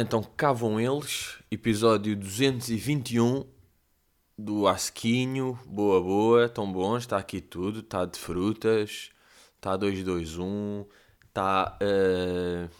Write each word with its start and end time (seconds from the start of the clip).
Então, 0.00 0.24
vão 0.54 0.78
eles, 0.78 1.42
episódio 1.50 2.14
221 2.14 3.44
do 4.38 4.68
Asquinho, 4.68 5.58
boa 5.66 6.00
boa, 6.00 6.48
tão 6.48 6.72
bom, 6.72 6.96
está 6.96 7.16
aqui 7.16 7.40
tudo, 7.40 7.80
está 7.80 8.04
de 8.04 8.16
frutas, 8.16 9.10
está 9.56 9.76
221, 9.76 10.86
está... 11.26 11.76
Uh... 11.82 12.70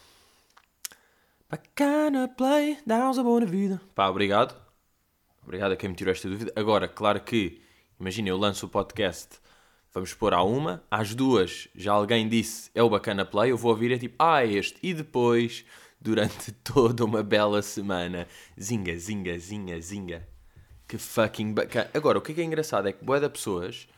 Bacana 1.50 2.28
play, 2.28 2.78
dá 2.86 3.08
a 3.08 3.22
boa 3.24 3.44
vida. 3.44 3.80
Pá, 3.96 4.08
obrigado. 4.08 4.54
Obrigado 5.42 5.72
a 5.72 5.76
quem 5.76 5.88
me 5.88 5.96
tirou 5.96 6.12
esta 6.12 6.28
dúvida. 6.28 6.52
Agora, 6.54 6.86
claro 6.86 7.20
que, 7.20 7.60
imagina, 7.98 8.28
eu 8.28 8.36
lanço 8.36 8.66
o 8.66 8.68
podcast, 8.68 9.40
vamos 9.92 10.14
pôr 10.14 10.32
à 10.32 10.44
uma, 10.44 10.84
às 10.88 11.16
duas 11.16 11.66
já 11.74 11.90
alguém 11.90 12.28
disse 12.28 12.70
é 12.76 12.82
o 12.82 12.88
Bacana 12.88 13.24
Play, 13.24 13.50
eu 13.50 13.56
vou 13.56 13.72
ouvir 13.72 13.90
é 13.90 13.98
tipo, 13.98 14.14
ah, 14.20 14.44
é 14.44 14.52
este, 14.52 14.78
e 14.80 14.94
depois 14.94 15.64
durante 16.00 16.52
toda 16.64 17.04
uma 17.04 17.22
bela 17.22 17.62
semana. 17.62 18.26
Zinga, 18.60 18.96
zinga, 18.98 19.38
zinga, 19.38 19.80
zinga. 19.80 20.28
Que 20.86 20.96
fucking 20.96 21.52
bacana. 21.52 21.90
Agora, 21.92 22.18
o 22.18 22.22
que 22.22 22.32
é, 22.32 22.34
que 22.36 22.40
é 22.40 22.44
engraçado 22.44 22.88
é 22.88 22.92
que 22.92 23.04
boa 23.04 23.20
da 23.20 23.28
pessoas. 23.28 23.88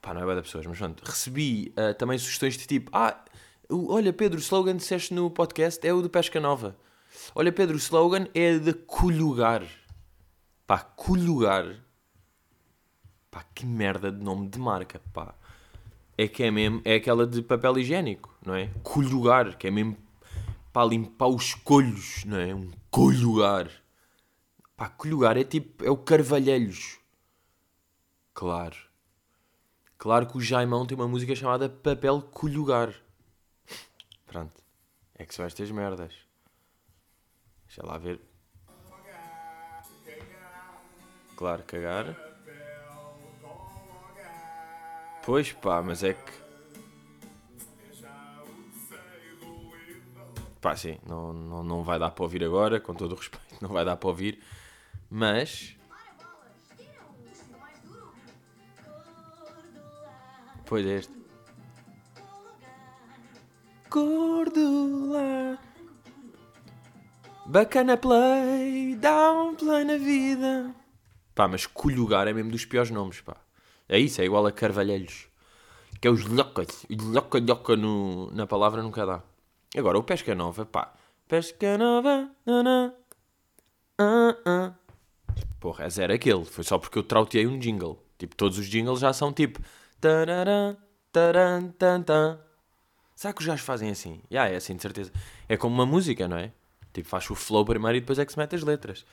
Pá, 0.00 0.12
não 0.12 0.20
é 0.20 0.24
boa 0.24 0.36
da 0.36 0.42
pessoas, 0.42 0.66
mas 0.66 0.78
pronto. 0.78 1.02
Recebi 1.04 1.72
uh, 1.76 1.94
também 1.94 2.18
sugestões 2.18 2.56
de 2.56 2.66
tipo: 2.66 2.90
Ah, 2.92 3.24
olha 3.70 4.12
Pedro, 4.12 4.38
o 4.38 4.42
slogan 4.42 4.76
disseste 4.76 5.14
no 5.14 5.30
podcast 5.30 5.86
é 5.86 5.92
o 5.92 6.02
do 6.02 6.10
Pesca 6.10 6.40
Nova. 6.40 6.76
Olha 7.34 7.52
Pedro, 7.52 7.74
o 7.74 7.78
slogan 7.78 8.26
é 8.34 8.58
de 8.58 8.72
colhugar. 8.72 9.62
Pá, 10.66 10.78
colhugar. 10.78 11.76
Pá, 13.30 13.44
que 13.54 13.64
merda 13.64 14.12
de 14.12 14.22
nome 14.22 14.48
de 14.48 14.58
marca, 14.58 15.00
pá. 15.12 15.34
É 16.18 16.28
que 16.28 16.42
é 16.42 16.50
mesmo, 16.50 16.82
é 16.84 16.96
aquela 16.96 17.26
de 17.26 17.40
papel 17.40 17.78
higiênico, 17.78 18.36
não 18.44 18.54
é? 18.54 18.68
Colhugar, 18.82 19.56
que 19.56 19.66
é 19.66 19.70
mesmo 19.70 19.96
para 20.72 20.86
limpar 20.86 21.28
os 21.28 21.54
colhos, 21.54 22.24
não 22.24 22.38
é? 22.38 22.54
Um 22.54 22.70
colhugar. 22.90 23.70
Pá, 24.76 24.88
colhugar 24.88 25.36
é 25.36 25.44
tipo, 25.44 25.84
é 25.84 25.90
o 25.90 25.96
carvalhelhos. 25.96 26.98
Claro. 28.32 28.76
Claro 29.98 30.26
que 30.26 30.36
o 30.36 30.40
Jaimão 30.40 30.86
tem 30.86 30.96
uma 30.96 31.06
música 31.06 31.36
chamada 31.36 31.68
Papel 31.68 32.22
Colhugar. 32.22 32.92
Pronto. 34.26 34.60
É 35.14 35.24
que 35.24 35.34
são 35.34 35.44
estas 35.44 35.70
merdas. 35.70 36.12
Deixa 37.66 37.86
lá 37.86 37.98
ver. 37.98 38.20
Claro, 41.36 41.62
cagar. 41.64 42.16
Pois 45.24 45.52
pá, 45.52 45.80
mas 45.80 46.02
é 46.02 46.14
que 46.14 46.41
Pá, 50.62 50.76
sim, 50.76 50.96
não, 51.04 51.32
não, 51.32 51.64
não 51.64 51.82
vai 51.82 51.98
dar 51.98 52.12
para 52.12 52.22
ouvir 52.22 52.44
agora, 52.44 52.78
com 52.78 52.94
todo 52.94 53.12
o 53.12 53.16
respeito, 53.16 53.56
não 53.60 53.70
vai 53.70 53.84
dar 53.84 53.96
para 53.96 54.08
ouvir. 54.08 54.40
Mas. 55.10 55.76
Pois 60.64 60.86
é 60.86 60.98
este. 60.98 61.12
Cordula. 63.90 65.58
Bacana 67.44 67.96
play, 67.96 68.94
dá 68.94 69.32
um 69.32 69.56
play 69.56 69.84
na 69.84 69.96
vida. 69.96 70.72
Pá, 71.34 71.48
mas 71.48 71.66
colhugar 71.66 72.28
é 72.28 72.32
mesmo 72.32 72.52
dos 72.52 72.64
piores 72.64 72.92
nomes, 72.92 73.20
pá. 73.20 73.36
É 73.88 73.98
isso, 73.98 74.22
é 74.22 74.24
igual 74.24 74.46
a 74.46 74.52
carvalhelhos. 74.52 75.26
Que 76.00 76.06
é 76.06 76.10
os 76.10 76.22
lhocas. 76.22 76.86
Lhoca, 76.88 77.40
lhoca 77.40 77.76
no, 77.76 78.30
na 78.30 78.46
palavra 78.46 78.80
nunca 78.80 79.04
dá. 79.04 79.22
Agora, 79.76 79.98
o 79.98 80.02
Pesca 80.02 80.34
Nova, 80.34 80.66
pá. 80.66 80.92
Pesca 81.26 81.78
Nova, 81.78 82.30
na, 82.44 82.92
uh, 83.98 84.30
uh. 84.46 84.74
Porra, 85.58 85.84
é 85.84 85.90
zero 85.90 86.12
aquele. 86.12 86.44
Foi 86.44 86.62
só 86.62 86.78
porque 86.78 86.98
eu 86.98 87.02
trauteei 87.02 87.46
um 87.46 87.58
jingle. 87.58 88.02
Tipo, 88.18 88.36
todos 88.36 88.58
os 88.58 88.66
jingles 88.66 89.00
já 89.00 89.12
são 89.12 89.32
tipo. 89.32 89.60
Taran, 90.00 90.76
tan, 91.12 92.02
tan. 92.02 92.40
Será 93.14 93.32
que 93.32 93.40
os 93.40 93.46
gajos 93.46 93.64
fazem 93.64 93.90
assim? 93.90 94.20
Já, 94.30 94.40
yeah, 94.40 94.54
é 94.54 94.56
assim, 94.56 94.76
de 94.76 94.82
certeza. 94.82 95.12
É 95.48 95.56
como 95.56 95.74
uma 95.74 95.86
música, 95.86 96.26
não 96.26 96.36
é? 96.36 96.52
Tipo, 96.92 97.08
faz 97.08 97.30
o 97.30 97.34
flow 97.34 97.64
primeiro 97.64 97.96
e 97.96 98.00
depois 98.00 98.18
é 98.18 98.26
que 98.26 98.32
se 98.32 98.38
mete 98.38 98.56
as 98.56 98.62
letras. 98.62 99.06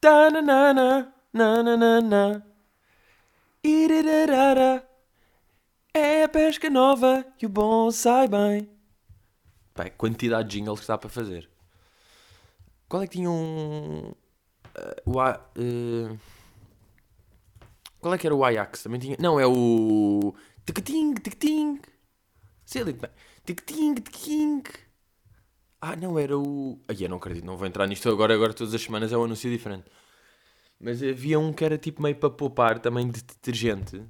Tananana, 0.00 1.14
nananana. 1.32 2.44
Irirarara. 3.62 4.86
É 5.94 6.24
a 6.24 6.28
pesca 6.28 6.68
nova 6.68 7.24
e 7.40 7.46
o 7.46 7.48
bom 7.48 7.90
sai 7.90 8.26
bem. 8.26 8.71
Pá, 9.74 9.88
quantidade 9.90 10.48
de 10.48 10.58
jingles 10.58 10.80
que 10.80 10.86
dá 10.86 10.98
para 10.98 11.08
fazer. 11.08 11.48
Qual 12.88 13.02
é 13.02 13.06
que 13.06 13.16
tinha 13.16 13.30
um. 13.30 14.08
Uh, 14.08 14.14
o, 15.06 15.18
uh, 15.18 16.18
qual 18.00 18.14
é 18.14 18.18
que 18.18 18.26
era 18.26 18.34
o 18.34 18.44
Ajax? 18.44 18.82
Também 18.82 19.00
tinha. 19.00 19.16
Não, 19.18 19.40
é 19.40 19.46
o. 19.46 20.34
Tic-ting, 20.66 21.14
tic-ting. 21.14 21.80
Sei 22.66 22.84
lá. 22.84 22.92
Tic-ting, 23.44 23.94
tic-ting. 23.94 24.62
Ah, 25.80 25.96
não, 25.96 26.18
era 26.18 26.38
o. 26.38 26.78
Ai, 26.88 26.96
eu 27.00 27.08
não 27.08 27.16
acredito, 27.16 27.44
não 27.44 27.56
vou 27.56 27.66
entrar 27.66 27.86
nisto 27.86 28.08
agora. 28.08 28.34
Agora 28.34 28.52
todas 28.52 28.74
as 28.74 28.82
semanas 28.82 29.12
é 29.12 29.16
um 29.16 29.24
anúncio 29.24 29.50
diferente. 29.50 29.90
Mas 30.78 31.02
havia 31.02 31.38
um 31.38 31.52
que 31.52 31.64
era 31.64 31.78
tipo 31.78 32.02
meio 32.02 32.16
para 32.16 32.30
poupar 32.30 32.78
também 32.78 33.08
de 33.08 33.22
detergente. 33.22 34.02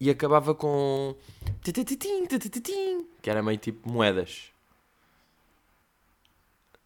E 0.00 0.10
acabava 0.10 0.54
com. 0.54 1.16
Que 3.22 3.30
era 3.30 3.42
meio 3.42 3.58
tipo 3.58 3.88
moedas. 3.88 4.53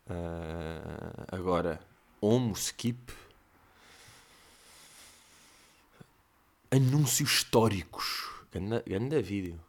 Uh, 0.08 1.24
agora, 1.30 1.80
Homo 2.20 2.54
Skip. 2.54 3.12
Anúncios 6.70 7.30
históricos. 7.30 8.30
Ganda, 8.50 8.82
ganda 8.86 9.20
vídeo. 9.20 9.60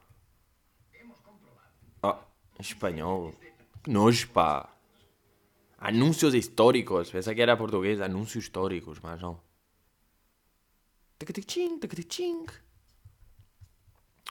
Oh, 2.02 2.16
espanhol. 2.60 3.34
Nojo, 3.88 4.30
pá. 4.30 4.70
Anúncios 5.78 6.34
históricos. 6.34 7.10
Pensa 7.10 7.36
que 7.36 7.42
era 7.42 7.58
português. 7.58 8.00
Anúncios 8.00 8.46
históricos, 8.46 9.00
mas 9.02 9.22
não. 9.22 9.40
Tic-tic-ching, 11.20 11.80
tic-tic-ching. 11.80 12.46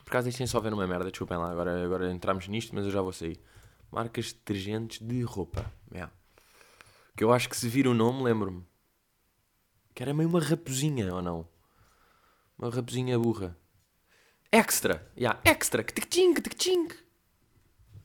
Por 0.05 0.11
acaso 0.11 0.25
deixem 0.25 0.47
só 0.47 0.59
ver 0.59 0.73
uma 0.73 0.87
merda, 0.87 1.11
desculpem 1.11 1.37
lá. 1.37 1.51
Agora, 1.51 1.85
agora 1.85 2.11
entramos 2.11 2.49
nisto, 2.49 2.75
mas 2.75 2.87
eu 2.87 2.91
já 2.91 3.03
vou 3.03 3.13
sair 3.13 3.39
marcas 3.91 4.27
de 4.27 4.35
detergentes 4.35 5.07
de 5.07 5.23
roupa. 5.23 5.71
Yeah. 5.93 6.13
Que 7.17 7.25
eu 7.25 7.33
acho 7.33 7.49
que 7.49 7.57
se 7.57 7.69
vir 7.69 7.87
o 7.89 7.95
nome, 7.95 8.23
lembro-me. 8.23 8.65
Que 9.95 10.03
era 10.03 10.15
meio 10.15 10.29
uma 10.29 10.41
raposinha, 10.41 11.13
ou 11.15 11.23
não? 11.23 11.49
Uma 12.59 12.71
raposinha 12.71 13.19
burra. 13.19 13.57
Extra! 14.51 15.11
Yeah, 15.17 15.41
extra! 15.45 15.83
Que-tic-ting, 15.85 16.35
que-tic-ting! 16.35 16.89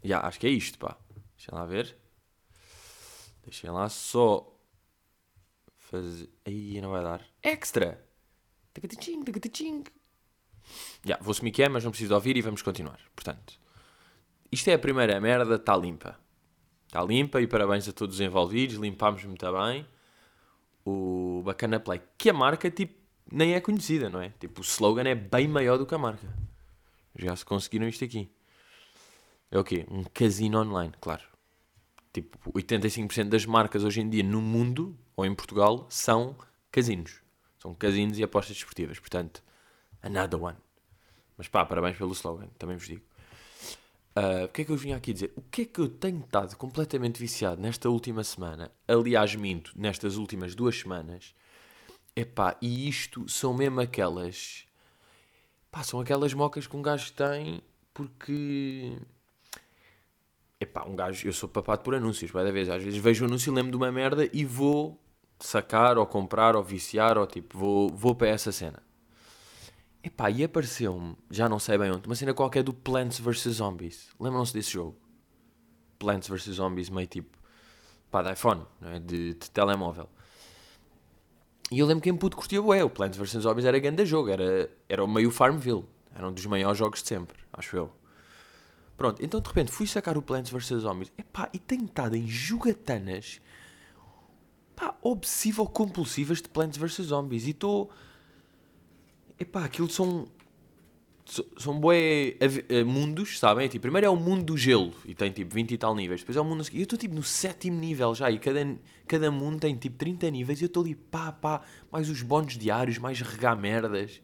Yeah, 0.03 0.27
acho 0.27 0.39
que 0.39 0.47
é 0.47 0.49
isto, 0.49 0.77
pá. 0.77 0.97
Deixem 1.35 1.53
lá 1.53 1.65
ver. 1.65 1.95
Deixem 3.43 3.69
lá 3.69 3.87
só 3.89 4.53
fazer. 5.77 6.29
Aí 6.45 6.81
não 6.81 6.91
vai 6.91 7.03
dar. 7.03 7.25
Extra! 7.41 8.03
Tic-tic-ting, 8.73 9.23
tic-tic-ting. 9.23 9.83
Yeah, 11.05 11.23
vou 11.23 11.31
assumir 11.31 11.51
que 11.51 11.63
é, 11.63 11.69
mas 11.69 11.83
não 11.83 11.91
preciso 11.91 12.13
ouvir 12.15 12.35
e 12.35 12.41
vamos 12.41 12.61
continuar. 12.61 12.99
Portanto, 13.15 13.59
isto 14.53 14.67
é 14.69 14.73
a 14.73 14.79
primeira 14.79 15.19
merda, 15.19 15.55
está 15.55 15.75
limpa. 15.75 16.19
Está 16.85 17.03
limpa 17.03 17.41
e 17.41 17.47
parabéns 17.47 17.87
a 17.89 17.91
todos 17.91 18.15
os 18.15 18.21
envolvidos, 18.21 18.75
limpámos 18.75 19.23
muito 19.23 19.45
bem. 19.51 19.85
O 20.85 21.41
Bacana 21.43 21.79
Play, 21.79 22.01
que 22.17 22.29
a 22.29 22.33
marca 22.33 22.69
tipo, 22.69 22.93
nem 23.31 23.53
é 23.53 23.59
conhecida, 23.59 24.09
não 24.09 24.21
é? 24.21 24.29
Tipo, 24.39 24.61
o 24.61 24.63
slogan 24.63 25.09
é 25.09 25.15
bem 25.15 25.47
maior 25.47 25.77
do 25.77 25.85
que 25.85 25.95
a 25.95 25.97
marca. 25.97 26.27
Já 27.15 27.35
se 27.35 27.43
conseguiram 27.43 27.87
isto 27.87 28.03
aqui. 28.03 28.29
É 29.49 29.57
o 29.57 29.63
quê? 29.63 29.85
Um 29.89 30.03
casino 30.03 30.61
online, 30.61 30.93
claro. 30.99 31.23
Tipo, 32.11 32.51
85% 32.51 33.29
das 33.29 33.45
marcas 33.45 33.83
hoje 33.83 34.01
em 34.01 34.09
dia 34.09 34.23
no 34.23 34.41
mundo, 34.41 34.95
ou 35.15 35.25
em 35.25 35.33
Portugal, 35.33 35.87
são 35.89 36.35
casinos. 36.71 37.21
São 37.57 37.73
casinos 37.73 38.19
e 38.19 38.23
apostas 38.23 38.55
desportivas. 38.55 38.99
Portanto, 38.99 39.43
another 40.01 40.41
one. 40.41 40.57
Mas 41.37 41.47
pá, 41.47 41.65
parabéns 41.65 41.97
pelo 41.97 42.11
slogan, 42.11 42.49
também 42.59 42.77
vos 42.77 42.87
digo. 42.87 43.03
Uh, 44.15 44.45
o 44.45 44.47
que 44.49 44.61
é 44.61 44.65
que 44.65 44.71
eu 44.71 44.77
vinha 44.77 44.95
aqui 44.95 45.11
dizer? 45.11 45.33
O 45.35 45.41
que 45.41 45.63
é 45.63 45.65
que 45.65 45.79
eu 45.79 45.89
tenho 45.89 46.19
estado 46.19 46.55
completamente 46.55 47.19
viciado 47.19 47.59
nesta 47.59 47.89
última 47.89 48.23
semana? 48.23 48.71
Aliás, 48.87 49.33
minto, 49.35 49.73
nestas 49.75 50.17
últimas 50.17 50.53
duas 50.53 50.79
semanas. 50.79 51.33
Epá, 52.15 52.55
e 52.61 52.87
isto 52.87 53.27
são 53.27 53.53
mesmo 53.53 53.81
aquelas. 53.81 54.67
Pá, 55.71 55.81
são 55.83 55.99
aquelas 55.99 56.33
mocas 56.33 56.67
que 56.67 56.77
um 56.77 56.81
gajo 56.81 57.11
tem 57.13 57.63
porque. 57.91 58.97
Epá, 60.59 60.83
um 60.83 60.95
gajo. 60.95 61.27
Eu 61.27 61.33
sou 61.33 61.49
papado 61.49 61.81
por 61.81 61.95
anúncios, 61.95 62.29
vai 62.29 62.43
da 62.43 62.51
vez. 62.51 62.69
Às 62.69 62.83
vezes 62.83 62.99
vejo 62.99 63.23
um 63.25 63.27
anúncio 63.27 63.51
lembro 63.51 63.71
de 63.71 63.77
uma 63.77 63.91
merda 63.91 64.29
e 64.31 64.45
vou 64.45 64.99
sacar 65.39 65.97
ou 65.97 66.05
comprar 66.05 66.55
ou 66.55 66.63
viciar 66.63 67.17
ou 67.17 67.25
tipo, 67.25 67.57
vou, 67.57 67.89
vou 67.89 68.15
para 68.15 68.27
essa 68.27 68.51
cena. 68.51 68.81
Epá, 70.03 70.29
e 70.29 70.43
apareceu-me, 70.43 71.15
já 71.31 71.47
não 71.47 71.59
sei 71.59 71.77
bem 71.77 71.89
onde, 71.89 72.05
uma 72.07 72.15
cena 72.15 72.33
qualquer 72.33 72.61
do 72.61 72.73
Plants 72.73 73.19
vs 73.19 73.55
Zombies. 73.55 74.09
Lembram-se 74.19 74.53
desse 74.53 74.71
jogo? 74.71 74.97
Plants 75.97 76.27
vs 76.27 76.55
Zombies, 76.55 76.89
meio 76.89 77.07
tipo 77.07 77.37
pá, 78.11 78.21
de 78.21 78.33
iPhone, 78.33 78.63
não 78.81 78.89
é? 78.89 78.99
de, 78.99 79.33
de 79.33 79.49
telemóvel. 79.49 80.09
E 81.71 81.79
eu 81.79 81.87
lembro 81.87 82.03
que 82.03 82.09
em 82.09 82.15
puto 82.15 82.35
curtia 82.35 82.61
bué, 82.61 82.83
o 82.83 82.89
Plants 82.89 83.17
vs 83.17 83.43
Zombies 83.43 83.65
era 83.65 83.79
grande 83.79 84.05
jogo, 84.05 84.29
era, 84.29 84.69
era 84.89 85.03
o 85.03 85.07
meio 85.07 85.31
Farmville, 85.31 85.85
era 86.13 86.27
um 86.27 86.33
dos 86.33 86.45
maiores 86.45 86.77
jogos 86.77 87.01
de 87.01 87.07
sempre, 87.07 87.39
acho 87.53 87.75
eu. 87.75 87.91
Pronto, 88.97 89.23
então 89.23 89.39
de 89.39 89.47
repente 89.47 89.71
fui 89.71 89.87
sacar 89.87 90.17
o 90.17 90.21
Plants 90.21 90.51
vs 90.51 90.81
Zombies, 90.81 91.11
epá, 91.17 91.49
e 91.53 91.57
tenho 91.57 91.85
estado 91.85 92.15
em 92.15 92.27
jogatanas, 92.27 93.41
pá, 94.75 94.95
obsessivo-compulsivas 95.01 96.41
de 96.41 96.49
Plants 96.49 96.77
vs 96.77 97.07
Zombies, 97.07 97.47
e 97.47 97.51
estou, 97.51 97.89
epá, 99.43 99.63
aquilo 99.65 99.89
são 99.89 100.27
são 101.57 101.79
bué 101.79 102.35
mundos, 102.85 103.39
sabem? 103.39 103.67
Tipo, 103.67 103.83
primeiro 103.83 104.07
é 104.07 104.09
o 104.09 104.15
mundo 104.15 104.43
do 104.43 104.57
gelo 104.57 104.93
e 105.05 105.15
tem 105.15 105.31
tipo 105.31 105.53
20 105.55 105.71
e 105.71 105.77
tal 105.77 105.95
níveis. 105.95 106.21
Depois 106.21 106.35
é 106.35 106.41
o 106.41 106.43
mundo. 106.43 106.63
E 106.71 106.77
eu 106.77 106.83
estou 106.83 106.99
tipo 106.99 107.15
no 107.15 107.23
sétimo 107.23 107.79
nível 107.79 108.13
já. 108.13 108.29
E 108.29 108.37
cada, 108.37 108.77
cada 109.07 109.31
mundo 109.31 109.59
tem 109.59 109.75
tipo 109.75 109.97
30 109.97 110.29
níveis. 110.29 110.59
E 110.59 110.65
eu 110.65 110.67
estou 110.67 110.83
ali 110.83 110.95
pá, 110.95 111.31
pá. 111.31 111.61
Mais 111.91 112.09
os 112.09 112.21
bónus 112.21 112.57
diários, 112.57 112.97
mais 112.97 113.21
regar 113.21 113.57
merdas. 113.57 114.21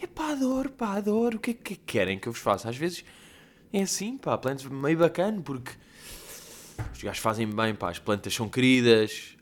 É 0.00 0.06
pá, 0.06 0.32
adoro, 0.32 0.70
pá, 0.70 0.96
adoro. 0.96 1.38
O 1.38 1.40
que 1.40 1.52
é 1.52 1.54
que 1.54 1.76
querem 1.76 2.18
que 2.18 2.28
eu 2.28 2.32
vos 2.32 2.42
faça? 2.42 2.68
Às 2.68 2.76
vezes 2.76 3.04
é 3.72 3.82
assim, 3.82 4.18
pá. 4.18 4.36
Plantas 4.36 4.66
meio 4.66 4.98
bacana 4.98 5.40
porque 5.40 5.72
os 6.92 7.02
gajos 7.02 7.22
fazem 7.22 7.48
bem, 7.48 7.74
pá. 7.74 7.90
As 7.90 7.98
plantas 7.98 8.34
são 8.34 8.48
queridas. 8.48 9.36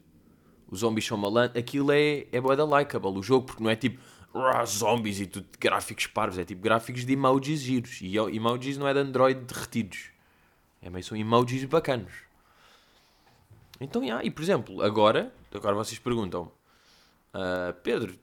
Os 0.70 0.80
zombies 0.80 1.04
são 1.04 1.18
malandros. 1.18 1.58
Aquilo 1.58 1.90
é, 1.90 2.26
é 2.30 2.40
boa 2.40 2.56
da 2.56 2.64
likeable 2.64 3.18
o 3.18 3.22
jogo 3.22 3.46
porque 3.46 3.62
não 3.62 3.70
é 3.70 3.76
tipo 3.76 4.00
zombies 4.66 5.20
e 5.20 5.26
tudo 5.26 5.46
gráficos 5.58 6.06
parvos. 6.06 6.38
É 6.38 6.44
tipo 6.44 6.62
gráficos 6.62 7.04
de 7.04 7.12
emojis 7.12 7.60
giros. 7.60 8.00
E 8.00 8.16
emojis 8.16 8.76
não 8.76 8.86
é 8.86 8.94
de 8.94 9.00
Android 9.00 9.40
derretidos. 9.40 10.10
É 10.82 10.90
meio 10.90 11.04
são 11.04 11.16
emojis 11.16 11.64
bacanos. 11.64 12.12
Então, 13.80 14.02
yeah, 14.02 14.24
e 14.24 14.30
por 14.30 14.42
exemplo, 14.42 14.82
agora, 14.82 15.32
agora 15.52 15.74
vocês 15.74 15.98
perguntam, 15.98 16.50
uh, 17.34 17.74
Pedro, 17.82 18.18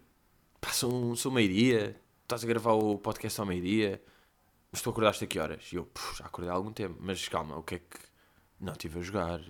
são, 0.71 1.15
são 1.15 1.31
meio-dia, 1.31 1.95
estás 2.23 2.43
a 2.43 2.47
gravar 2.47 2.73
o 2.73 2.97
podcast 2.97 3.39
ao 3.39 3.45
meio-dia, 3.45 4.01
mas 4.71 4.81
tu 4.81 4.89
acordaste 4.89 5.23
a 5.23 5.27
que 5.27 5.37
horas? 5.37 5.71
E 5.71 5.75
eu, 5.75 5.87
já 6.17 6.25
acordei 6.25 6.49
há 6.49 6.55
algum 6.55 6.71
tempo, 6.71 6.95
mas 6.99 7.27
calma, 7.27 7.57
o 7.57 7.63
que 7.63 7.75
é 7.75 7.79
que. 7.79 7.99
Não, 8.59 8.73
estive 8.73 8.99
a 8.99 9.01
jogar. 9.01 9.41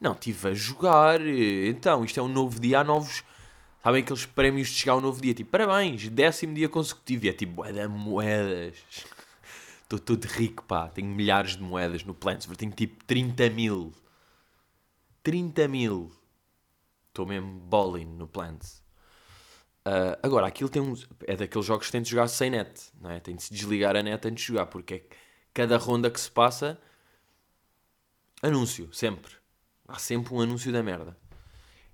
Não, 0.00 0.12
estive 0.12 0.48
a 0.48 0.54
jogar. 0.54 1.20
Então, 1.20 2.04
isto 2.04 2.18
é 2.18 2.22
um 2.22 2.28
novo 2.28 2.60
dia, 2.60 2.80
há 2.80 2.84
novos 2.84 3.24
Sabem 3.82 4.02
aqueles 4.02 4.24
prémios 4.24 4.68
de 4.68 4.74
chegar 4.74 4.92
ao 4.92 5.00
novo 5.00 5.20
dia? 5.20 5.34
Tipo, 5.34 5.50
parabéns, 5.50 6.08
décimo 6.08 6.54
dia 6.54 6.68
consecutivo. 6.68 7.26
E 7.26 7.28
é 7.28 7.32
tipo, 7.32 7.54
bué 7.54 7.88
moedas. 7.88 8.76
Estou 9.82 9.98
todo 9.98 10.24
rico, 10.24 10.62
pá. 10.64 10.88
Tenho 10.88 11.08
milhares 11.08 11.56
de 11.56 11.62
moedas 11.62 12.04
no 12.04 12.14
Plants. 12.14 12.46
Tenho 12.56 12.70
tipo 12.70 13.04
30 13.04 13.50
mil. 13.50 13.92
30 15.24 15.66
mil. 15.66 16.12
Estou 17.08 17.26
mesmo 17.26 17.58
bowling 17.58 18.06
no 18.06 18.28
Plants. 18.28 18.80
Uh, 19.84 20.16
agora, 20.22 20.46
aquilo 20.46 20.70
tem 20.70 20.80
um... 20.80 20.94
É 21.26 21.34
daqueles 21.34 21.66
jogos 21.66 21.86
que 21.86 21.92
tem 21.92 22.02
de 22.02 22.08
jogar 22.08 22.28
sem 22.28 22.50
net. 22.50 22.92
Não 23.00 23.10
é? 23.10 23.18
Tem 23.18 23.34
de 23.34 23.42
se 23.42 23.52
desligar 23.52 23.96
a 23.96 24.02
net 24.02 24.26
antes 24.28 24.44
de 24.44 24.48
jogar. 24.48 24.66
Porque 24.66 24.94
é 24.94 25.04
cada 25.52 25.76
ronda 25.76 26.08
que 26.08 26.20
se 26.20 26.30
passa... 26.30 26.80
Anúncio, 28.40 28.92
sempre. 28.92 29.32
Há 29.88 29.98
sempre 29.98 30.34
um 30.34 30.40
anúncio 30.40 30.72
da 30.72 30.82
merda. 30.82 31.16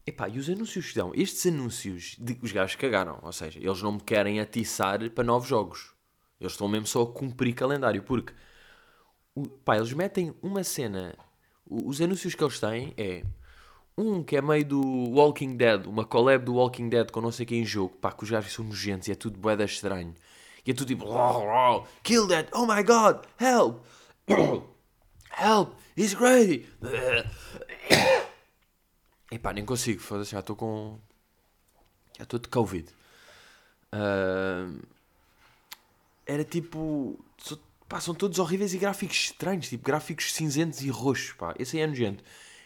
Epá, 0.09 0.27
e 0.27 0.39
os 0.39 0.49
anúncios 0.49 0.89
que 0.89 0.95
dão? 0.95 1.13
Estes 1.15 1.45
anúncios, 1.53 2.17
de, 2.19 2.39
os 2.41 2.51
gajos 2.51 2.77
cagaram. 2.77 3.19
Ou 3.23 3.31
seja, 3.31 3.59
eles 3.59 3.83
não 3.83 3.93
me 3.93 4.01
querem 4.01 4.41
atiçar 4.41 5.11
para 5.11 5.23
novos 5.23 5.47
jogos. 5.47 5.93
Eles 6.41 6.55
estão 6.55 6.67
mesmo 6.67 6.87
só 6.87 7.03
a 7.03 7.07
cumprir 7.07 7.55
calendário. 7.55 8.03
Porque, 8.03 8.33
pá, 9.67 9.77
eles 9.77 9.93
metem 9.93 10.35
uma 10.41 10.65
cena. 10.65 11.15
Os 11.67 12.01
anúncios 12.01 12.35
que 12.35 12.43
eles 12.43 12.59
têm 12.59 12.95
é 12.97 13.23
um 13.99 14.23
que 14.23 14.35
é 14.35 14.41
meio 14.41 14.65
do 14.65 14.81
Walking 15.11 15.57
Dead, 15.59 15.85
uma 15.85 16.07
collab 16.07 16.43
do 16.43 16.55
Walking 16.55 16.89
Dead 16.89 17.11
com 17.11 17.21
não 17.21 17.33
sei 17.33 17.45
quem 17.45 17.61
em 17.61 17.67
jogo, 17.67 17.95
pá, 17.97 18.11
que 18.11 18.25
os 18.25 18.31
gajos 18.31 18.55
são 18.55 18.65
nojentos 18.65 19.09
e 19.09 19.13
é 19.13 19.15
tudo 19.15 19.39
boeda 19.39 19.65
estranho. 19.65 20.15
E 20.65 20.71
é 20.71 20.75
tudo 20.75 20.89
tipo, 20.89 21.05
kill 22.03 22.27
that, 22.29 22.49
oh 22.55 22.65
my 22.65 22.83
god, 22.83 23.27
help, 23.39 23.85
help, 25.37 25.75
he's 25.97 26.15
crazy. 26.17 26.65
Epá, 29.31 29.53
nem 29.53 29.65
consigo, 29.65 30.01
foda-se, 30.01 30.33
já 30.33 30.41
estou 30.41 30.57
com. 30.57 30.99
Já 32.17 32.25
estou 32.25 32.39
de 32.39 32.49
Covid. 32.49 32.89
Uh... 33.93 34.81
Era 36.27 36.45
tipo. 36.45 37.19
Pá, 37.89 38.01
são 38.01 38.15
todos 38.15 38.39
horríveis 38.39 38.75
e 38.75 38.79
gráficos 38.79 39.17
estranhos, 39.17 39.69
tipo 39.69 39.85
gráficos 39.85 40.33
cinzentos 40.35 40.83
e 40.83 40.91
roxos, 40.91 41.33
pá. 41.33 41.55
Esse 41.59 41.77
aí 41.77 41.83
é 41.83 41.87
nojento. 41.87 42.23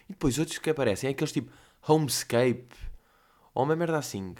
E 0.08 0.12
depois 0.12 0.38
outros 0.38 0.58
que 0.58 0.70
aparecem 0.70 1.08
é 1.08 1.12
aqueles 1.12 1.32
tipo 1.32 1.52
Homescape 1.86 2.74
ou 3.54 3.64
uma 3.64 3.76
merda 3.76 3.98
assim. 3.98 4.34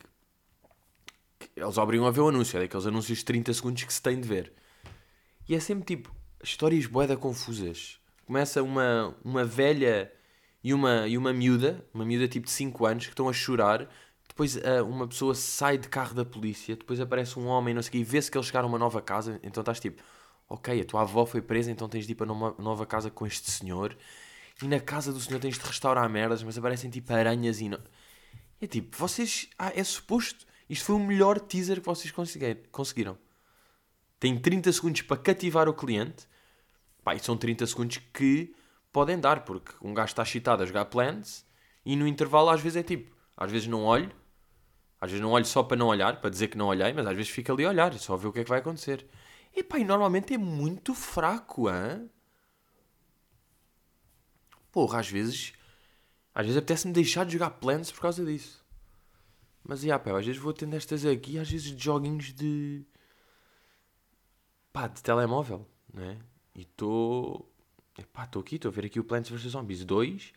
Eles 1.56 1.78
obrigam 1.78 2.06
a 2.06 2.10
ver 2.10 2.20
o 2.20 2.28
anúncio, 2.28 2.56
é 2.56 2.60
daqueles 2.60 2.86
anúncios 2.86 3.18
de 3.18 3.24
30 3.24 3.54
segundos 3.54 3.84
que 3.84 3.92
se 3.92 4.02
tem 4.02 4.20
de 4.20 4.26
ver. 4.26 4.52
E 5.48 5.54
é 5.54 5.60
sempre 5.60 5.84
tipo 5.84 6.14
histórias 6.42 6.86
boeda 6.86 7.16
confusas. 7.16 8.00
Começa 8.26 8.62
uma, 8.62 9.14
uma 9.24 9.44
velha 9.44 10.12
e 10.62 10.72
uma, 10.72 11.08
e 11.08 11.18
uma 11.18 11.32
miúda, 11.32 11.84
uma 11.92 12.04
miúda 12.04 12.28
tipo 12.28 12.46
de 12.46 12.52
5 12.52 12.86
anos, 12.86 13.04
que 13.06 13.12
estão 13.12 13.28
a 13.28 13.32
chorar. 13.32 13.88
Depois 14.28 14.56
uh, 14.56 14.84
uma 14.88 15.06
pessoa 15.08 15.34
sai 15.34 15.76
de 15.76 15.88
carro 15.88 16.14
da 16.14 16.24
polícia, 16.24 16.76
depois 16.76 17.00
aparece 17.00 17.38
um 17.38 17.46
homem, 17.46 17.74
não 17.74 17.82
sei 17.82 17.88
o 17.88 17.92
quê, 17.92 17.98
e 17.98 18.04
vê-se 18.04 18.30
que 18.30 18.38
eles 18.38 18.46
chegaram 18.46 18.68
a 18.68 18.70
uma 18.70 18.78
nova 18.78 19.02
casa. 19.02 19.40
Então 19.42 19.60
estás 19.60 19.80
tipo, 19.80 20.02
ok, 20.48 20.80
a 20.80 20.84
tua 20.84 21.02
avó 21.02 21.26
foi 21.26 21.42
presa, 21.42 21.70
então 21.70 21.88
tens 21.88 22.06
de 22.06 22.12
ir 22.12 22.14
para 22.14 22.32
uma 22.32 22.54
nova 22.58 22.86
casa 22.86 23.10
com 23.10 23.26
este 23.26 23.50
senhor. 23.50 23.96
E 24.62 24.68
na 24.68 24.78
casa 24.78 25.12
do 25.12 25.20
senhor 25.20 25.40
tens 25.40 25.58
de 25.58 25.64
restaurar 25.64 26.08
merdas, 26.08 26.42
mas 26.42 26.56
aparecem 26.56 26.90
tipo 26.90 27.12
aranhas 27.12 27.60
e. 27.60 27.70
É 28.60 28.66
tipo, 28.66 28.96
vocês. 28.96 29.48
Ah, 29.58 29.72
é 29.74 29.82
suposto. 29.82 30.46
Isto 30.70 30.84
foi 30.86 30.96
o 30.96 31.00
melhor 31.00 31.40
teaser 31.40 31.80
que 31.80 31.86
vocês 31.86 32.12
conseguiram. 32.70 33.18
Tem 34.20 34.38
30 34.38 34.72
segundos 34.72 35.02
para 35.02 35.16
cativar 35.16 35.68
o 35.68 35.74
cliente. 35.74 36.28
Pá, 37.02 37.14
e 37.14 37.18
são 37.18 37.36
30 37.36 37.66
segundos 37.66 37.98
que 38.12 38.54
podem 38.92 39.18
dar, 39.18 39.44
porque 39.44 39.72
um 39.82 39.94
gajo 39.94 40.10
está 40.10 40.22
excitado 40.22 40.62
a 40.62 40.66
jogar 40.66 40.84
Plants 40.86 41.46
e 41.84 41.96
no 41.96 42.06
intervalo 42.06 42.50
às 42.50 42.60
vezes 42.60 42.76
é 42.76 42.82
tipo, 42.82 43.16
às 43.36 43.50
vezes 43.50 43.66
não 43.66 43.84
olho, 43.84 44.12
às 45.00 45.10
vezes 45.10 45.22
não 45.22 45.32
olho 45.32 45.44
só 45.44 45.62
para 45.62 45.76
não 45.76 45.88
olhar, 45.88 46.20
para 46.20 46.30
dizer 46.30 46.48
que 46.48 46.56
não 46.56 46.68
olhei, 46.68 46.92
mas 46.92 47.06
às 47.06 47.16
vezes 47.16 47.30
fica 47.30 47.52
ali 47.52 47.64
a 47.64 47.70
olhar, 47.70 47.92
só 47.94 48.14
a 48.14 48.16
ver 48.16 48.28
o 48.28 48.32
que 48.32 48.40
é 48.40 48.44
que 48.44 48.50
vai 48.50 48.60
acontecer. 48.60 49.06
E 49.54 49.62
pá, 49.62 49.78
e 49.78 49.84
normalmente 49.84 50.32
é 50.34 50.38
muito 50.38 50.94
fraco, 50.94 51.68
hã? 51.68 52.08
Porra, 54.70 55.00
às 55.00 55.08
vezes, 55.08 55.52
às 56.34 56.46
vezes 56.46 56.56
apetece-me 56.56 56.94
deixar 56.94 57.26
de 57.26 57.32
jogar 57.32 57.50
Plants 57.50 57.90
por 57.92 58.00
causa 58.00 58.24
disso. 58.24 58.64
Mas, 59.64 59.82
yeah, 59.82 60.02
pá, 60.02 60.18
às 60.18 60.24
vezes 60.24 60.40
vou 60.40 60.52
tendo 60.52 60.74
estas 60.74 61.04
aqui, 61.04 61.38
às 61.38 61.50
vezes 61.50 61.76
de 61.76 61.84
joguinhos 61.84 62.32
de... 62.32 62.84
pá, 64.72 64.88
de 64.88 65.02
telemóvel, 65.02 65.68
né? 65.92 66.18
E 66.54 66.62
estou... 66.62 67.51
Epá, 67.98 68.24
estou 68.24 68.40
aqui, 68.40 68.56
estou 68.56 68.70
a 68.70 68.72
ver 68.72 68.86
aqui 68.86 68.98
o 68.98 69.04
Plants 69.04 69.30
vs 69.30 69.52
Zombies 69.52 69.84
2. 69.84 70.32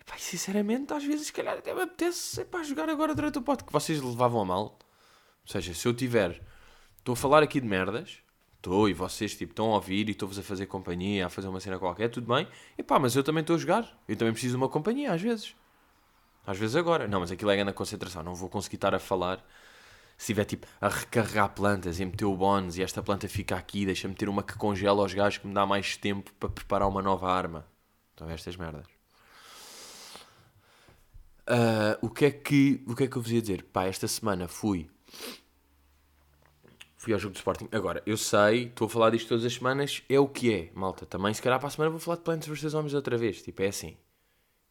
Epá, 0.00 0.16
sinceramente, 0.18 0.92
às 0.92 1.04
vezes, 1.04 1.26
se 1.26 1.32
calhar 1.32 1.58
até 1.58 1.74
me 1.74 1.82
apetece 1.82 2.40
epá, 2.40 2.62
jogar 2.62 2.88
agora 2.88 3.14
durante 3.14 3.38
o 3.38 3.42
podcast. 3.42 3.66
Que 3.66 3.72
vocês 3.72 4.00
levavam 4.00 4.40
a 4.40 4.44
mal. 4.44 4.78
Ou 5.44 5.52
seja, 5.52 5.74
se 5.74 5.86
eu 5.86 5.94
tiver. 5.94 6.40
Estou 6.98 7.14
a 7.14 7.16
falar 7.16 7.42
aqui 7.42 7.60
de 7.60 7.66
merdas. 7.66 8.18
Estou, 8.56 8.88
e 8.88 8.94
vocês 8.94 9.36
tipo, 9.36 9.52
estão 9.52 9.72
a 9.72 9.74
ouvir 9.74 10.08
e 10.08 10.12
estou-vos 10.12 10.38
a 10.38 10.42
fazer 10.42 10.66
companhia, 10.66 11.26
a 11.26 11.28
fazer 11.28 11.48
uma 11.48 11.60
cena 11.60 11.78
qualquer, 11.78 12.08
tudo 12.08 12.32
bem. 12.32 12.48
Epá, 12.78 12.98
mas 12.98 13.14
eu 13.14 13.22
também 13.22 13.42
estou 13.42 13.56
a 13.56 13.58
jogar. 13.58 14.02
Eu 14.08 14.16
também 14.16 14.32
preciso 14.32 14.52
de 14.52 14.56
uma 14.56 14.70
companhia, 14.70 15.12
às 15.12 15.20
vezes. 15.20 15.54
Às 16.46 16.56
vezes 16.56 16.76
agora. 16.76 17.06
Não, 17.06 17.20
mas 17.20 17.30
aquilo 17.30 17.50
é 17.50 17.56
grande 17.56 17.72
concentração. 17.72 18.22
Não 18.22 18.34
vou 18.34 18.48
conseguir 18.48 18.76
estar 18.76 18.94
a 18.94 18.98
falar 18.98 19.44
se 20.16 20.26
tiver 20.26 20.44
tipo 20.44 20.66
a 20.80 20.88
recarregar 20.88 21.48
plantas 21.50 22.00
e 22.00 22.04
meter 22.04 22.24
o 22.24 22.36
bónus 22.36 22.76
e 22.76 22.82
esta 22.82 23.02
planta 23.02 23.28
fica 23.28 23.56
aqui, 23.56 23.84
deixa-me 23.84 24.14
ter 24.14 24.28
uma 24.28 24.42
que 24.42 24.56
congela 24.56 25.02
aos 25.02 25.12
gajos 25.12 25.38
que 25.38 25.46
me 25.46 25.54
dá 25.54 25.66
mais 25.66 25.96
tempo 25.96 26.32
para 26.34 26.48
preparar 26.48 26.88
uma 26.88 27.02
nova 27.02 27.30
arma. 27.30 27.66
Então 28.14 28.28
estas 28.30 28.56
merdas. 28.56 28.86
Uh, 31.44 31.98
o, 32.00 32.08
que 32.08 32.24
é 32.24 32.30
que, 32.30 32.82
o 32.86 32.94
que 32.94 33.04
é 33.04 33.06
que 33.06 33.16
eu 33.16 33.22
vos 33.22 33.30
ia 33.30 33.40
dizer? 33.40 33.64
Pá, 33.64 33.84
esta 33.84 34.08
semana 34.08 34.48
fui. 34.48 34.88
Fui 36.96 37.12
ao 37.12 37.18
jogo 37.18 37.32
de 37.32 37.38
Sporting. 37.38 37.68
Agora, 37.70 38.02
eu 38.06 38.16
sei, 38.16 38.64
estou 38.64 38.86
a 38.86 38.88
falar 38.88 39.10
disto 39.10 39.28
todas 39.28 39.44
as 39.44 39.52
semanas, 39.52 40.02
é 40.08 40.18
o 40.18 40.26
que 40.26 40.50
é, 40.54 40.70
malta. 40.74 41.04
Também, 41.04 41.34
se 41.34 41.42
calhar, 41.42 41.58
para 41.58 41.68
a 41.68 41.70
semana 41.70 41.90
vou 41.90 42.00
falar 42.00 42.16
de 42.16 42.22
Plantas 42.22 42.48
vs 42.48 42.72
Homens 42.72 42.94
outra 42.94 43.18
vez. 43.18 43.42
Tipo, 43.42 43.62
é 43.62 43.66
assim. 43.66 43.94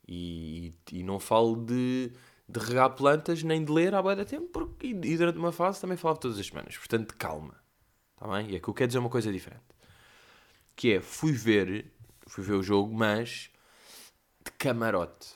E, 0.08 0.74
e, 0.92 1.00
e 1.00 1.04
não 1.04 1.20
falo 1.20 1.56
de 1.56 2.12
de 2.54 2.60
regar 2.60 2.92
plantas, 2.92 3.42
nem 3.42 3.64
de 3.64 3.72
ler 3.72 3.96
há 3.96 4.02
boa 4.02 4.16
da 4.16 4.24
tempo, 4.24 4.48
porque, 4.48 4.88
e, 4.88 5.18
durante 5.18 5.38
uma 5.38 5.52
fase 5.52 5.82
também 5.82 5.98
falava 5.98 6.20
todas 6.20 6.38
as 6.38 6.46
semanas. 6.46 6.78
Portanto, 6.78 7.16
calma. 7.18 7.56
Está 8.14 8.28
bem? 8.28 8.52
E 8.52 8.56
é 8.56 8.60
que 8.60 8.68
eu 8.68 8.74
quero 8.74 8.88
dizer 8.88 9.00
uma 9.00 9.10
coisa 9.10 9.32
diferente. 9.32 9.64
Que 10.76 10.94
é, 10.94 11.02
fui 11.02 11.32
ver, 11.32 11.92
fui 12.28 12.44
ver 12.44 12.54
o 12.54 12.64
jogo, 12.64 12.94
mas 12.94 13.50
de 14.46 14.52
camarote. 14.52 15.34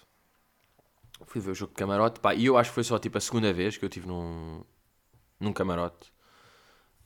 Fui 1.25 1.41
ver 1.41 1.51
o 1.51 1.55
jogo 1.55 1.71
de 1.71 1.77
camarote, 1.77 2.19
pá, 2.19 2.35
e 2.35 2.45
eu 2.45 2.57
acho 2.57 2.69
que 2.69 2.75
foi 2.75 2.83
só 2.83 2.99
tipo 2.99 3.17
a 3.17 3.21
segunda 3.21 3.51
vez 3.51 3.75
que 3.75 3.83
eu 3.83 3.87
estive 3.87 4.07
num, 4.07 4.63
num 5.39 5.51
camarote. 5.51 6.11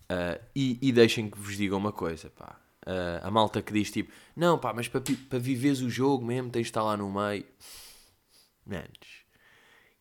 Uh, 0.03 0.44
e, 0.53 0.77
e 0.82 0.91
deixem 0.91 1.30
que 1.30 1.39
vos 1.39 1.56
diga 1.56 1.75
uma 1.75 1.94
coisa, 1.94 2.30
pá. 2.30 2.60
Uh, 2.86 3.25
a 3.25 3.32
malta 3.32 3.62
que 3.62 3.72
diz 3.72 3.91
tipo, 3.91 4.12
não 4.36 4.58
pá, 4.58 4.74
mas 4.74 4.88
para, 4.88 5.01
para 5.30 5.39
viveres 5.39 5.82
o 5.82 5.89
jogo 5.89 6.25
mesmo 6.25 6.50
tens 6.50 6.63
de 6.63 6.70
estar 6.70 6.84
lá 6.84 6.98
no 6.98 7.10
meio. 7.12 7.46
Manos, 8.65 9.21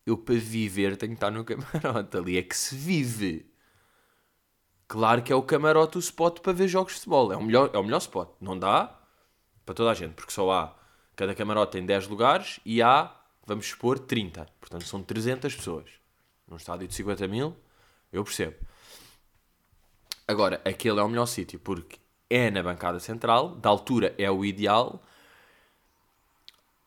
eu 0.05 0.17
para 0.17 0.35
viver 0.35 0.97
tenho 0.97 1.11
que 1.11 1.17
estar 1.17 1.31
no 1.31 1.43
camarote. 1.45 2.17
Ali 2.17 2.37
é 2.37 2.43
que 2.43 2.55
se 2.55 2.75
vive. 2.75 3.51
Claro 4.87 5.21
que 5.21 5.31
é 5.31 5.35
o 5.35 5.41
camarote 5.41 5.97
o 5.97 5.99
spot 5.99 6.39
para 6.39 6.53
ver 6.53 6.67
jogos 6.67 6.93
de 6.93 6.99
futebol. 6.99 7.31
É 7.31 7.37
o 7.37 7.43
melhor, 7.43 7.69
é 7.73 7.77
o 7.77 7.83
melhor 7.83 7.99
spot. 7.99 8.29
Não 8.41 8.57
dá 8.57 8.99
para 9.65 9.75
toda 9.75 9.91
a 9.91 9.93
gente, 9.93 10.13
porque 10.13 10.31
só 10.31 10.51
há. 10.51 10.75
Cada 11.15 11.35
camarote 11.35 11.73
tem 11.73 11.85
10 11.85 12.07
lugares 12.07 12.59
e 12.65 12.81
há, 12.81 13.15
vamos 13.45 13.67
supor, 13.67 13.99
30. 13.99 14.47
Portanto, 14.59 14.85
são 14.85 15.03
300 15.03 15.55
pessoas. 15.55 15.89
Num 16.47 16.57
estádio 16.57 16.87
de 16.87 16.93
50 16.93 17.27
mil, 17.27 17.55
eu 18.11 18.23
percebo. 18.23 18.55
Agora, 20.27 20.61
aquele 20.65 20.99
é 20.99 21.03
o 21.03 21.07
melhor 21.07 21.25
sítio, 21.25 21.59
porque 21.59 21.99
é 22.29 22.49
na 22.49 22.63
bancada 22.63 22.99
central, 22.99 23.55
da 23.55 23.69
altura 23.69 24.15
é 24.17 24.31
o 24.31 24.43
ideal. 24.43 25.01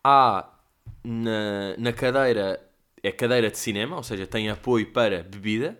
Há 0.02 0.48
na, 1.02 1.76
na 1.78 1.92
cadeira, 1.92 2.63
é 3.04 3.12
cadeira 3.12 3.50
de 3.50 3.58
cinema, 3.58 3.96
ou 3.96 4.02
seja, 4.02 4.26
tem 4.26 4.48
apoio 4.48 4.90
para 4.90 5.22
bebida. 5.22 5.78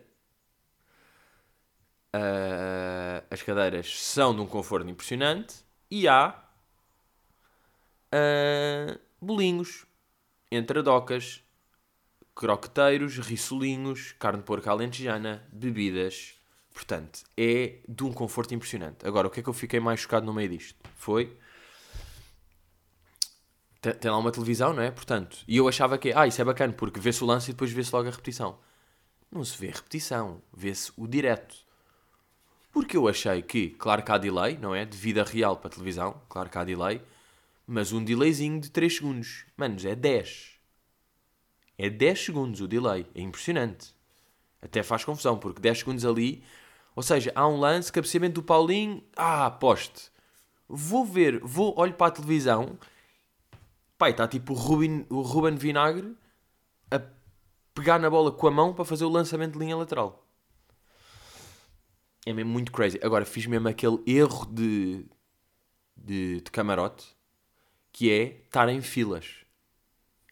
Uh, 2.14 3.24
as 3.30 3.42
cadeiras 3.42 3.98
são 3.98 4.34
de 4.34 4.42
um 4.42 4.46
conforto 4.46 4.86
impressionante. 4.88 5.64
E 5.90 6.06
há 6.06 6.38
uh, 8.12 9.00
bolinhos, 9.18 9.86
entradocas, 10.52 11.42
croqueteiros, 12.34 13.16
rissolinhos, 13.18 14.12
carne 14.12 14.40
de 14.40 14.44
porco 14.44 14.68
alentejana, 14.68 15.48
bebidas. 15.50 16.34
Portanto, 16.74 17.20
é 17.38 17.78
de 17.88 18.04
um 18.04 18.12
conforto 18.12 18.54
impressionante. 18.54 19.06
Agora, 19.06 19.28
o 19.28 19.30
que 19.30 19.40
é 19.40 19.42
que 19.42 19.48
eu 19.48 19.54
fiquei 19.54 19.80
mais 19.80 20.00
chocado 20.00 20.26
no 20.26 20.34
meio 20.34 20.50
disto? 20.50 20.78
Foi. 20.96 21.38
Tem 23.92 24.10
lá 24.10 24.18
uma 24.18 24.32
televisão, 24.32 24.72
não 24.72 24.82
é? 24.82 24.90
Portanto, 24.90 25.38
e 25.46 25.56
eu 25.56 25.68
achava 25.68 25.98
que, 25.98 26.12
ah, 26.12 26.26
isso 26.26 26.40
é 26.40 26.44
bacana, 26.44 26.72
porque 26.72 27.00
vê-se 27.00 27.22
o 27.22 27.26
lance 27.26 27.50
e 27.50 27.52
depois 27.52 27.70
vê-se 27.70 27.94
logo 27.94 28.08
a 28.08 28.10
repetição. 28.10 28.58
Não 29.30 29.44
se 29.44 29.58
vê 29.58 29.66
repetição, 29.66 30.40
vê-se 30.56 30.92
o 30.96 31.06
direto. 31.06 31.56
Porque 32.72 32.96
eu 32.96 33.08
achei 33.08 33.42
que, 33.42 33.70
claro 33.70 34.02
que 34.02 34.10
há 34.10 34.18
delay, 34.18 34.58
não 34.58 34.74
é? 34.74 34.84
De 34.84 34.96
vida 34.96 35.22
real 35.22 35.56
para 35.56 35.70
televisão, 35.70 36.20
claro 36.28 36.50
que 36.50 36.58
há 36.58 36.64
delay, 36.64 37.00
mas 37.66 37.92
um 37.92 38.02
delayzinho 38.02 38.60
de 38.60 38.70
3 38.70 38.96
segundos. 38.96 39.46
Manos, 39.56 39.84
é 39.84 39.94
10. 39.94 40.54
É 41.78 41.90
10 41.90 42.24
segundos 42.24 42.60
o 42.60 42.68
delay. 42.68 43.06
É 43.14 43.20
impressionante. 43.20 43.94
Até 44.60 44.82
faz 44.82 45.04
confusão, 45.04 45.38
porque 45.38 45.60
10 45.60 45.78
segundos 45.80 46.04
ali. 46.04 46.42
Ou 46.96 47.02
seja, 47.02 47.32
há 47.34 47.46
um 47.46 47.58
lance, 47.58 47.92
cabeceamento 47.92 48.34
do 48.34 48.42
Paulinho. 48.42 49.02
Ah, 49.16 49.50
poste. 49.50 50.10
Vou 50.68 51.04
ver, 51.04 51.40
vou, 51.40 51.74
olho 51.78 51.94
para 51.94 52.08
a 52.08 52.10
televisão. 52.10 52.78
Pai, 54.04 54.10
está 54.10 54.28
tipo 54.28 54.52
o 54.52 54.56
Ruben, 54.56 55.06
o 55.08 55.22
Ruben 55.22 55.56
Vinagre 55.56 56.14
a 56.90 57.00
pegar 57.72 57.98
na 57.98 58.10
bola 58.10 58.30
com 58.30 58.46
a 58.46 58.50
mão 58.50 58.74
para 58.74 58.84
fazer 58.84 59.06
o 59.06 59.08
lançamento 59.08 59.54
de 59.54 59.58
linha 59.58 59.74
lateral. 59.74 60.28
É 62.26 62.32
mesmo 62.34 62.52
muito 62.52 62.70
crazy. 62.70 63.00
Agora, 63.02 63.24
fiz 63.24 63.46
mesmo 63.46 63.66
aquele 63.66 63.98
erro 64.06 64.44
de, 64.44 65.06
de, 65.96 66.42
de 66.42 66.50
camarote 66.50 67.16
que 67.90 68.10
é 68.10 68.42
estar 68.44 68.68
em 68.68 68.82
filas. 68.82 69.36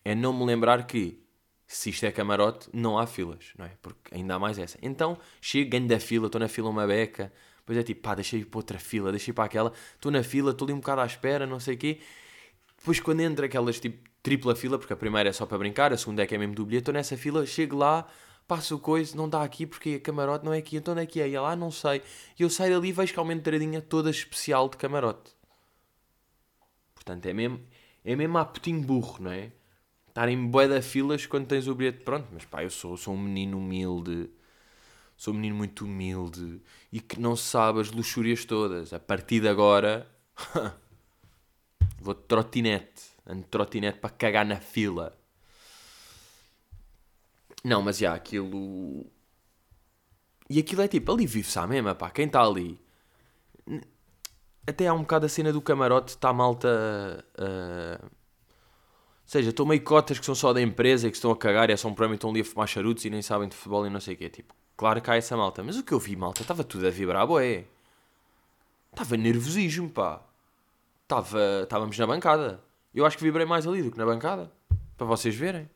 É 0.05 0.15
não 0.15 0.35
me 0.35 0.45
lembrar 0.45 0.87
que 0.87 1.25
se 1.67 1.89
isto 1.89 2.05
é 2.05 2.13
camarote, 2.13 2.69
não 2.75 2.99
há 2.99 3.07
filas, 3.07 3.55
não 3.57 3.65
é? 3.65 3.71
Porque 3.81 4.15
ainda 4.15 4.35
há 4.35 4.39
mais 4.39 4.59
essa. 4.59 4.79
Então, 4.83 5.17
chego, 5.41 5.71
ganho 5.71 5.89
da 5.89 5.99
fila, 5.99 6.27
estou 6.27 6.39
na 6.39 6.49
fila 6.49 6.69
uma 6.69 6.87
beca, 6.87 7.33
depois 7.61 7.79
é 7.79 7.83
tipo, 7.83 8.03
pá, 8.03 8.15
deixei 8.15 8.45
para 8.45 8.59
outra 8.59 8.79
fila, 8.79 9.11
deixei 9.11 9.33
para 9.33 9.45
aquela, 9.45 9.73
estou 9.95 10.13
na 10.13 10.23
fila, 10.23 10.51
estou 10.51 10.67
ali 10.67 10.75
um 10.75 10.81
bocado 10.81 11.01
à 11.01 11.07
espera, 11.07 11.47
não 11.47 11.59
sei 11.59 11.75
o 11.75 11.79
quê. 11.79 12.01
Depois, 12.83 12.99
quando 12.99 13.21
entra 13.21 13.47
aquelas 13.47 13.79
tipo 13.79 14.11
tripla 14.25 14.57
fila, 14.57 14.77
porque 14.77 14.93
a 14.93 14.97
primeira 14.97 15.29
é 15.29 15.33
só 15.33 15.47
para 15.47 15.57
brincar, 15.57 15.93
a 15.93 15.97
segunda 15.97 16.25
é 16.25 16.27
que 16.27 16.35
é 16.35 16.39
mesmo 16.39 16.57
do 16.57 16.67
bilhete, 16.67 16.83
estou 16.83 16.93
nessa 16.93 17.17
fila, 17.17 17.47
chego 17.47 17.77
lá, 17.77 18.09
passo 18.47 18.75
o 18.75 18.79
coisa, 18.81 19.17
não 19.17 19.29
dá 19.29 19.45
aqui 19.45 19.67
porque 19.67 20.01
camarote 20.01 20.45
não 20.45 20.53
é 20.53 20.59
aqui, 20.59 20.77
então 20.77 20.91
onde 20.91 21.03
é 21.05 21.07
que 21.07 21.21
é? 21.21 21.29
E 21.29 21.39
lá 21.39 21.55
não 21.55 21.71
sei. 21.71 22.03
E 22.37 22.43
eu 22.43 22.51
saio 22.51 22.75
dali 22.75 22.89
e 22.89 22.93
vejo 22.93 23.13
que 23.13 23.21
há 23.21 23.23
uma 23.23 23.33
entradinha 23.33 23.81
toda 23.81 24.11
especial 24.11 24.69
de 24.69 24.77
camarote. 24.79 25.31
Portanto, 26.93 27.25
é 27.27 27.33
mesmo, 27.33 27.61
é 28.05 28.17
mesmo 28.17 28.37
a 28.39 28.45
putinho 28.45 28.83
burro, 28.83 29.23
não 29.23 29.31
é? 29.31 29.53
Estar 30.09 30.29
em 30.29 30.45
bué 30.45 30.67
da 30.67 30.83
filas 30.83 31.25
quando 31.25 31.47
tens 31.47 31.69
o 31.69 31.77
bilhete 31.77 32.01
pronto. 32.01 32.27
Mas 32.33 32.45
pá, 32.45 32.65
eu 32.65 32.71
sou, 32.71 32.97
sou 32.97 33.15
um 33.15 33.19
menino 33.19 33.59
humilde. 33.59 34.29
Sou 35.17 35.33
um 35.33 35.37
menino 35.37 35.55
muito 35.55 35.85
humilde. 35.85 36.61
E 36.93 37.01
que 37.01 37.21
não 37.21 37.37
sabe 37.37 37.81
as 37.81 37.93
luxúrias 37.93 38.45
todas. 38.45 38.93
A 38.93 38.99
partir 38.99 39.41
de 39.41 39.49
agora... 39.49 40.05
vou 42.03 42.15
de 42.15 42.23
trotinete. 42.23 43.13
Ando 43.27 43.43
de 43.43 43.49
trotinete 43.49 43.99
para 43.99 44.11
cagar 44.11 44.45
na 44.45 44.61
fila. 44.61 45.17
Não, 47.65 47.81
mas 47.83 47.99
já, 47.99 48.15
aquilo... 48.15 49.07
E 50.51 50.59
aquilo 50.59 50.83
é 50.83 50.89
tipo, 50.89 51.13
ali 51.13 51.27
vive-se 51.27 51.59
à 51.59 51.67
mesma, 51.67 51.95
pá. 51.95 52.11
Quem 52.11 52.27
está 52.27 52.43
ali 52.43 52.79
até 54.67 54.87
há 54.87 54.95
um 54.95 55.01
bocado 55.01 55.27
a 55.27 55.29
cena 55.29 55.53
do 55.53 55.61
camarote, 55.61 56.11
está 56.11 56.33
malta. 56.33 57.25
Uh, 57.39 58.05
ou 58.05 58.11
seja, 59.33 59.51
estão 59.51 59.65
meio 59.65 59.83
cotas 59.83 60.19
que 60.19 60.27
são 60.27 60.35
só 60.35 60.53
da 60.53 60.61
empresa 60.61 61.09
e 61.09 61.11
que 61.11 61.17
estão 61.17 61.31
a 61.31 61.37
cagar 61.37 61.71
e 61.71 61.73
é 61.73 61.77
só 61.77 61.89
um 61.89 61.95
prémio, 61.95 62.15
estão 62.15 62.31
ali 62.31 62.41
a 62.41 62.45
fumar 62.45 62.69
charutos 62.69 63.05
e 63.05 63.11
nem 63.11 63.23
sabem 63.23 63.49
de 63.49 63.57
futebol 63.57 63.87
e 63.87 63.91
não 63.91 64.01
sei 64.01 64.15
o 64.15 64.17
quê. 64.17 64.29
Tipo, 64.29 64.55
claro 64.77 65.01
que 65.01 65.11
há 65.11 65.17
essa 65.17 65.37
malta, 65.37 65.63
mas 65.63 65.77
o 65.79 65.83
que 65.83 65.93
eu 65.93 65.99
vi, 65.99 66.17
malta, 66.17 66.43
estava 66.43 66.63
tudo 66.63 66.87
a 66.87 66.91
vibrar, 66.91 67.27
boé. 67.27 67.65
Estava 68.93 69.17
nervosismo, 69.17 69.89
pá. 69.89 70.23
Estava, 71.13 71.63
estávamos 71.65 71.99
na 71.99 72.07
bancada. 72.07 72.65
Eu 72.95 73.05
acho 73.05 73.19
que 73.19 73.23
vibrei 73.23 73.45
mais 73.45 73.67
ali 73.67 73.83
do 73.83 73.91
que 73.91 73.99
na 73.99 74.07
bancada. 74.07 74.51
Para 74.97 75.07
vocês 75.07 75.35
verem. 75.35 75.69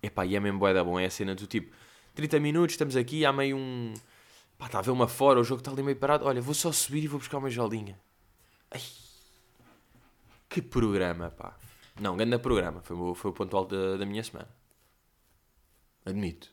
Epá, 0.00 0.24
e 0.24 0.36
é 0.36 0.40
mesmo 0.40 0.60
boé 0.60 0.72
da 0.72 0.84
bom. 0.84 1.00
É 1.00 1.06
a 1.06 1.10
cena 1.10 1.34
do 1.34 1.48
tipo, 1.48 1.74
30 2.14 2.38
minutos, 2.38 2.74
estamos 2.74 2.94
aqui, 2.94 3.26
há 3.26 3.32
meio 3.32 3.56
um 3.56 3.92
Pá, 4.56 4.66
está 4.66 4.78
a 4.78 4.82
ver 4.82 4.90
uma 4.92 5.08
fora, 5.08 5.40
o 5.40 5.44
jogo 5.44 5.60
está 5.60 5.72
ali 5.72 5.82
meio 5.82 5.96
parado. 5.96 6.24
Olha, 6.26 6.40
vou 6.40 6.54
só 6.54 6.70
subir 6.70 7.02
e 7.02 7.08
vou 7.08 7.18
buscar 7.18 7.38
uma 7.38 7.50
jolinha. 7.50 7.98
Ai, 8.70 8.80
que 10.48 10.62
programa, 10.62 11.30
pá. 11.30 11.56
Não, 12.00 12.16
grande 12.16 12.38
programa. 12.38 12.80
Foi, 12.82 12.96
o, 12.96 13.14
foi 13.14 13.32
o 13.32 13.34
ponto 13.34 13.56
alto 13.56 13.76
da, 13.76 13.96
da 13.96 14.06
minha 14.06 14.22
semana. 14.22 14.48
Admito. 16.04 16.50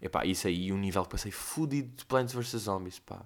Epá, 0.00 0.24
isso 0.24 0.46
aí, 0.46 0.72
um 0.72 0.78
nível 0.78 1.02
que 1.02 1.10
passei 1.10 1.32
fudido 1.32 1.96
de 1.96 2.04
Plants 2.04 2.34
vs 2.34 2.62
Zombies, 2.62 3.00
pá. 3.00 3.24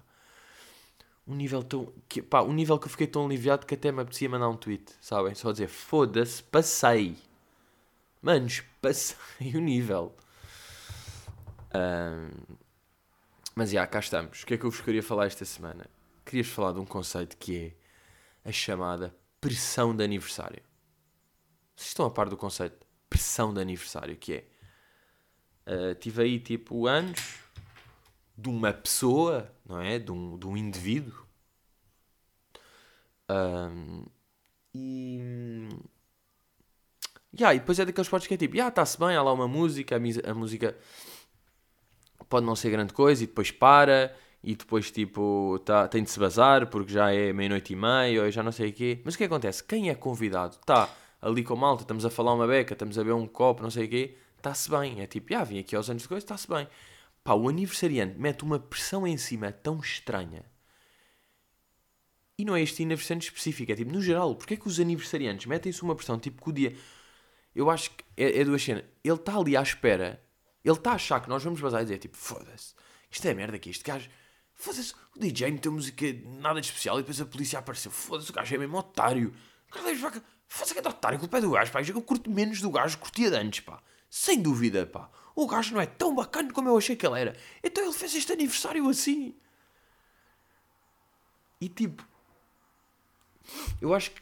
Um 1.29 1.35
nível 1.35 1.61
tão... 1.61 1.93
Que, 2.09 2.23
pá, 2.23 2.41
um 2.41 2.51
nível 2.51 2.79
que 2.79 2.87
eu 2.87 2.89
fiquei 2.89 3.05
tão 3.05 3.23
aliviado 3.23 3.67
que 3.67 3.75
até 3.75 3.91
me 3.91 4.01
apetecia 4.01 4.27
mandar 4.27 4.49
um 4.49 4.57
tweet, 4.57 4.91
sabem? 4.99 5.35
Só 5.35 5.51
dizer, 5.51 5.67
foda-se, 5.67 6.41
passei. 6.41 7.15
Manos, 8.19 8.63
passei 8.81 9.15
o 9.55 9.59
nível. 9.59 10.15
Um, 11.75 12.55
mas 13.53 13.69
já, 13.69 13.85
cá 13.85 13.99
estamos. 13.99 14.41
O 14.41 14.45
que 14.47 14.55
é 14.55 14.57
que 14.57 14.65
eu 14.65 14.71
vos 14.71 14.81
queria 14.81 15.03
falar 15.03 15.27
esta 15.27 15.45
semana? 15.45 15.85
Querias 16.25 16.47
falar 16.47 16.71
de 16.71 16.79
um 16.79 16.85
conceito 16.85 17.37
que 17.37 17.75
é 18.43 18.49
a 18.49 18.51
chamada 18.51 19.15
pressão 19.39 19.95
de 19.95 20.03
aniversário. 20.03 20.63
Vocês 21.75 21.89
estão 21.89 22.07
a 22.07 22.09
par 22.09 22.27
do 22.27 22.35
conceito 22.35 22.75
pressão 23.07 23.53
de 23.53 23.61
aniversário, 23.61 24.17
que 24.17 24.33
é... 24.33 24.45
Uh, 25.67 25.93
tive 25.93 26.23
aí, 26.23 26.39
tipo, 26.39 26.87
anos 26.87 27.19
de 28.41 28.49
uma 28.49 28.73
pessoa, 28.73 29.51
não 29.65 29.81
é? 29.81 29.99
De 29.99 30.11
um, 30.11 30.37
de 30.37 30.47
um 30.47 30.55
indivíduo. 30.57 31.25
Um, 33.29 34.05
e... 34.73 35.69
Yeah, 37.33 37.55
e 37.55 37.59
depois 37.59 37.79
é 37.79 37.85
daqueles 37.85 38.09
potes 38.09 38.27
que 38.27 38.33
é 38.33 38.37
tipo, 38.37 38.59
ah, 38.61 38.69
está-se 38.69 38.97
bem, 38.99 39.15
há 39.15 39.21
lá 39.21 39.31
uma 39.31 39.47
música, 39.47 39.95
a, 39.95 40.31
a 40.31 40.33
música 40.33 40.75
pode 42.27 42.45
não 42.45 42.55
ser 42.55 42.71
grande 42.71 42.93
coisa 42.93 43.23
e 43.23 43.27
depois 43.27 43.51
para 43.51 44.15
e 44.43 44.55
depois 44.55 44.89
tipo 44.91 45.59
tá, 45.65 45.87
tem 45.87 46.03
de 46.03 46.09
se 46.09 46.19
bazar 46.19 46.67
porque 46.67 46.91
já 46.93 47.11
é 47.11 47.33
meia-noite 47.33 47.73
e 47.73 47.75
meia 47.75 48.23
ou 48.23 48.31
já 48.31 48.41
não 48.41 48.51
sei 48.51 48.69
o 48.69 48.73
quê. 48.73 49.01
Mas 49.03 49.15
o 49.15 49.17
que 49.17 49.25
acontece? 49.25 49.63
Quem 49.63 49.89
é 49.89 49.95
convidado 49.95 50.55
está 50.55 50.89
ali 51.21 51.43
com 51.43 51.55
malta, 51.55 51.83
estamos 51.83 52.05
a 52.05 52.09
falar 52.09 52.33
uma 52.33 52.47
beca, 52.47 52.73
estamos 52.73 52.97
a 52.97 53.03
beber 53.03 53.15
um 53.15 53.27
copo, 53.27 53.61
não 53.61 53.69
sei 53.69 53.85
o 53.85 53.89
quê, 53.89 54.17
está-se 54.37 54.69
bem. 54.69 55.01
É 55.01 55.07
tipo, 55.07 55.35
ah, 55.35 55.43
vim 55.43 55.59
aqui 55.59 55.75
aos 55.75 55.89
anos 55.89 56.03
de 56.03 56.07
coisa, 56.07 56.23
está-se 56.23 56.47
bem. 56.47 56.67
Pá, 57.23 57.33
o 57.33 57.49
aniversariante 57.49 58.17
mete 58.17 58.43
uma 58.43 58.59
pressão 58.59 59.05
em 59.05 59.17
cima 59.17 59.51
tão 59.51 59.79
estranha. 59.79 60.45
E 62.37 62.45
não 62.45 62.55
é 62.55 62.61
este 62.61 62.83
aniversariante 62.83 63.27
específico, 63.27 63.71
é 63.71 63.75
tipo, 63.75 63.91
no 63.91 64.01
geral, 64.01 64.35
porque 64.35 64.53
é 64.53 64.57
que 64.57 64.67
os 64.67 64.79
aniversariantes 64.79 65.45
metem-se 65.45 65.83
uma 65.83 65.95
pressão, 65.95 66.19
tipo, 66.19 66.41
que 66.41 66.49
o 66.49 66.53
dia... 66.53 66.75
Eu 67.53 67.69
acho 67.69 67.91
que 67.91 68.03
é, 68.15 68.39
é 68.39 68.45
duas 68.45 68.63
cenas. 68.63 68.85
Ele 69.03 69.15
está 69.15 69.35
ali 69.35 69.57
à 69.57 69.61
espera 69.61 70.23
ele 70.63 70.77
está 70.77 70.91
a 70.91 70.95
achar 70.95 71.21
que 71.21 71.29
nós 71.29 71.43
vamos 71.43 71.61
basar 71.61 71.81
e 71.81 71.85
dizer 71.85 71.97
tipo, 71.99 72.17
foda-se, 72.17 72.73
isto 73.09 73.27
é 73.27 73.33
merda 73.33 73.55
aqui, 73.55 73.69
este 73.69 73.83
gajo, 73.83 74.09
foda-se, 74.53 74.93
o 75.15 75.19
DJ 75.19 75.57
tem 75.57 75.71
música 75.71 76.05
nada 76.25 76.59
de 76.59 76.67
especial 76.67 76.97
e 76.97 77.01
depois 77.01 77.19
a 77.21 77.25
polícia 77.25 77.59
apareceu, 77.59 77.91
foda-se, 77.91 78.29
o 78.29 78.33
gajo 78.33 78.55
é 78.55 78.57
mesmo 78.57 78.77
otário. 78.77 79.33
Foda-se 80.47 80.73
que 80.73 80.79
é 80.79 80.81
de 80.81 80.87
otário, 80.87 81.19
culpa 81.19 81.37
é 81.37 81.41
do 81.41 81.51
gajo, 81.51 81.71
pá. 81.71 81.81
Eu 81.81 82.01
curto 82.01 82.29
menos 82.29 82.59
do 82.59 82.71
gajo, 82.71 82.97
curtia 82.97 83.29
de 83.29 83.37
antes, 83.37 83.59
pá. 83.59 83.81
Sem 84.09 84.41
dúvida, 84.41 84.85
pá. 84.85 85.09
O 85.39 85.47
gajo 85.47 85.73
não 85.73 85.79
é 85.79 85.85
tão 85.85 86.13
bacana 86.13 86.51
como 86.51 86.67
eu 86.67 86.77
achei 86.77 86.97
que 86.97 87.07
ele 87.07 87.17
era. 87.17 87.37
Então 87.63 87.81
ele 87.81 87.93
fez 87.93 88.13
este 88.13 88.33
aniversário 88.33 88.89
assim. 88.89 89.33
E 91.61 91.69
tipo, 91.69 92.05
Eu 93.81 93.93
acho 93.93 94.11
que, 94.11 94.21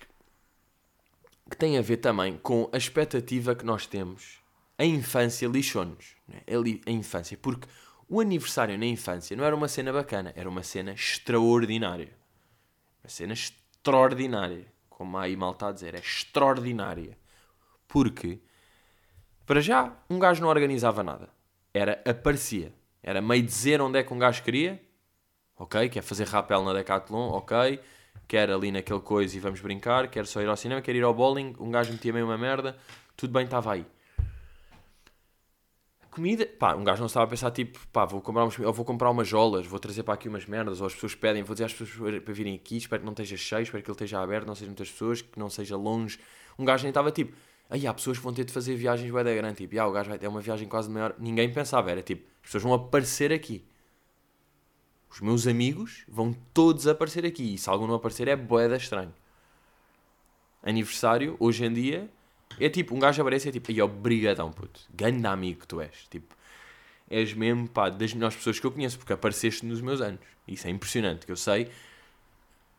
que 1.49 1.57
tem 1.57 1.75
a 1.75 1.81
ver 1.81 1.97
também 1.97 2.37
com 2.37 2.69
a 2.71 2.77
expectativa 2.77 3.55
que 3.55 3.65
nós 3.65 3.87
temos. 3.87 4.39
A 4.77 4.85
infância 4.85 5.47
lixou-nos. 5.47 6.15
Né? 6.27 6.43
A 6.85 6.91
infância. 6.91 7.35
Porque 7.35 7.67
o 8.07 8.21
aniversário 8.21 8.77
na 8.77 8.85
infância 8.85 9.35
não 9.35 9.43
era 9.43 9.55
uma 9.55 9.67
cena 9.67 9.91
bacana, 9.91 10.31
era 10.35 10.47
uma 10.47 10.61
cena 10.61 10.91
extraordinária. 10.91 12.15
Uma 13.03 13.09
cena 13.09 13.33
extraordinária. 13.33 14.71
Como 14.87 15.17
aí 15.17 15.35
mal 15.35 15.53
está 15.53 15.69
a 15.69 15.71
dizer, 15.71 15.95
é 15.95 15.99
extraordinária. 15.99 17.17
Porque, 17.87 18.39
para 19.47 19.61
já, 19.61 19.91
um 20.07 20.19
gajo 20.19 20.41
não 20.41 20.49
organizava 20.49 21.01
nada. 21.01 21.29
Era, 21.73 21.99
aparecia. 22.05 22.71
Era 23.01 23.21
meio 23.21 23.41
dizer 23.41 23.81
onde 23.81 23.97
é 23.97 24.03
que 24.03 24.13
um 24.13 24.19
gajo 24.19 24.43
queria, 24.43 24.79
ok? 25.57 25.89
Quer 25.89 26.03
fazer 26.03 26.27
rapel 26.27 26.63
na 26.63 26.73
Decathlon, 26.73 27.29
ok? 27.29 27.79
Quer 28.27 28.51
ali 28.51 28.71
naquele 28.71 28.99
coisa 28.99 29.35
e 29.35 29.39
vamos 29.39 29.61
brincar, 29.61 30.09
quer 30.09 30.27
só 30.27 30.41
ir 30.41 30.47
ao 30.47 30.57
cinema, 30.57 30.81
quer 30.81 30.95
ir 30.95 31.03
ao 31.03 31.13
bowling, 31.13 31.55
um 31.59 31.71
gajo 31.71 31.91
metia 31.91 32.13
meio 32.13 32.25
uma 32.25 32.37
merda, 32.37 32.77
tudo 33.15 33.33
bem, 33.33 33.45
estava 33.45 33.73
aí 33.73 33.85
comida, 36.17 36.47
pá, 36.47 36.73
um 36.73 36.83
gajo 36.83 36.99
não 36.99 37.05
estava 37.05 37.25
a 37.25 37.29
pensar 37.29 37.51
tipo, 37.51 37.79
pá, 37.93 38.03
vou 38.03 38.19
comprar, 38.19 38.43
uns, 38.43 38.57
ou 38.57 38.73
vou 38.73 38.83
comprar 38.83 39.11
umas 39.11 39.27
jolas, 39.27 39.67
vou 39.67 39.77
trazer 39.79 40.01
para 40.01 40.15
aqui 40.15 40.27
umas 40.27 40.47
merdas, 40.47 40.81
ou 40.81 40.87
as 40.87 40.95
pessoas 40.95 41.13
pedem, 41.13 41.43
vou 41.43 41.53
dizer 41.53 41.65
às 41.65 41.73
pessoas 41.73 42.19
para 42.23 42.33
virem 42.33 42.55
aqui, 42.55 42.77
espero 42.77 43.01
que 43.01 43.05
não 43.05 43.13
esteja 43.13 43.37
cheio, 43.37 43.61
espero 43.61 43.83
que 43.83 43.89
ele 43.91 43.93
esteja 43.95 44.19
aberto, 44.19 44.47
não 44.47 44.55
sejam 44.55 44.69
muitas 44.69 44.89
pessoas, 44.89 45.21
que 45.21 45.37
não 45.37 45.47
seja 45.47 45.77
longe. 45.77 46.19
Um 46.57 46.65
gajo 46.65 46.83
nem 46.83 46.89
estava 46.89 47.11
tipo, 47.11 47.37
aí 47.69 47.85
há 47.87 47.93
pessoas 47.93 48.17
que 48.17 48.23
vão 48.23 48.33
ter 48.33 48.45
de 48.45 48.51
fazer 48.51 48.75
viagens 48.75 49.11
bem 49.11 49.23
da 49.23 49.33
grande, 49.33 49.55
tipo, 49.57 49.79
ah, 49.79 49.87
o 49.87 49.91
gajo 49.91 50.09
vai 50.09 50.19
ter 50.19 50.27
uma 50.27 50.41
viagem 50.41 50.67
quase 50.67 50.89
maior. 50.89 51.15
Ninguém 51.19 51.51
pensava, 51.51 51.91
era 51.91 52.01
tipo, 52.01 52.23
as 52.41 52.47
pessoas 52.47 52.63
vão 52.63 52.73
aparecer 52.73 53.31
aqui. 53.31 53.65
Os 55.09 55.21
meus 55.21 55.47
amigos 55.47 56.03
vão 56.07 56.33
todos 56.53 56.87
aparecer 56.87 57.25
aqui, 57.25 57.55
e 57.55 57.57
se 57.57 57.69
algum 57.69 57.87
não 57.87 57.95
aparecer 57.95 58.27
é 58.27 58.35
boeda 58.35 58.75
estranho. 58.75 59.13
Aniversário, 60.61 61.35
hoje 61.39 61.65
em 61.65 61.73
dia, 61.73 62.09
é 62.59 62.69
tipo, 62.69 62.95
um 62.95 62.99
gajo 62.99 63.21
aparece 63.21 63.47
e 63.47 63.49
é 63.49 63.51
tipo, 63.51 63.71
aí 63.71 63.81
obrigadão, 63.81 64.51
puto. 64.51 64.81
Grande 64.93 65.25
amigo 65.27 65.61
que 65.61 65.67
tu 65.67 65.79
és. 65.79 66.07
Tipo, 66.09 66.35
és 67.09 67.33
mesmo, 67.33 67.67
pá, 67.69 67.89
das 67.89 68.13
melhores 68.13 68.35
pessoas 68.35 68.59
que 68.59 68.65
eu 68.65 68.71
conheço, 68.71 68.97
porque 68.97 69.13
apareceste 69.13 69.65
nos 69.65 69.81
meus 69.81 70.01
anos. 70.01 70.19
Isso 70.47 70.67
é 70.67 70.69
impressionante, 70.69 71.25
que 71.25 71.31
eu 71.31 71.37
sei 71.37 71.69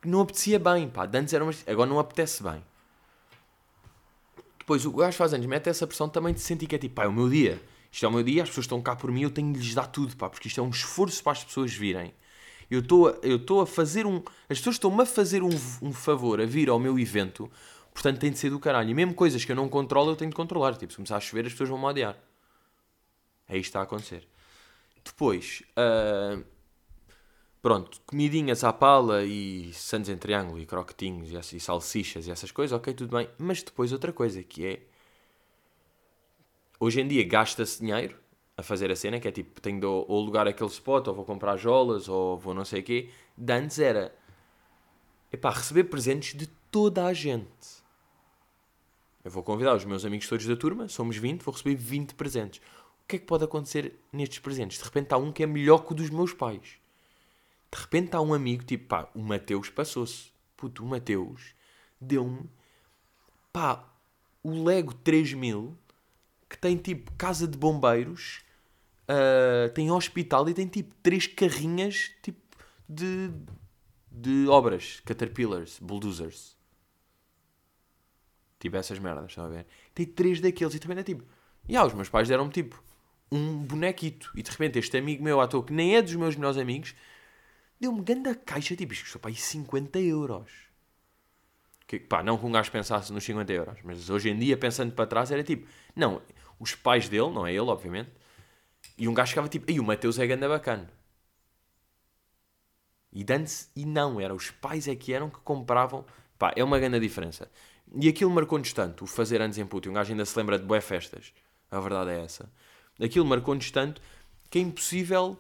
não 0.05 0.21
apetecia 0.21 0.59
bem, 0.59 0.89
pá. 0.89 1.09
Antes 1.13 1.33
era 1.33 1.45
uma... 1.45 1.53
Agora 1.67 1.89
não 1.89 1.99
apetece 1.99 2.43
bem. 2.43 2.63
Depois, 4.69 4.85
o 4.85 4.93
gajo 4.93 5.17
faz 5.17 5.33
anos, 5.33 5.47
mete 5.47 5.71
essa 5.71 5.87
pressão 5.87 6.11
também 6.11 6.35
de 6.35 6.41
sentir 6.41 6.67
que 6.67 6.75
é 6.75 6.79
tipo, 6.79 6.95
pá, 6.95 7.05
é 7.05 7.09
o 7.09 7.13
meu 7.13 7.27
dia. 7.27 7.59
Isto 7.91 8.05
é 8.05 8.09
o 8.11 8.13
meu 8.13 8.23
dia, 8.23 8.43
as 8.43 8.51
pessoas 8.51 8.65
estão 8.65 8.83
cá 8.83 8.95
por 8.95 9.11
mim, 9.11 9.23
eu 9.23 9.31
tenho 9.31 9.51
de 9.51 9.61
lhes 9.61 9.75
dar 9.75 9.87
tudo, 9.87 10.15
pá, 10.15 10.29
porque 10.29 10.47
isto 10.47 10.61
é 10.61 10.63
um 10.63 10.69
esforço 10.69 11.23
para 11.23 11.33
as 11.33 11.43
pessoas 11.43 11.73
virem. 11.73 12.13
Eu 12.71 12.81
estou 12.81 13.63
a, 13.63 13.67
fazer 13.67 14.05
um. 14.05 14.23
As 14.47 14.59
pessoas 14.59 14.77
estão-me 14.77 15.01
a 15.01 15.07
fazer 15.07 15.43
um, 15.43 15.49
um 15.81 15.91
favor 15.91 16.39
a 16.39 16.45
vir 16.45 16.69
ao 16.69 16.79
meu 16.79 16.99
evento 16.99 17.51
Portanto, 17.95 18.21
tem 18.21 18.31
de 18.31 18.39
ser 18.39 18.51
do 18.51 18.61
caralho. 18.61 18.91
E 18.91 18.95
mesmo 18.95 19.15
coisas 19.15 19.43
que 19.43 19.51
eu 19.51 19.57
não 19.57 19.71
controlo, 19.71 20.11
eu 20.11 20.17
tenho 20.17 20.31
de 20.31 20.37
controlar. 20.37 20.77
Tipo, 20.77 20.93
se 20.93 20.97
começar 20.97 21.17
a 21.17 21.21
chover, 21.21 21.47
as 21.47 21.53
pessoas 21.53 21.71
vão 21.71 21.79
me 21.79 21.87
odiar. 21.87 22.15
É 23.49 23.57
isto 23.57 23.63
que 23.63 23.69
está 23.69 23.81
a 23.81 23.85
acontecer. 23.85 24.29
Depois, 25.03 25.63
uh, 25.79 26.45
pronto, 27.63 28.01
comidinhas 28.07 28.65
à 28.65 28.73
pala 28.73 29.25
e 29.25 29.73
sandes 29.73 30.09
em 30.09 30.17
triângulo 30.17 30.61
e 30.61 30.67
croquetinhos 30.67 31.53
e, 31.53 31.61
salsichas 31.61 32.27
e 32.27 32.31
essas 32.31 32.51
coisas, 32.51 32.77
ok, 32.77 32.93
tudo 32.95 33.17
bem. 33.17 33.29
Mas 33.39 33.63
depois 33.63 33.93
outra 33.93 34.13
coisa 34.13 34.43
que 34.43 34.67
é... 34.67 34.83
Hoje 36.81 37.01
em 37.01 37.09
dia 37.09 37.25
gasta-se 37.25 37.81
dinheiro 37.81 38.17
a 38.57 38.63
fazer 38.63 38.91
a 38.91 38.97
cena, 38.97 39.21
que 39.21 39.29
é 39.29 39.33
tipo, 39.33 39.61
tenho 39.61 39.81
de 39.81 39.87
ou 39.87 40.21
lugar 40.21 40.47
aquele 40.49 40.71
spot, 40.71 41.09
ou 41.09 41.15
vou 41.15 41.25
comprar 41.25 41.57
jolas, 41.57 42.09
ou 42.09 42.39
vou 42.39 42.55
não 42.55 42.65
sei 42.65 42.81
o 42.81 42.85
quê. 42.85 43.11
De 43.37 43.53
antes 43.53 43.79
era... 43.79 44.15
Epá, 45.33 45.51
receber 45.51 45.85
presentes 45.85 46.35
de 46.35 46.47
toda 46.71 47.05
a 47.05 47.13
gente. 47.13 47.79
Eu 49.25 49.31
vou 49.31 49.43
convidar 49.43 49.75
os 49.75 49.85
meus 49.85 50.05
amigos 50.05 50.27
todos 50.27 50.47
da 50.47 50.57
turma, 50.57 50.89
somos 50.89 51.17
20, 51.17 51.43
vou 51.43 51.53
receber 51.53 51.75
20 51.75 52.15
presentes. 52.15 52.61
O 53.05 53.09
que 53.09 53.17
é 53.17 53.19
que 53.19 53.27
pode 53.27 53.45
acontecer 53.45 53.95
nestes 54.13 54.39
presentes? 54.39 54.79
De 54.79 54.85
repente 54.85 55.13
há 55.13 55.19
um 55.19 55.33
que 55.33 55.43
é 55.43 55.47
melhor 55.47 55.79
que 55.85 55.93
o 55.93 55.95
dos 55.95 56.11
meus 56.11 56.33
pais. 56.33 56.79
De 57.71 57.81
repente 57.81 58.15
há 58.17 58.21
um 58.21 58.33
amigo, 58.33 58.65
tipo, 58.65 58.87
pá, 58.87 59.09
o 59.15 59.21
Mateus 59.21 59.69
passou-se. 59.69 60.33
Puto, 60.57 60.85
o 60.85 60.87
Mateus 60.89 61.55
deu-me, 62.01 62.49
pá, 63.53 63.85
o 64.43 64.65
Lego 64.65 64.95
3000, 64.95 65.77
que 66.49 66.59
tem 66.59 66.77
tipo 66.77 67.13
casa 67.13 67.47
de 67.47 67.57
bombeiros, 67.57 68.43
uh, 69.09 69.69
tem 69.73 69.91
hospital 69.91 70.49
e 70.49 70.55
tem 70.55 70.67
tipo 70.67 70.95
três 71.03 71.27
carrinhas, 71.27 72.11
tipo, 72.23 72.41
de, 72.89 73.31
de 74.11 74.49
obras, 74.49 75.01
caterpillars, 75.05 75.79
bulldozers. 75.79 76.57
Tipo 78.59 78.77
essas 78.77 78.99
merdas, 78.99 79.27
estão 79.27 79.45
a 79.45 79.49
ver? 79.49 79.67
Tem 79.95 80.07
três 80.07 80.41
daqueles 80.41 80.75
e 80.75 80.79
também 80.79 80.99
é 80.99 81.03
tipo. 81.03 81.25
E 81.69 81.77
ah, 81.77 81.85
os 81.85 81.95
meus 81.95 82.09
pais 82.09 82.27
deram-me 82.27 82.51
tipo 82.51 82.83
um 83.31 83.59
bonequito. 83.59 84.33
E 84.35 84.43
de 84.43 84.51
repente 84.51 84.79
este 84.79 84.97
amigo 84.97 85.23
meu 85.23 85.41
à 85.41 85.47
toa, 85.47 85.63
que 85.63 85.73
nem 85.73 85.97
é 85.97 86.03
dos 86.03 86.15
meus 86.15 86.35
melhores 86.35 86.59
amigos, 86.59 86.95
deu-me 87.81 88.03
grande 88.03 88.35
caixa, 88.35 88.75
tipo, 88.77 88.93
isto 88.93 89.05
custou 89.05 89.21
para 89.21 89.31
aí 89.31 89.37
50 89.37 89.99
euros. 90.01 90.51
Que, 91.87 91.99
pá, 91.99 92.23
não 92.23 92.37
que 92.37 92.45
um 92.45 92.53
gajo 92.53 92.71
pensasse 92.71 93.13
nos 93.13 93.25
50 93.25 93.53
euros, 93.53 93.79
mas 93.83 94.11
hoje 94.11 94.29
em 94.29 94.39
dia, 94.39 94.57
pensando 94.57 94.93
para 94.93 95.07
trás, 95.07 95.31
era 95.31 95.43
tipo, 95.43 95.67
não, 95.97 96.21
os 96.59 96.75
pais 96.75 97.09
dele, 97.09 97.31
não 97.31 97.47
é 97.47 97.51
ele, 97.51 97.61
obviamente, 97.61 98.11
e 98.97 99.09
um 99.09 99.15
gajo 99.15 99.31
ficava 99.31 99.49
tipo, 99.49 99.71
e 99.71 99.81
o 99.81 99.85
Mateus 99.85 100.19
é 100.19 100.27
grande 100.27 100.47
bacana. 100.47 100.91
E 103.13 103.25
antes, 103.31 103.71
e 103.75 103.87
não, 103.87 104.21
era 104.21 104.35
os 104.35 104.51
pais 104.51 104.87
é 104.87 104.95
que 104.95 105.13
eram 105.13 105.31
que 105.31 105.39
compravam, 105.41 106.05
pá, 106.39 106.53
é 106.55 106.63
uma 106.63 106.79
grande 106.79 107.01
diferença. 107.01 107.51
E 107.95 108.09
aquilo 108.09 108.31
marcou-nos 108.31 108.73
tanto, 108.73 109.05
o 109.05 109.07
fazer 109.07 109.41
anos 109.41 109.57
em 109.57 109.67
puto. 109.67 109.89
Um 109.89 109.95
gajo 109.95 110.11
ainda 110.11 110.27
se 110.27 110.37
lembra 110.39 110.59
de 110.59 110.65
boé 110.65 110.81
festas. 110.81 111.33
A 111.71 111.81
verdade 111.81 112.11
é 112.11 112.21
essa. 112.23 112.51
Aquilo 113.01 113.25
marcou-nos 113.25 113.71
tanto 113.71 114.01
que 114.51 114.59
é 114.59 114.63
impossível. 114.63 115.39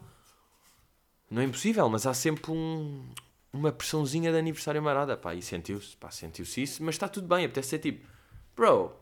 Não 1.30 1.42
é 1.42 1.44
impossível, 1.44 1.88
mas 1.88 2.06
há 2.06 2.14
sempre 2.14 2.50
um, 2.50 3.04
uma 3.52 3.70
pressãozinha 3.70 4.32
de 4.32 4.38
aniversário 4.38 4.82
marada. 4.82 5.16
Pá, 5.16 5.34
e 5.34 5.42
sentiu-se, 5.42 5.96
pá, 5.96 6.10
sentiu-se 6.10 6.62
isso, 6.62 6.82
mas 6.82 6.94
está 6.94 7.08
tudo 7.08 7.26
bem. 7.26 7.44
Apetece 7.44 7.68
ser 7.68 7.78
tipo, 7.78 8.06
bro, 8.56 8.92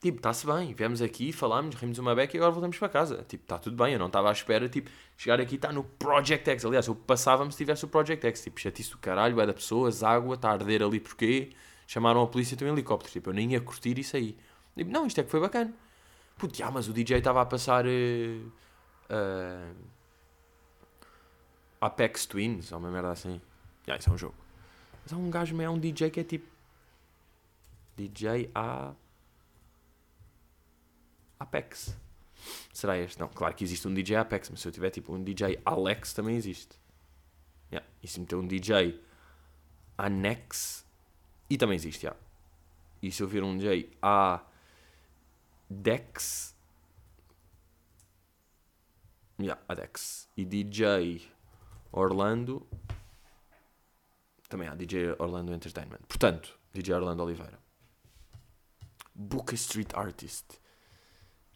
tipo, 0.00 0.18
está-se 0.18 0.46
bem. 0.46 0.74
Viemos 0.74 1.00
aqui, 1.00 1.32
falámos, 1.32 1.74
rimos 1.76 1.98
uma 1.98 2.14
beca 2.14 2.36
e 2.36 2.38
agora 2.38 2.52
voltamos 2.52 2.78
para 2.78 2.88
casa. 2.88 3.24
Tipo, 3.28 3.44
está 3.44 3.58
tudo 3.58 3.82
bem. 3.82 3.94
Eu 3.94 3.98
não 3.98 4.08
estava 4.08 4.28
à 4.28 4.32
espera, 4.32 4.68
tipo, 4.68 4.90
chegar 5.16 5.40
aqui 5.40 5.54
está 5.56 5.72
no 5.72 5.84
Project 5.84 6.50
X. 6.50 6.64
Aliás, 6.64 6.86
eu 6.86 6.94
passava-me 6.94 7.50
se 7.50 7.58
tivesse 7.58 7.84
o 7.84 7.88
Project 7.88 8.26
X. 8.26 8.42
Tipo, 8.42 8.60
chatice 8.60 8.90
do 8.90 8.98
caralho, 8.98 9.40
é 9.40 9.46
da 9.46 9.54
pessoas, 9.54 10.02
água, 10.02 10.34
está 10.34 10.50
a 10.50 10.52
arder 10.52 10.82
ali 10.82 11.00
porquê? 11.00 11.52
chamaram 11.86 12.20
a 12.22 12.26
polícia 12.26 12.54
e 12.54 12.58
tem 12.58 12.68
um 12.68 12.72
helicóptero. 12.72 13.12
Tipo, 13.12 13.30
eu 13.30 13.34
nem 13.34 13.52
ia 13.52 13.60
curtir 13.60 13.98
isso 13.98 14.16
aí. 14.16 14.36
Tipo, 14.76 14.90
não, 14.90 15.06
isto 15.06 15.20
é 15.20 15.24
que 15.24 15.30
foi 15.30 15.40
bacana. 15.40 15.72
Puto, 16.36 16.62
ah, 16.62 16.70
mas 16.70 16.88
o 16.88 16.92
DJ 16.92 17.18
estava 17.18 17.40
a 17.40 17.46
passar 17.46 17.86
uh, 17.86 17.88
uh, 17.88 19.74
Apex 21.80 22.26
Twins, 22.26 22.72
ou 22.72 22.78
uma 22.78 22.90
merda 22.90 23.10
assim. 23.10 23.40
Ah, 23.86 23.96
isso 23.96 24.10
é 24.10 24.12
um 24.12 24.18
jogo. 24.18 24.34
Mas 25.02 25.12
há 25.12 25.16
um 25.16 25.30
gajo, 25.30 25.60
é 25.60 25.70
um 25.70 25.78
DJ 25.78 26.10
que 26.10 26.20
é 26.20 26.24
tipo 26.24 26.48
DJ 27.96 28.50
A 28.54 28.92
Apex. 31.38 31.96
Será 32.72 32.98
este? 32.98 33.18
Não, 33.18 33.28
claro 33.28 33.54
que 33.54 33.64
existe 33.64 33.86
um 33.88 33.94
DJ 33.94 34.16
Apex, 34.16 34.50
mas 34.50 34.60
se 34.60 34.68
eu 34.68 34.72
tiver 34.72 34.90
tipo 34.90 35.14
um 35.14 35.22
DJ 35.22 35.60
Alex 35.64 36.12
também 36.12 36.36
existe. 36.36 36.78
Yeah. 37.70 37.88
E 38.02 38.08
se 38.08 38.20
meter 38.20 38.36
um 38.36 38.46
DJ 38.46 39.00
Anex 39.96 40.84
e 41.48 41.56
também 41.56 41.76
existe, 41.76 42.02
já. 42.02 42.14
E 43.02 43.10
se 43.10 43.22
eu 43.22 43.28
vir 43.28 43.42
um 43.42 43.56
DJ 43.56 43.90
A 44.02 44.44
Dex. 45.68 46.54
Yeah, 49.38 49.60
Dex. 49.74 50.28
E 50.36 50.44
DJ 50.44 51.35
Orlando. 51.92 52.66
Também 54.48 54.68
há 54.68 54.74
DJ 54.74 55.16
Orlando 55.18 55.52
Entertainment. 55.52 56.00
Portanto, 56.06 56.58
DJ 56.72 56.94
Orlando 56.94 57.22
Oliveira. 57.22 57.58
Book 59.14 59.54
Street 59.54 59.88
Artist. 59.94 60.60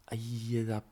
Aí 0.06 0.64
dá. 0.64 0.82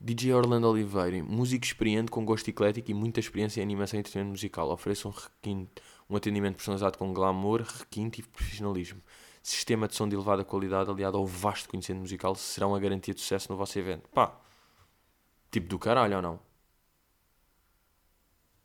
DJ 0.00 0.32
Orlando 0.32 0.68
Oliveira, 0.68 1.24
músico 1.24 1.64
experiente 1.64 2.10
com 2.10 2.24
gosto 2.24 2.48
eclético 2.48 2.88
e 2.88 2.94
muita 2.94 3.18
experiência 3.18 3.60
em 3.60 3.64
animação 3.64 3.98
e 3.98 4.00
entretenimento 4.00 4.30
musical. 4.30 4.70
Ofereça 4.70 5.08
um 5.08 5.10
requinte 5.10 5.82
um 6.08 6.16
atendimento 6.16 6.56
personalizado 6.56 6.96
com 6.96 7.12
glamour, 7.12 7.62
requinte 7.62 8.20
e 8.20 8.24
profissionalismo. 8.24 9.02
Sistema 9.42 9.86
de 9.86 9.94
som 9.94 10.08
de 10.08 10.16
elevada 10.16 10.44
qualidade 10.44 10.90
aliado 10.90 11.16
ao 11.16 11.26
vasto 11.26 11.68
conhecimento 11.68 12.00
musical 12.00 12.34
serão 12.34 12.74
a 12.74 12.80
garantia 12.80 13.14
de 13.14 13.20
sucesso 13.20 13.50
no 13.50 13.58
vosso 13.58 13.78
evento. 13.78 14.08
Pá, 14.08 14.34
tipo 15.50 15.68
do 15.68 15.78
caralho 15.78 16.16
ou 16.16 16.22
não? 16.22 16.47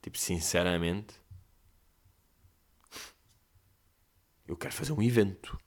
Tipo, 0.04 0.18
sinceramente, 0.18 1.16
eu 4.46 4.58
quero 4.58 4.74
fazer 4.74 4.92
um 4.92 5.02
evento. 5.02 5.58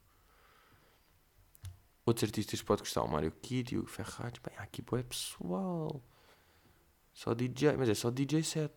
Outros 2.04 2.28
artistas 2.28 2.62
pode 2.62 2.82
gostar, 2.82 3.02
o 3.02 3.08
Mário 3.08 3.32
Kitty, 3.32 3.78
o 3.78 3.86
Ferrari, 3.86 4.38
bem, 4.46 4.56
aqui 4.58 4.84
é 4.92 5.02
pessoal. 5.02 6.02
Só 7.14 7.32
DJ, 7.34 7.76
mas 7.78 7.88
é 7.88 7.94
só 7.94 8.10
DJ 8.10 8.42
set. 8.42 8.72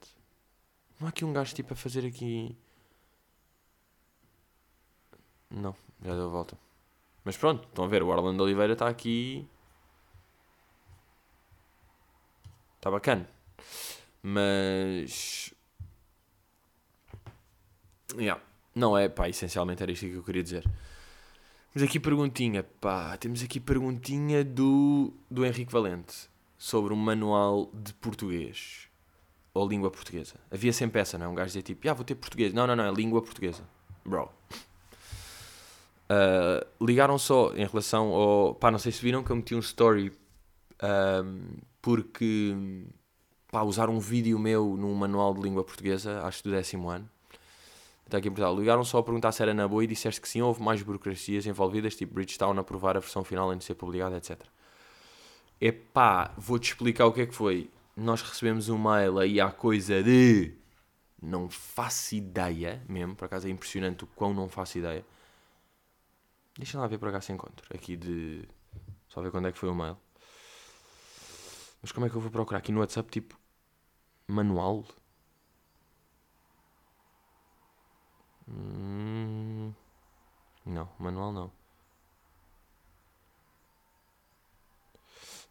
Não 0.97 1.07
há 1.07 1.09
aqui 1.09 1.25
um 1.25 1.33
gajo 1.33 1.53
tipo 1.53 1.73
a 1.73 1.75
fazer 1.75 2.05
aqui 2.05 2.57
Não, 5.49 5.75
já 6.01 6.13
deu 6.13 6.27
a 6.27 6.29
volta. 6.29 6.57
Mas 7.23 7.35
pronto, 7.35 7.67
estão 7.67 7.85
a 7.85 7.87
ver, 7.87 8.01
o 8.01 8.07
Orlando 8.07 8.43
Oliveira 8.43 8.73
está 8.73 8.87
aqui. 8.87 9.47
Está 12.77 12.89
bacana. 12.89 13.27
Mas. 14.21 15.53
Yeah. 18.17 18.41
Não 18.75 18.97
é, 18.97 19.09
pá, 19.09 19.27
essencialmente 19.27 19.83
era 19.83 19.91
isto 19.91 20.05
que 20.05 20.13
eu 20.13 20.23
queria 20.23 20.43
dizer. 20.43 20.63
Temos 21.73 21.87
aqui 21.87 21.99
perguntinha, 21.99 22.63
pá, 22.63 23.17
temos 23.17 23.43
aqui 23.43 23.59
perguntinha 23.59 24.43
do, 24.43 25.13
do 25.29 25.45
Henrique 25.45 25.71
Valente 25.71 26.29
sobre 26.57 26.93
um 26.93 26.97
manual 26.97 27.69
de 27.73 27.93
português 27.93 28.89
ou 29.53 29.67
língua 29.67 29.91
portuguesa. 29.91 30.35
Havia 30.51 30.73
sempre 30.73 31.01
essa, 31.01 31.17
não 31.17 31.27
é? 31.27 31.29
Um 31.29 31.35
gajo 31.35 31.47
dizia 31.47 31.61
tipo, 31.61 31.87
ah, 31.89 31.93
vou 31.93 32.05
ter 32.05 32.15
português. 32.15 32.53
Não, 32.53 32.65
não, 32.65 32.75
não, 32.75 32.85
é 32.85 32.91
língua 32.91 33.21
portuguesa. 33.21 33.63
Bro. 34.05 34.31
Uh, 36.09 36.85
ligaram 36.85 37.17
só 37.19 37.53
em 37.53 37.65
relação 37.65 38.07
ao. 38.13 38.55
Pá, 38.55 38.71
não 38.71 38.79
sei 38.79 38.91
se 38.91 39.01
viram 39.01 39.23
que 39.23 39.31
eu 39.31 39.35
meti 39.35 39.53
um 39.53 39.59
story 39.59 40.11
um, 40.81 41.57
porque 41.81 42.55
pá, 43.51 43.61
usaram 43.63 43.93
um 43.93 43.99
vídeo 43.99 44.37
meu 44.39 44.75
num 44.77 44.93
manual 44.93 45.33
de 45.33 45.41
língua 45.41 45.63
portuguesa, 45.63 46.21
acho 46.23 46.43
do 46.43 46.51
décimo 46.51 46.89
ano. 46.89 47.09
Está 48.05 48.17
aqui 48.17 48.27
em 48.27 48.31
Portugal. 48.31 48.57
Ligaram 48.57 48.83
só 48.83 48.97
a 48.97 49.03
perguntar 49.03 49.31
se 49.31 49.43
era 49.43 49.53
na 49.53 49.67
boa 49.67 49.83
e 49.83 49.87
disseste 49.87 50.19
que 50.19 50.27
sim, 50.27 50.41
houve 50.41 50.61
mais 50.61 50.81
burocracias 50.81 51.45
envolvidas, 51.45 51.95
tipo 51.95 52.15
Bridgestone 52.15 52.59
aprovar 52.59 52.97
a 52.97 52.99
versão 52.99 53.23
final 53.23 53.49
antes 53.51 53.65
de 53.65 53.67
ser 53.67 53.75
publicada, 53.75 54.17
etc. 54.17 54.41
Epá, 55.61 56.33
vou-te 56.37 56.69
explicar 56.69 57.05
o 57.05 57.13
que 57.13 57.21
é 57.21 57.25
que 57.27 57.35
foi. 57.35 57.69
Nós 57.95 58.21
recebemos 58.21 58.69
um 58.69 58.77
mail 58.77 59.19
aí 59.19 59.39
há 59.39 59.51
coisa 59.51 60.01
de. 60.01 60.53
Não 61.21 61.49
faço 61.49 62.15
ideia 62.15 62.81
mesmo, 62.87 63.15
por 63.15 63.25
acaso 63.25 63.47
é 63.47 63.51
impressionante 63.51 64.05
o 64.05 64.07
quão 64.07 64.33
não 64.33 64.47
faço 64.49 64.77
ideia. 64.77 65.05
Deixa 66.57 66.79
lá 66.79 66.87
ver 66.87 66.97
por 66.97 67.11
cá 67.11 67.21
se 67.21 67.31
encontro. 67.31 67.65
Aqui 67.73 67.95
de. 67.95 68.47
Só 69.07 69.21
ver 69.21 69.31
quando 69.31 69.47
é 69.47 69.51
que 69.51 69.57
foi 69.57 69.69
o 69.69 69.75
mail. 69.75 69.97
Mas 71.81 71.91
como 71.91 72.05
é 72.05 72.09
que 72.09 72.15
eu 72.15 72.21
vou 72.21 72.31
procurar 72.31 72.59
aqui 72.59 72.71
no 72.71 72.79
WhatsApp, 72.79 73.09
tipo. 73.11 73.38
Manual? 74.29 74.85
Hum, 78.47 79.73
não, 80.65 80.89
manual 80.99 81.31
não. 81.33 81.51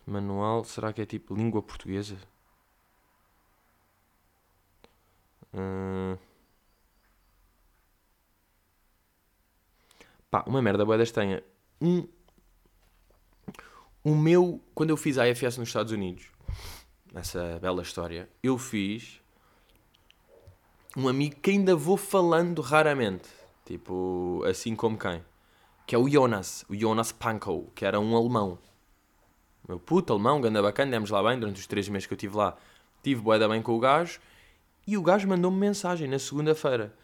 Manual, 0.06 0.64
será 0.64 0.92
que 0.92 1.02
é 1.02 1.06
tipo 1.06 1.34
língua 1.34 1.62
portuguesa? 1.62 2.16
Hum, 5.52 6.16
pá, 10.30 10.44
uma 10.46 10.62
merda 10.62 10.84
boa 10.84 11.04
tenha. 11.06 11.42
Um, 11.80 12.06
o 14.04 14.14
meu, 14.14 14.60
quando 14.74 14.90
eu 14.90 14.96
fiz 14.96 15.18
a 15.18 15.24
AFS 15.24 15.58
nos 15.58 15.68
Estados 15.68 15.92
Unidos, 15.92 16.30
essa 17.14 17.58
bela 17.60 17.82
história, 17.82 18.28
eu 18.42 18.58
fiz 18.58 19.20
um 20.96 21.08
amigo 21.08 21.36
que 21.36 21.50
ainda 21.50 21.76
vou 21.76 21.96
falando 21.96 22.60
raramente. 22.62 23.28
Tipo, 23.64 24.42
assim 24.48 24.74
como 24.74 24.98
quem? 24.98 25.22
Que 25.86 25.94
é 25.94 25.98
o 25.98 26.08
Jonas, 26.08 26.64
o 26.68 26.74
Jonas 26.74 27.12
Pankow, 27.12 27.70
que 27.74 27.84
era 27.84 28.00
um 28.00 28.16
alemão. 28.16 28.58
Meu 29.68 29.78
puto 29.78 30.12
alemão, 30.12 30.40
ganda 30.40 30.62
bacana, 30.62 30.90
demos 30.90 31.10
lá 31.10 31.22
bem 31.22 31.38
durante 31.38 31.60
os 31.60 31.66
três 31.66 31.88
meses 31.88 32.06
que 32.06 32.14
eu 32.14 32.16
estive 32.16 32.36
lá. 32.36 32.56
Tive 33.02 33.20
boeda 33.20 33.48
bem 33.48 33.60
com 33.60 33.76
o 33.76 33.78
gajo. 33.78 34.18
E 34.86 34.96
o 34.96 35.02
gajo 35.02 35.28
mandou-me 35.28 35.58
mensagem 35.58 36.08
na 36.08 36.18
segunda-feira 36.18 36.94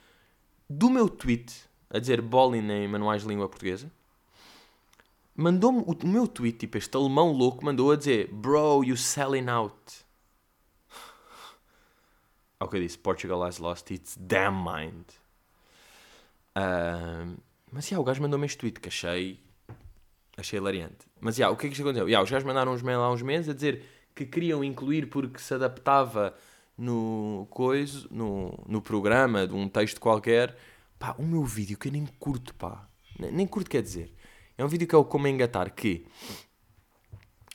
do 0.69 0.89
meu 0.89 1.09
tweet 1.09 1.53
a 1.91 1.99
dizer 1.99 2.21
bowling 2.21 2.69
em 2.71 2.89
manuais 2.89 3.23
de 3.23 3.29
língua 3.29 3.49
portuguesa. 3.49 3.91
Mandou-me 5.37 5.83
o, 5.85 6.07
meu 6.07 6.29
tweet, 6.29 6.59
tipo, 6.59 6.79
este 6.79 6.97
alemão 6.97 7.33
louco, 7.33 7.65
mandou 7.65 7.91
a 7.91 7.97
dizer 7.97 8.29
Bro, 8.33 8.85
you 8.85 8.97
selling 8.97 9.49
out. 9.49 10.05
Ao 12.61 12.69
que 12.69 12.77
eu 12.77 12.81
disse, 12.81 12.97
Portugal 12.97 13.43
has 13.43 13.59
lost 13.59 13.91
its 13.91 14.17
damn 14.17 14.57
mind. 14.57 15.05
Uh, 16.57 17.37
mas, 17.73 17.89
yeah, 17.89 18.01
o 18.01 18.05
gajo 18.05 18.23
mandou-me 18.23 18.47
este 18.47 18.59
tweet 18.59 18.79
que 18.79 18.89
achei, 18.89 19.41
achei 20.37 20.59
hilariante. 20.59 21.05
Mas, 21.21 21.37
yeah, 21.37 21.53
o 21.53 21.57
que 21.59 21.67
é 21.67 21.69
que 21.69 21.75
isto 21.75 21.83
aconteceu? 21.83 22.09
Yeah, 22.09 22.23
os 22.23 22.31
gajos 22.31 22.47
mandaram 22.47 22.73
uns 22.73 22.83
mail 22.83 23.01
há 23.01 23.11
uns 23.11 23.23
meses 23.23 23.49
a 23.49 23.55
dizer 23.55 23.85
que 24.15 24.25
queriam 24.25 24.63
incluir 24.63 25.09
porque 25.11 25.41
se 25.41 25.53
adaptava 25.53 26.33
no 26.79 27.49
coisa, 27.51 28.07
no, 28.09 28.57
no 28.69 28.81
programa 28.81 29.49
de 29.49 29.55
um 29.55 29.69
texto 29.69 30.01
qualquer. 30.01 30.57
Pá, 30.97 31.17
o 31.19 31.25
meu 31.25 31.45
vídeo 31.45 31.77
que 31.77 31.89
eu 31.89 31.93
nem 31.93 32.07
curto, 32.21 32.55
pá. 32.55 32.89
Nem 33.19 33.49
curto 33.49 33.69
quer 33.69 33.83
dizer. 33.83 34.15
É 34.57 34.65
um 34.65 34.69
vídeo 34.69 34.87
que 34.87 34.95
é 34.95 34.99
o 34.99 35.05
como 35.05 35.27
engatar, 35.27 35.73
que 35.75 36.07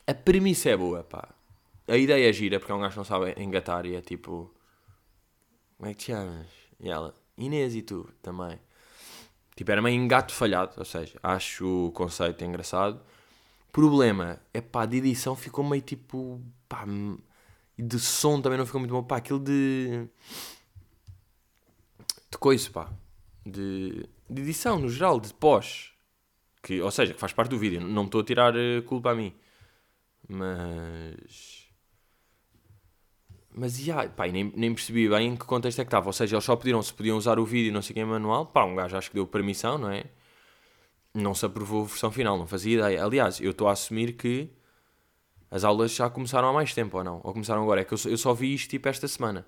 a 0.05 0.13
premissa 0.13 0.69
é 0.69 0.77
boa, 0.77 1.03
pá. 1.03 1.29
A 1.87 1.97
ideia 1.97 2.29
é 2.29 2.33
gira, 2.33 2.59
porque 2.59 2.71
é 2.71 2.75
um 2.75 2.79
gajo 2.79 2.91
que 2.91 2.97
não 2.97 3.03
sabe 3.03 3.33
engatar 3.37 3.85
e 3.85 3.95
é 3.95 4.01
tipo... 4.01 4.53
Como 5.77 5.89
é 5.89 5.93
que 5.93 5.99
te 5.99 6.11
chamas? 6.11 6.47
E 6.79 6.89
ela, 6.89 7.13
Inês 7.37 7.73
e 7.73 7.81
tu 7.81 8.09
também. 8.21 8.59
Tipo, 9.55 9.71
era 9.71 9.81
meio 9.81 9.95
engato 9.95 10.33
falhado, 10.33 10.73
ou 10.77 10.85
seja, 10.85 11.17
acho 11.23 11.87
o 11.87 11.91
conceito 11.91 12.43
engraçado. 12.43 13.01
Problema, 13.71 14.39
é 14.53 14.61
pá, 14.61 14.85
de 14.85 14.97
edição 14.97 15.35
ficou 15.35 15.63
meio 15.63 15.81
tipo, 15.81 16.41
pá, 16.67 16.85
e 17.77 17.81
de 17.81 17.99
som 17.99 18.41
também 18.41 18.57
não 18.57 18.65
ficou 18.65 18.79
muito 18.79 18.91
bom, 18.91 19.03
pá, 19.03 19.17
aquilo 19.17 19.39
de. 19.39 20.07
de 22.31 22.37
coisa, 22.37 22.69
pá, 22.71 22.91
de, 23.45 24.05
de 24.29 24.41
edição 24.41 24.79
no 24.79 24.89
geral, 24.89 25.19
de 25.19 25.33
pós, 25.33 25.93
que, 26.61 26.81
ou 26.81 26.91
seja, 26.91 27.13
que 27.13 27.19
faz 27.19 27.33
parte 27.33 27.49
do 27.51 27.57
vídeo, 27.59 27.81
não 27.81 28.05
estou 28.05 28.21
a 28.21 28.23
tirar 28.23 28.55
eh, 28.55 28.81
culpa 28.81 29.11
a 29.11 29.15
mim, 29.15 29.33
mas 30.27 31.69
mas 33.51 33.79
yeah, 33.79 34.07
pá, 34.09 34.27
nem, 34.27 34.53
nem 34.55 34.73
percebi 34.73 35.09
bem 35.09 35.29
em 35.29 35.35
que 35.35 35.45
contexto 35.45 35.79
é 35.79 35.83
que 35.83 35.87
estava. 35.87 36.07
Ou 36.07 36.13
seja, 36.13 36.35
eles 36.35 36.45
só 36.45 36.55
pediram 36.55 36.81
se 36.81 36.93
podiam 36.93 37.17
usar 37.17 37.39
o 37.39 37.45
vídeo 37.45 37.73
não 37.73 37.81
sei 37.81 37.93
quem 37.93 38.05
manual. 38.05 38.45
Pá, 38.45 38.63
um 38.63 38.75
gajo 38.75 38.95
acho 38.97 39.09
que 39.09 39.15
deu 39.15 39.27
permissão, 39.27 39.77
não 39.77 39.91
é? 39.91 40.05
Não 41.13 41.33
se 41.33 41.45
aprovou 41.45 41.83
a 41.83 41.85
versão 41.87 42.11
final, 42.11 42.37
não 42.37 42.47
fazia 42.47 42.75
ideia. 42.77 43.03
Aliás, 43.03 43.41
eu 43.41 43.51
estou 43.51 43.67
a 43.67 43.73
assumir 43.73 44.13
que 44.13 44.49
as 45.51 45.63
aulas 45.63 45.93
já 45.93 46.09
começaram 46.09 46.47
há 46.49 46.53
mais 46.53 46.73
tempo 46.73 46.97
ou 46.97 47.03
não? 47.03 47.21
Ou 47.23 47.33
começaram 47.33 47.63
agora? 47.63 47.81
É 47.81 47.83
que 47.85 47.93
eu, 47.93 47.97
eu 48.05 48.17
só 48.17 48.33
vi 48.33 48.53
isto 48.53 48.69
tipo 48.69 48.87
esta 48.87 49.07
semana. 49.07 49.45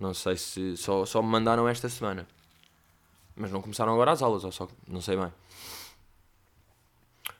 Não 0.00 0.14
sei 0.14 0.36
se 0.36 0.76
só, 0.76 1.04
só 1.04 1.22
me 1.22 1.28
mandaram 1.28 1.68
esta 1.68 1.88
semana. 1.88 2.26
Mas 3.34 3.50
não 3.50 3.62
começaram 3.62 3.92
agora 3.92 4.12
as 4.12 4.22
aulas, 4.22 4.44
ou 4.44 4.52
só 4.52 4.68
não 4.86 5.00
sei 5.00 5.16
bem. 5.16 5.32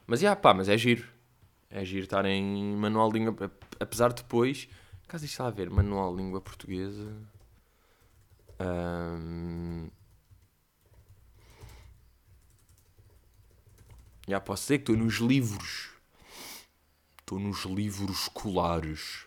Mas 0.07 0.20
yeah, 0.20 0.38
pá, 0.40 0.55
mas 0.55 0.68
é 0.68 0.76
giro. 0.76 1.07
É 1.70 1.85
giro 1.85 2.05
estar 2.05 2.24
em 2.26 2.76
manual 2.76 3.11
de 3.11 3.18
língua. 3.18 3.50
Apesar 3.81 4.09
de 4.09 4.22
depois 4.22 4.68
Caso 5.12 5.26
isto 5.26 5.35
está 5.35 5.46
a 5.46 5.50
ver, 5.50 5.68
manual 5.68 6.16
língua 6.16 6.40
portuguesa. 6.40 7.14
Um... 8.59 9.90
Já 14.26 14.40
posso 14.40 14.62
dizer 14.62 14.78
que 14.78 14.90
estou 14.90 14.96
nos 14.96 15.16
livros. 15.16 15.90
Estou 17.20 17.38
nos 17.38 17.66
livros 17.66 18.22
escolares. 18.22 19.26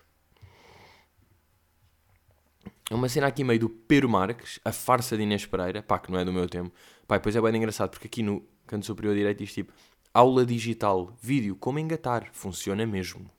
É 2.89 2.93
uma 2.93 3.09
cena 3.09 3.27
aqui 3.27 3.43
meio 3.43 3.59
do 3.59 3.69
Pedro 3.69 4.07
Marques, 4.07 4.59
a 4.63 4.71
farsa 4.71 5.17
de 5.17 5.23
Inês 5.23 5.45
Pereira, 5.45 5.81
pá, 5.81 5.97
que 5.97 6.11
não 6.11 6.19
é 6.19 6.25
do 6.25 6.31
meu 6.31 6.47
tempo. 6.47 6.71
Pá, 7.07 7.17
depois 7.17 7.35
é 7.35 7.41
bem 7.41 7.55
engraçado, 7.55 7.89
porque 7.89 8.05
aqui 8.05 8.21
no 8.21 8.47
canto 8.67 8.85
superior 8.85 9.15
direito 9.15 9.39
diz 9.39 9.53
tipo 9.53 9.73
aula 10.13 10.45
digital, 10.45 11.11
vídeo, 11.19 11.55
como 11.55 11.79
engatar, 11.79 12.29
funciona 12.31 12.85
mesmo 12.85 13.29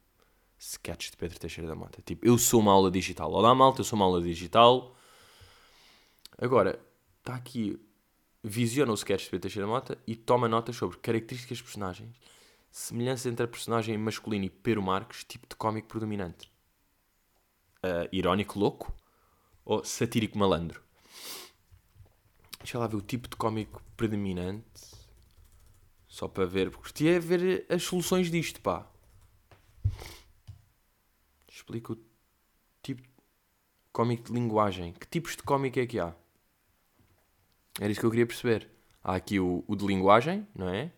sketches 0.58 1.12
de 1.12 1.16
Pedro 1.16 1.38
Teixeira 1.38 1.68
da 1.68 1.74
Mota. 1.74 2.02
Tipo, 2.02 2.26
eu 2.26 2.36
sou 2.36 2.60
uma 2.60 2.72
aula 2.72 2.90
digital. 2.90 3.32
Olá, 3.32 3.54
malta, 3.54 3.80
eu 3.80 3.84
sou 3.84 3.96
uma 3.96 4.04
aula 4.04 4.20
digital. 4.20 4.94
Agora, 6.36 6.78
está 7.18 7.34
aqui, 7.34 7.80
visiona 8.42 8.90
o 8.90 8.94
sketch 8.94 9.24
de 9.24 9.30
Pedro 9.30 9.42
Teixeira 9.42 9.66
da 9.66 9.72
Mota 9.72 9.98
e 10.06 10.16
toma 10.16 10.48
notas 10.48 10.76
sobre 10.76 10.98
características 10.98 11.58
de 11.58 11.64
personagens, 11.64 12.16
semelhanças 12.70 13.26
entre 13.26 13.44
a 13.44 13.48
personagem 13.48 13.96
masculino 13.96 14.44
e 14.44 14.50
Pedro 14.50 14.82
Marques, 14.82 15.24
tipo 15.24 15.46
de 15.48 15.54
cómico 15.54 15.88
predominante. 15.88 16.50
Uh, 17.78 18.08
irónico 18.10 18.58
louco 18.58 18.92
ou 19.66 19.84
satírico 19.84 20.38
malandro? 20.38 20.80
Deixa 22.60 22.78
lá 22.78 22.86
ver 22.86 22.96
o 22.96 23.02
tipo 23.02 23.28
de 23.28 23.36
cómico 23.36 23.82
predominante. 23.98 24.64
Só 26.08 26.26
para 26.26 26.46
ver, 26.46 26.70
porque 26.70 26.84
curtia 26.84 27.20
ver 27.20 27.66
as 27.68 27.82
soluções 27.82 28.30
disto, 28.30 28.62
pá 28.62 28.90
explica 31.66 31.92
o 31.92 31.98
tipo 32.82 33.02
de 33.02 33.08
cómico 33.92 34.24
de 34.24 34.32
linguagem. 34.32 34.92
Que 34.92 35.06
tipos 35.06 35.36
de 35.36 35.42
cómico 35.42 35.80
é 35.80 35.86
que 35.86 35.98
há? 35.98 36.14
Era 37.80 37.90
isso 37.90 38.00
que 38.00 38.06
eu 38.06 38.10
queria 38.10 38.26
perceber. 38.26 38.70
Há 39.02 39.16
aqui 39.16 39.40
o, 39.40 39.64
o 39.66 39.74
de 39.74 39.84
linguagem, 39.84 40.46
não 40.54 40.68
é? 40.68 40.92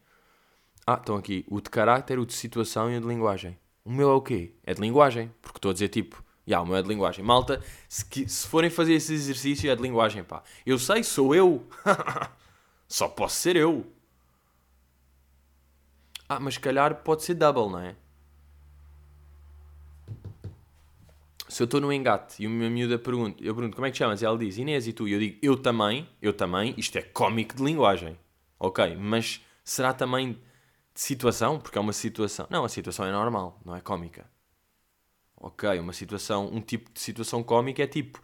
Ah, 0.87 0.95
estão 0.95 1.17
aqui 1.17 1.45
o 1.49 1.61
de 1.61 1.71
caráter, 1.71 2.19
o 2.19 2.27
de 2.27 2.35
situação 2.35 2.91
e 2.91 2.97
o 2.97 3.01
de 3.01 3.07
linguagem. 3.07 3.59
O 3.85 3.91
meu 3.91 4.11
é 4.11 4.15
o 4.15 4.21
quê? 4.21 4.55
É 4.63 4.75
de 4.75 4.81
linguagem. 4.81 5.33
Porque 5.41 5.59
estou 5.59 5.71
a 5.71 5.73
dizer 5.73 5.89
tipo, 5.89 6.23
yeah, 6.49 6.65
o 6.65 6.67
meu 6.67 6.77
é 6.77 6.83
de 6.83 6.89
linguagem. 6.89 7.25
Malta, 7.25 7.63
se, 7.89 8.05
se 8.29 8.47
forem 8.47 8.71
fazer 8.71 8.95
esse 8.95 9.13
exercício 9.13 9.71
é 9.71 9.77
de 9.77 9.83
linguagem, 9.83 10.25
pá. 10.25 10.43
Eu 10.65 10.79
sei, 10.79 11.05
sou 11.05 11.35
eu. 11.35 11.67
Só 12.89 13.07
posso 13.07 13.37
ser 13.37 13.55
eu. 13.57 13.87
Ah, 16.29 16.41
mas 16.41 16.57
calhar 16.59 17.03
pode 17.03 17.23
ser 17.23 17.35
double, 17.35 17.71
não 17.71 17.81
é? 17.81 17.97
Se 21.49 21.63
eu 21.63 21.65
estou 21.65 21.81
no 21.81 21.93
engate 21.93 22.43
e 22.43 22.47
uma 22.47 22.69
miúda 22.69 22.99
pergunta, 22.99 23.43
eu 23.43 23.55
pergunto 23.55 23.75
como 23.75 23.87
é 23.87 23.91
que 23.91 23.97
chamas? 23.97 24.21
E 24.21 24.25
ela 24.27 24.37
diz 24.37 24.59
Inês 24.59 24.87
e 24.87 24.93
tu? 24.93 25.09
E 25.09 25.13
eu 25.13 25.19
digo 25.19 25.39
eu 25.43 25.57
também, 25.57 26.09
eu 26.21 26.33
também. 26.33 26.75
Isto 26.77 26.99
é 26.99 27.03
cómico 27.03 27.57
de 27.57 27.65
linguagem. 27.65 28.19
Ok, 28.59 28.97
mas 28.97 29.41
será 29.65 29.95
também 29.95 30.33
de 30.33 30.41
situação? 31.01 31.59
Porque 31.59 31.79
é 31.79 31.81
uma 31.81 31.93
situação. 31.93 32.47
Não, 32.51 32.65
a 32.65 32.69
situação 32.69 33.07
é 33.07 33.13
normal, 33.13 33.59
não 33.65 33.75
é 33.75 33.81
cómica. 33.81 34.27
Ok, 35.41 35.79
uma 35.79 35.93
situação, 35.93 36.49
um 36.53 36.61
tipo 36.61 36.91
de 36.93 37.01
situação 37.01 37.43
cómica 37.43 37.83
é 37.83 37.87
tipo. 37.87 38.21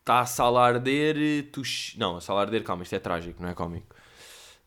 Está 0.00 0.20
uh, 0.20 0.22
a 0.22 0.26
sala 0.26 0.60
a 0.60 0.66
arder, 0.66 1.50
tu. 1.50 1.62
Não, 1.96 2.16
a 2.16 2.20
sala 2.20 2.40
a 2.40 2.42
arder, 2.44 2.62
calma, 2.62 2.84
isto 2.84 2.94
é 2.94 2.98
trágico, 2.98 3.42
não 3.42 3.48
é 3.48 3.54
cómico. 3.54 3.94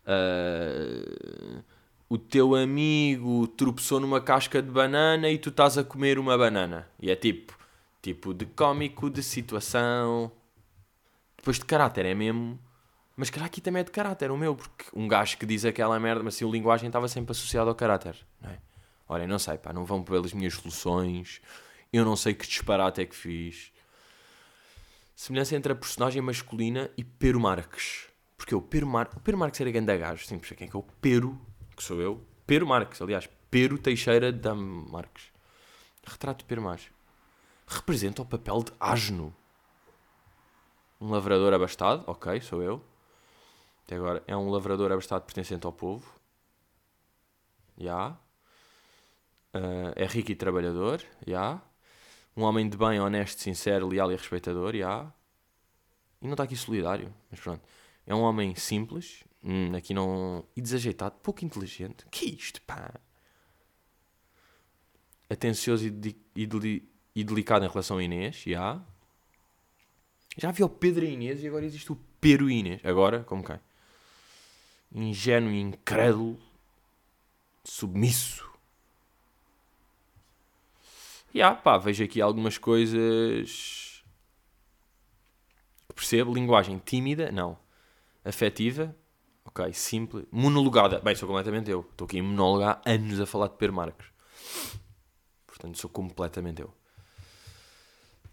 Uh, 0.03 1.63
o 2.09 2.17
teu 2.17 2.55
amigo 2.55 3.47
tropeçou 3.47 3.99
numa 3.99 4.21
casca 4.21 4.61
de 4.61 4.69
banana 4.69 5.29
e 5.29 5.37
tu 5.37 5.49
estás 5.49 5.77
a 5.77 5.83
comer 5.83 6.19
uma 6.19 6.37
banana. 6.37 6.87
E 6.99 7.09
é 7.09 7.15
tipo, 7.15 7.57
tipo 8.01 8.33
de 8.33 8.45
cómico, 8.45 9.09
de 9.09 9.23
situação. 9.23 10.31
Depois 11.37 11.57
de 11.57 11.65
caráter, 11.65 12.05
é 12.05 12.13
mesmo. 12.13 12.59
Mas 13.15 13.29
calhar 13.29 13.47
aqui 13.47 13.59
também 13.61 13.81
é 13.81 13.83
de 13.83 13.91
caráter, 13.91 14.29
o 14.29 14.37
meu, 14.37 14.55
porque 14.55 14.85
um 14.93 15.07
gajo 15.07 15.37
que 15.37 15.45
diz 15.45 15.65
aquela 15.65 15.99
merda, 15.99 16.23
mas 16.23 16.35
assim, 16.35 16.47
a 16.47 16.51
linguagem 16.51 16.87
estava 16.87 17.07
sempre 17.07 17.31
associada 17.31 17.69
ao 17.69 17.75
caráter, 17.75 18.15
não 18.39 18.51
é? 18.51 18.59
Olha, 19.09 19.25
não 19.25 19.39
sei, 19.39 19.57
pá, 19.57 19.71
não 19.71 19.85
vão 19.85 20.03
pelas 20.03 20.33
minhas 20.33 20.55
soluções, 20.55 21.41
eu 21.93 22.03
não 22.03 22.15
sei 22.15 22.33
que 22.33 22.45
disparate 22.45 23.01
é 23.01 23.05
que 23.05 23.15
fiz. 23.15 23.71
Semelhança 25.15 25.55
entre 25.55 25.71
a 25.71 25.75
personagem 25.75 26.21
masculina 26.21 26.91
e 26.97 27.03
Pero 27.03 27.39
Marques. 27.39 28.07
Porque 28.35 28.53
o 28.53 28.61
Pero, 28.61 28.85
Mar... 28.85 29.09
o 29.15 29.19
Pero 29.19 29.37
Marques 29.37 29.59
era 29.61 29.71
grande 29.71 29.97
gajo, 29.97 30.25
sim, 30.25 30.37
quem 30.37 30.67
é 30.67 30.69
que 30.69 30.75
é 30.75 30.79
o 30.79 30.83
Pero 31.01 31.39
que 31.75 31.83
sou 31.83 32.01
eu, 32.01 32.25
Pero 32.45 32.67
Marques, 32.67 33.01
aliás, 33.01 33.29
Pero 33.49 33.77
Teixeira 33.77 34.31
da 34.31 34.53
Marques. 34.53 35.31
Retrato 36.05 36.39
de 36.39 36.45
Pero 36.45 36.61
Marques. 36.61 36.91
Representa 37.67 38.21
o 38.21 38.25
papel 38.25 38.63
de 38.63 38.71
asno. 38.79 39.35
Um 40.99 41.09
lavrador 41.09 41.53
abastado, 41.53 42.03
ok, 42.07 42.41
sou 42.41 42.61
eu. 42.61 42.83
Até 43.85 43.95
agora 43.95 44.23
é 44.27 44.35
um 44.35 44.49
lavrador 44.49 44.91
abastado 44.91 45.23
pertencente 45.23 45.65
ao 45.65 45.71
povo. 45.71 46.11
Já. 47.77 47.83
Yeah. 47.83 48.26
Uh, 49.53 49.93
é 49.95 50.05
rico 50.05 50.31
e 50.31 50.35
trabalhador, 50.35 50.99
já. 51.25 51.31
Yeah. 51.31 51.63
Um 52.35 52.43
homem 52.43 52.69
de 52.69 52.77
bem, 52.77 52.99
honesto, 52.99 53.41
sincero, 53.41 53.87
leal 53.87 54.11
e 54.11 54.15
respeitador, 54.15 54.73
já. 54.73 54.77
Yeah. 54.77 55.13
E 56.21 56.25
não 56.25 56.33
está 56.33 56.43
aqui 56.43 56.55
solidário, 56.55 57.13
mas 57.31 57.39
pronto. 57.39 57.61
É 58.05 58.13
um 58.13 58.21
homem 58.21 58.55
simples, 58.55 59.23
Hum, 59.43 59.75
aqui 59.75 59.93
não. 59.93 60.43
E 60.55 60.61
desajeitado, 60.61 61.15
pouco 61.23 61.45
inteligente. 61.45 62.05
Que 62.11 62.25
é 62.25 62.29
isto, 62.29 62.61
pá? 62.63 62.93
Atencioso 65.29 65.85
e, 65.85 65.89
de, 65.89 66.15
e, 66.35 66.45
de, 66.45 66.83
e, 67.15 67.23
delicado 67.23 67.65
em 67.65 67.69
relação 67.69 67.97
a 67.97 68.03
Inês, 68.03 68.43
já. 68.45 68.81
Já 70.37 70.49
havia 70.49 70.65
o 70.65 70.69
Pedro 70.69 71.05
e 71.05 71.13
Inês 71.13 71.41
e 71.41 71.47
agora 71.47 71.65
existe 71.65 71.91
o 71.91 71.97
Pedro 72.19 72.49
e 72.49 72.59
Inês. 72.59 72.81
Agora, 72.83 73.23
como 73.23 73.43
quem? 73.43 73.59
Ingênuo 74.91 75.51
e 75.51 75.61
incrédulo. 75.61 76.37
Submisso. 77.63 78.49
Já, 81.37 81.55
pá, 81.55 81.77
vejo 81.77 82.03
aqui 82.03 82.21
algumas 82.21 82.57
coisas. 82.57 84.03
Percebo. 85.93 86.33
Linguagem 86.33 86.79
tímida, 86.79 87.31
não. 87.31 87.57
Afetiva, 88.23 88.95
Ok, 89.47 89.73
simples. 89.73 90.25
Monologada. 90.29 90.99
Bem, 90.99 91.15
sou 91.15 91.27
completamente 91.27 91.71
eu. 91.71 91.79
Estou 91.89 92.05
aqui 92.05 92.17
em 92.19 92.21
monólogo 92.21 92.63
há 92.63 92.81
anos 92.85 93.19
a 93.19 93.25
falar 93.25 93.47
de 93.47 93.55
Per 93.55 93.71
Marcos. 93.71 94.05
Portanto, 95.47 95.77
sou 95.77 95.89
completamente 95.89 96.61
eu. 96.61 96.71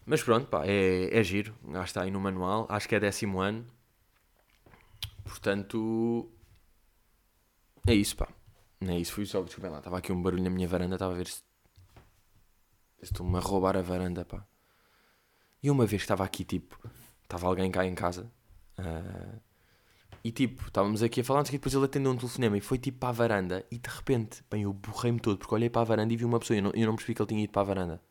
Mas 0.04 0.22
pronto, 0.22 0.46
pá, 0.48 0.66
é, 0.66 1.18
é 1.18 1.22
giro. 1.22 1.54
Já 1.72 1.84
está 1.84 2.02
aí 2.02 2.10
no 2.10 2.20
manual. 2.20 2.66
Acho 2.68 2.88
que 2.88 2.94
é 2.96 3.00
décimo 3.00 3.40
ano. 3.40 3.64
Portanto, 5.22 6.28
é 7.86 7.94
isso, 7.94 8.16
pá. 8.16 8.28
É 8.80 8.98
isso. 8.98 9.12
Fui 9.12 9.24
só, 9.24 9.40
desculpem 9.40 9.70
lá. 9.70 9.78
Estava 9.78 9.98
aqui 9.98 10.12
um 10.12 10.20
barulho 10.20 10.42
na 10.42 10.50
minha 10.50 10.68
varanda. 10.68 10.96
Estava 10.96 11.14
a 11.14 11.16
ver 11.16 11.28
se. 11.28 11.42
Estou-me 13.04 13.36
a 13.36 13.40
roubar 13.40 13.76
a 13.76 13.82
varanda, 13.82 14.24
pá. 14.24 14.46
E 15.62 15.70
uma 15.70 15.86
vez 15.86 16.02
que 16.02 16.04
estava 16.04 16.24
aqui, 16.24 16.44
tipo, 16.44 16.78
estava 17.22 17.46
alguém 17.46 17.70
cá 17.70 17.84
em 17.84 17.94
casa. 17.94 18.30
Uh, 18.78 19.40
e 20.24 20.32
tipo, 20.32 20.66
estávamos 20.66 21.02
aqui 21.02 21.20
a 21.20 21.24
falar, 21.24 21.44
sei 21.44 21.58
depois 21.58 21.74
ele 21.74 21.84
atendeu 21.84 22.10
um 22.10 22.16
telefonema 22.16 22.56
e 22.56 22.60
foi 22.60 22.78
tipo 22.78 22.98
para 22.98 23.10
a 23.10 23.12
varanda 23.12 23.66
e 23.70 23.78
de 23.78 23.90
repente, 23.90 24.42
bem, 24.50 24.62
eu 24.62 24.72
borrei-me 24.72 25.20
todo 25.20 25.36
porque 25.36 25.54
olhei 25.54 25.68
para 25.68 25.82
a 25.82 25.84
varanda 25.84 26.14
e 26.14 26.16
vi 26.16 26.24
uma 26.24 26.40
pessoa 26.40 26.56
e 26.56 26.60
eu 26.60 26.64
não, 26.64 26.72
eu 26.74 26.86
não 26.86 26.96
percebi 26.96 27.14
que 27.14 27.20
ele 27.20 27.28
tinha 27.28 27.44
ido 27.44 27.50
para 27.52 27.60
a 27.60 27.64
varanda. 27.64 28.02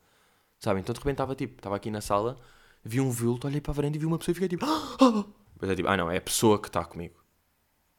Sabem? 0.60 0.82
Então 0.82 0.94
de 0.94 1.00
repente 1.00 1.14
estava 1.16 1.36
tipo, 1.36 1.56
estava 1.56 1.76
aqui 1.76 1.90
na 1.90 2.02
sala, 2.02 2.38
vi 2.84 3.02
um 3.02 3.10
vulto, 3.10 3.48
olhei 3.48 3.60
para 3.60 3.72
a 3.72 3.74
varanda 3.74 3.98
e 3.98 4.00
vi 4.00 4.06
uma 4.06 4.20
pessoa 4.20 4.34
e 4.34 4.36
fiquei 4.36 4.48
tipo, 4.50 4.64
ah! 4.68 5.26
É 5.64 5.76
tipo, 5.76 5.90
ah 5.90 5.98
não, 5.98 6.12
é 6.12 6.18
a 6.18 6.22
pessoa 6.22 6.62
que 6.62 6.68
está 6.68 6.86
comigo. 6.86 7.16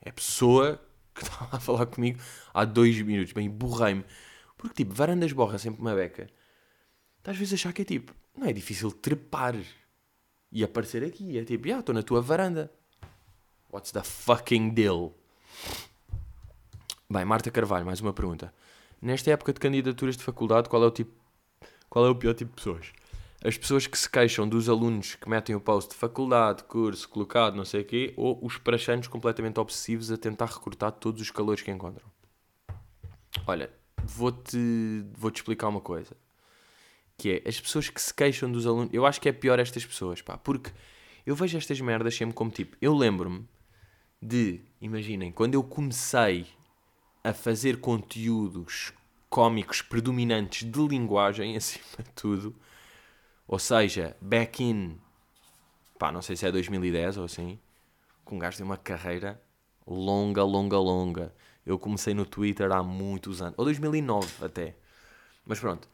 É 0.01 0.11
a 0.11 0.13
pessoa 0.13 0.81
que 1.13 1.23
está 1.25 1.49
a 1.51 1.59
falar 1.59 1.87
comigo 1.87 2.21
há 2.53 2.65
dois 2.65 3.01
minutos. 3.03 3.33
Bem, 3.33 3.51
borrei-me. 3.51 4.05
Porque 4.57 4.75
tipo, 4.75 4.95
varandas 4.95 5.33
borra 5.33 5.59
sempre 5.59 5.81
uma 5.81 5.95
beca. 5.95 6.29
Às 7.25 7.37
vezes 7.37 7.55
achar 7.55 7.73
que 7.73 7.83
é 7.83 7.85
tipo, 7.85 8.15
não 8.37 8.47
é 8.47 8.53
difícil 8.53 8.93
trepar 8.93 9.57
e 10.53 10.63
aparecer 10.63 11.03
aqui. 11.03 11.39
É 11.39 11.45
tipo, 11.45 11.73
ah, 11.73 11.81
estou 11.81 11.95
na 11.95 12.03
tua 12.03 12.21
varanda. 12.21 12.71
What's 13.73 13.91
the 13.93 14.03
fucking 14.03 14.71
deal? 14.71 15.15
Bem, 17.11 17.25
Marta 17.25 17.51
Carvalho, 17.51 17.87
mais 17.87 18.01
uma 18.01 18.13
pergunta. 18.13 18.53
Nesta 19.01 19.31
época 19.31 19.53
de 19.53 19.61
candidaturas 19.61 20.17
de 20.17 20.23
faculdade, 20.23 20.69
qual 20.69 20.83
é 20.83 20.87
o 20.87 20.91
tipo 20.91 21.25
qual 21.95 22.07
é 22.07 22.11
o 22.11 22.15
pior 22.17 22.35
tipo 22.35 22.51
de 22.51 22.57
pessoas? 22.57 22.93
As 23.45 23.57
pessoas 23.57 23.87
que 23.87 23.97
se 23.97 24.11
queixam 24.11 24.49
dos 24.49 24.69
alunos 24.69 25.15
que 25.15 25.29
metem 25.29 25.55
o 25.55 25.61
post 25.61 25.91
de 25.91 25.97
faculdade, 25.97 26.65
curso, 26.65 27.09
colocado, 27.09 27.55
não 27.55 27.65
sei 27.65 27.83
o 27.83 27.85
quê, 27.85 28.13
ou 28.17 28.45
os 28.45 28.59
prachantes 28.59 29.09
completamente 29.09 29.61
obsessivos 29.61 30.11
a 30.11 30.17
tentar 30.17 30.47
recrutar 30.47 30.91
todos 30.91 31.23
os 31.23 31.31
calores 31.31 31.63
que 31.63 31.71
encontram? 31.71 32.05
Olha, 33.47 33.71
vou-te 34.03 35.07
vou 35.17 35.31
-te 35.31 35.37
explicar 35.37 35.69
uma 35.69 35.81
coisa. 35.81 36.17
Que 37.17 37.43
é, 37.45 37.49
as 37.49 37.61
pessoas 37.61 37.89
que 37.89 38.01
se 38.01 38.13
queixam 38.13 38.51
dos 38.51 38.67
alunos... 38.67 38.93
Eu 38.93 39.07
acho 39.07 39.21
que 39.21 39.29
é 39.29 39.33
pior 39.33 39.59
estas 39.59 39.85
pessoas, 39.85 40.21
pá. 40.21 40.37
Porque 40.37 40.71
eu 41.25 41.35
vejo 41.35 41.57
estas 41.57 41.81
merdas 41.81 42.15
sempre 42.15 42.35
como 42.35 42.51
tipo... 42.51 42.77
Eu 42.81 42.95
lembro-me 42.95 43.47
de, 44.21 44.61
imaginem, 44.81 45.31
quando 45.31 45.55
eu 45.55 45.63
comecei 45.63 46.47
a 47.23 47.33
fazer 47.33 47.81
conteúdos 47.81 48.93
cómicos 49.29 49.83
predominantes 49.83 50.71
de 50.71 50.87
linguagem, 50.87 51.57
acima 51.59 51.85
de 51.99 52.11
tudo, 52.15 52.55
ou 53.47 53.59
seja, 53.59 54.17
back 54.21 54.63
in, 54.63 54.99
pá, 55.99 56.11
não 56.11 56.23
sei 56.23 56.37
se 56.37 56.47
é 56.47 56.53
2010 56.53 57.19
ou 57.19 57.25
assim, 57.25 57.59
com 58.25 58.37
um 58.37 58.39
gajo 58.39 58.57
de 58.57 58.63
uma 58.63 58.77
carreira 58.77 59.41
longa, 59.87 60.43
longa, 60.43 60.79
longa. 60.79 61.35
Eu 61.67 61.79
comecei 61.79 62.15
no 62.15 62.25
Twitter 62.25 62.71
há 62.73 62.83
muitos 62.83 63.43
anos, 63.43 63.55
ou 63.59 63.65
2009 63.65 64.45
até. 64.45 64.77
Mas 65.45 65.61
pronto, 65.61 65.89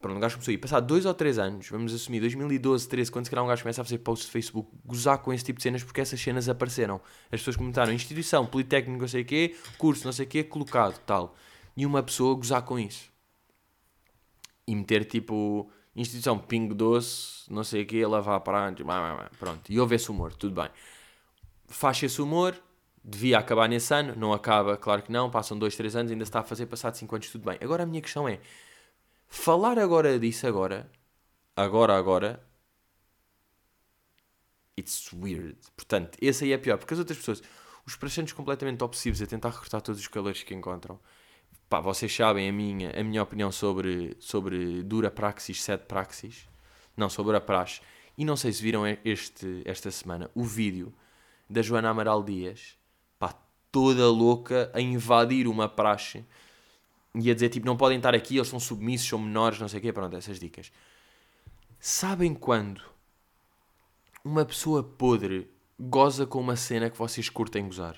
Pronto, 0.00 0.16
um 0.16 0.20
gajo 0.20 0.36
começou 0.36 0.52
a 0.52 0.54
ir. 0.54 0.58
Passar 0.58 0.80
dois 0.80 1.04
ou 1.04 1.12
três 1.12 1.38
anos, 1.38 1.68
vamos 1.68 1.92
assumir, 1.92 2.20
2012, 2.20 2.88
13, 2.88 3.10
quando 3.10 3.24
se 3.24 3.30
calhar 3.30 3.44
um 3.44 3.48
gajo 3.48 3.62
começa 3.62 3.80
a 3.80 3.84
fazer 3.84 3.98
posts 3.98 4.26
de 4.26 4.32
Facebook, 4.32 4.70
gozar 4.84 5.18
com 5.18 5.32
esse 5.32 5.44
tipo 5.44 5.58
de 5.58 5.64
cenas, 5.64 5.82
porque 5.82 6.00
essas 6.00 6.20
cenas 6.20 6.48
apareceram. 6.48 7.00
As 7.32 7.40
pessoas 7.40 7.56
comentaram 7.56 7.92
instituição, 7.92 8.46
politécnico, 8.46 9.00
não 9.00 9.08
sei 9.08 9.22
o 9.22 9.24
quê, 9.24 9.56
curso, 9.76 10.04
não 10.04 10.12
sei 10.12 10.24
o 10.24 10.28
quê, 10.28 10.44
colocado, 10.44 10.98
tal. 11.04 11.34
E 11.76 11.84
uma 11.84 12.02
pessoa 12.02 12.34
gozar 12.36 12.62
com 12.62 12.78
isso. 12.78 13.10
E 14.68 14.76
meter 14.76 15.04
tipo, 15.04 15.68
instituição, 15.96 16.38
pingo 16.38 16.74
doce, 16.74 17.50
não 17.50 17.64
sei 17.64 17.82
o 17.82 17.86
quê, 17.86 18.06
lavar 18.06 18.40
para 18.40 18.72
pronto. 19.38 19.72
E 19.72 19.80
houve 19.80 19.96
esse 19.96 20.10
humor, 20.10 20.32
tudo 20.32 20.54
bem. 20.54 20.70
Faz 21.66 22.00
esse 22.04 22.22
humor, 22.22 22.54
devia 23.02 23.38
acabar 23.38 23.68
nesse 23.68 23.92
ano, 23.92 24.14
não 24.16 24.32
acaba, 24.32 24.76
claro 24.76 25.02
que 25.02 25.10
não, 25.10 25.28
passam 25.28 25.58
dois, 25.58 25.74
três 25.74 25.96
anos, 25.96 26.12
ainda 26.12 26.24
se 26.24 26.28
está 26.28 26.40
a 26.40 26.44
fazer, 26.44 26.66
passado 26.66 26.94
cinco 26.94 27.16
anos, 27.16 27.28
tudo 27.30 27.44
bem. 27.44 27.58
Agora 27.60 27.82
a 27.82 27.86
minha 27.86 28.00
questão 28.00 28.28
é 28.28 28.38
Falar 29.28 29.78
agora 29.78 30.18
disso 30.18 30.46
agora, 30.46 30.90
agora, 31.54 31.96
agora, 31.96 32.42
it's 34.78 35.12
weird. 35.12 35.58
Portanto, 35.76 36.16
esse 36.20 36.44
aí 36.44 36.52
é 36.52 36.58
pior, 36.58 36.78
porque 36.78 36.94
as 36.94 36.98
outras 36.98 37.18
pessoas, 37.18 37.42
os 37.86 37.94
prachantes 37.94 38.32
completamente 38.32 38.82
obsessivos 38.82 39.20
a 39.20 39.26
tentar 39.26 39.50
recrutar 39.50 39.82
todos 39.82 40.00
os 40.00 40.08
calores 40.08 40.42
que 40.42 40.54
encontram. 40.54 40.98
Pá, 41.68 41.80
vocês 41.80 42.14
sabem 42.14 42.48
a 42.48 42.52
minha, 42.52 42.98
a 42.98 43.04
minha 43.04 43.22
opinião 43.22 43.52
sobre, 43.52 44.16
sobre 44.18 44.82
dura 44.82 45.10
praxis, 45.10 45.62
sete 45.62 45.84
praxis. 45.84 46.48
Não, 46.96 47.10
sobre 47.10 47.36
a 47.36 47.40
praxe. 47.40 47.82
E 48.16 48.24
não 48.24 48.36
sei 48.36 48.52
se 48.52 48.62
viram 48.62 48.82
este, 49.04 49.62
esta 49.64 49.90
semana 49.90 50.30
o 50.34 50.42
vídeo 50.42 50.92
da 51.48 51.62
Joana 51.62 51.90
Amaral 51.90 52.22
Dias, 52.22 52.76
pá, 53.18 53.34
toda 53.70 54.08
louca 54.08 54.70
a 54.74 54.80
invadir 54.80 55.46
uma 55.46 55.68
praxe 55.68 56.24
e 57.20 57.30
a 57.30 57.34
dizer 57.34 57.48
tipo, 57.48 57.66
não 57.66 57.76
podem 57.76 57.98
estar 57.98 58.14
aqui, 58.14 58.36
eles 58.36 58.48
são 58.48 58.60
submissos, 58.60 59.08
são 59.08 59.18
menores, 59.18 59.58
não 59.58 59.68
sei 59.68 59.78
o 59.78 59.82
quê, 59.82 59.92
pronto, 59.92 60.14
essas 60.16 60.38
dicas. 60.38 60.72
Sabem 61.80 62.34
quando 62.34 62.82
uma 64.24 64.44
pessoa 64.44 64.82
podre 64.82 65.48
goza 65.78 66.26
com 66.26 66.40
uma 66.40 66.56
cena 66.56 66.90
que 66.90 66.98
vocês 66.98 67.28
curtem 67.28 67.66
gozar. 67.66 67.96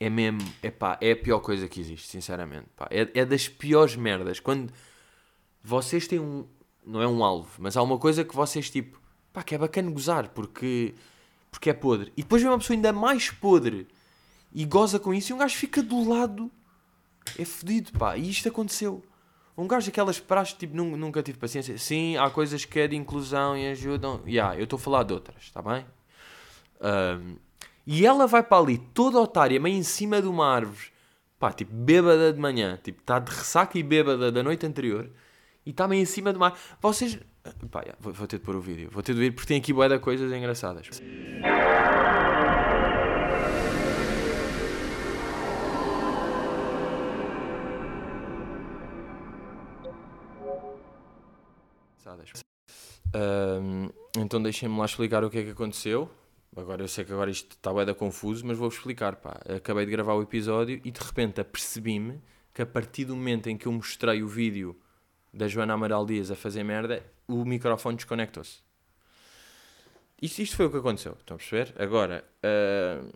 É 0.00 0.08
mesmo, 0.08 0.40
é 0.62 0.70
pá, 0.70 0.98
é 1.00 1.12
a 1.12 1.16
pior 1.16 1.40
coisa 1.40 1.68
que 1.68 1.80
existe, 1.80 2.08
sinceramente. 2.08 2.66
Pá. 2.76 2.88
É, 2.90 3.20
é 3.20 3.24
das 3.24 3.48
piores 3.48 3.96
merdas. 3.96 4.40
Quando 4.40 4.72
vocês 5.62 6.06
têm 6.08 6.18
um, 6.18 6.46
não 6.84 7.00
é 7.00 7.06
um 7.06 7.22
alvo, 7.22 7.50
mas 7.58 7.76
há 7.76 7.82
uma 7.82 7.98
coisa 7.98 8.24
que 8.24 8.34
vocês 8.34 8.70
tipo, 8.70 9.00
pá, 9.32 9.42
que 9.42 9.54
é 9.54 9.58
bacana 9.58 9.90
gozar, 9.90 10.30
porque, 10.30 10.94
porque 11.50 11.70
é 11.70 11.74
podre. 11.74 12.12
E 12.16 12.22
depois 12.22 12.42
vem 12.42 12.50
uma 12.50 12.58
pessoa 12.58 12.76
ainda 12.76 12.92
mais 12.92 13.30
podre 13.30 13.86
e 14.52 14.64
goza 14.64 14.98
com 14.98 15.12
isso 15.14 15.32
e 15.32 15.34
um 15.34 15.38
gajo 15.38 15.56
fica 15.56 15.82
do 15.82 16.08
lado. 16.08 16.50
É 17.38 17.44
fedido, 17.44 17.92
pá. 17.98 18.16
E 18.16 18.30
isto 18.30 18.48
aconteceu. 18.48 19.02
Um 19.56 19.68
gajo 19.68 19.86
daquelas 19.86 20.18
praxes, 20.18 20.54
tipo, 20.54 20.74
nunca 20.76 21.22
tive 21.22 21.38
paciência. 21.38 21.78
Sim, 21.78 22.16
há 22.16 22.28
coisas 22.28 22.64
que 22.64 22.80
é 22.80 22.88
de 22.88 22.96
inclusão 22.96 23.56
e 23.56 23.68
ajudam. 23.68 24.18
Já, 24.24 24.28
yeah, 24.28 24.58
eu 24.58 24.64
estou 24.64 24.76
a 24.76 24.80
falar 24.80 25.04
de 25.04 25.12
outras, 25.12 25.44
está 25.44 25.62
bem? 25.62 25.86
Um, 26.80 27.36
e 27.86 28.04
ela 28.04 28.26
vai 28.26 28.42
para 28.42 28.58
ali, 28.62 28.78
toda 28.78 29.18
otária, 29.20 29.60
meio 29.60 29.76
em 29.76 29.82
cima 29.82 30.20
de 30.20 30.26
uma 30.26 30.46
árvore, 30.46 30.86
pá, 31.38 31.52
tipo, 31.52 31.72
bêbada 31.72 32.32
de 32.32 32.40
manhã, 32.40 32.78
tipo, 32.82 33.00
está 33.00 33.18
de 33.18 33.30
ressaca 33.30 33.78
e 33.78 33.82
bêbada 33.82 34.32
da 34.32 34.42
noite 34.42 34.66
anterior, 34.66 35.08
e 35.64 35.70
está 35.70 35.86
meio 35.86 36.02
em 36.02 36.06
cima 36.06 36.32
de 36.32 36.36
uma 36.36 36.46
árvore. 36.46 36.62
Vocês. 36.80 37.18
Pá, 37.70 37.80
yeah, 37.80 37.96
vou, 38.00 38.12
vou, 38.12 38.26
ter 38.26 38.38
de 38.38 38.44
pôr 38.44 38.56
o 38.56 38.60
vídeo. 38.60 38.88
Vou 38.90 39.02
ter 39.02 39.14
de 39.14 39.20
ver 39.20 39.30
porque 39.32 39.46
tem 39.46 39.58
aqui 39.58 39.72
boé 39.72 39.88
de 39.88 39.98
coisas 39.98 40.32
engraçadas. 40.32 40.88
Um, 53.14 53.88
então 54.18 54.42
deixem-me 54.42 54.76
lá 54.78 54.84
explicar 54.84 55.24
o 55.24 55.30
que 55.30 55.38
é 55.38 55.44
que 55.44 55.50
aconteceu. 55.50 56.10
Agora 56.56 56.82
eu 56.82 56.88
sei 56.88 57.04
que 57.04 57.12
agora 57.12 57.30
isto 57.30 57.52
está 57.52 57.72
bem 57.72 57.94
confuso, 57.94 58.46
mas 58.46 58.56
vou-vos 58.56 58.78
explicar. 58.78 59.16
Pá. 59.16 59.40
Acabei 59.56 59.84
de 59.84 59.92
gravar 59.92 60.14
o 60.14 60.22
episódio 60.22 60.80
e 60.84 60.90
de 60.90 61.00
repente 61.00 61.40
apercebi-me 61.40 62.20
que 62.52 62.62
a 62.62 62.66
partir 62.66 63.04
do 63.04 63.16
momento 63.16 63.48
em 63.48 63.56
que 63.56 63.66
eu 63.66 63.72
mostrei 63.72 64.22
o 64.22 64.28
vídeo 64.28 64.76
da 65.32 65.48
Joana 65.48 65.74
Amaral 65.74 66.06
Dias 66.06 66.30
a 66.30 66.36
fazer 66.36 66.62
merda, 66.62 67.04
o 67.26 67.44
microfone 67.44 67.96
desconectou-se. 67.96 68.62
Isto, 70.22 70.42
isto 70.42 70.56
foi 70.56 70.66
o 70.66 70.70
que 70.70 70.76
aconteceu, 70.76 71.16
estão 71.18 71.34
a 71.34 71.38
perceber? 71.38 71.74
Agora, 71.76 72.24
uh, 72.44 73.12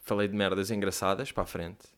falei 0.00 0.28
de 0.28 0.36
merdas 0.36 0.70
engraçadas 0.70 1.32
para 1.32 1.42
a 1.42 1.46
frente. 1.46 1.88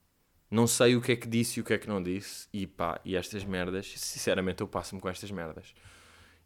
Não 0.48 0.66
sei 0.66 0.96
o 0.96 1.00
que 1.00 1.12
é 1.12 1.16
que 1.16 1.28
disse 1.28 1.58
e 1.58 1.62
o 1.62 1.64
que 1.64 1.74
é 1.74 1.78
que 1.78 1.88
não 1.88 2.02
disse. 2.02 2.48
E 2.52 2.66
pá, 2.66 3.00
e 3.04 3.16
estas 3.16 3.44
merdas, 3.44 3.92
sinceramente 3.96 4.60
eu 4.60 4.68
passo-me 4.68 5.00
com 5.00 5.08
estas 5.08 5.30
merdas. 5.30 5.74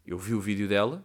Eu 0.07 0.19
vi 0.19 0.35
o 0.35 0.41
vídeo 0.41 0.69
dela, 0.69 0.97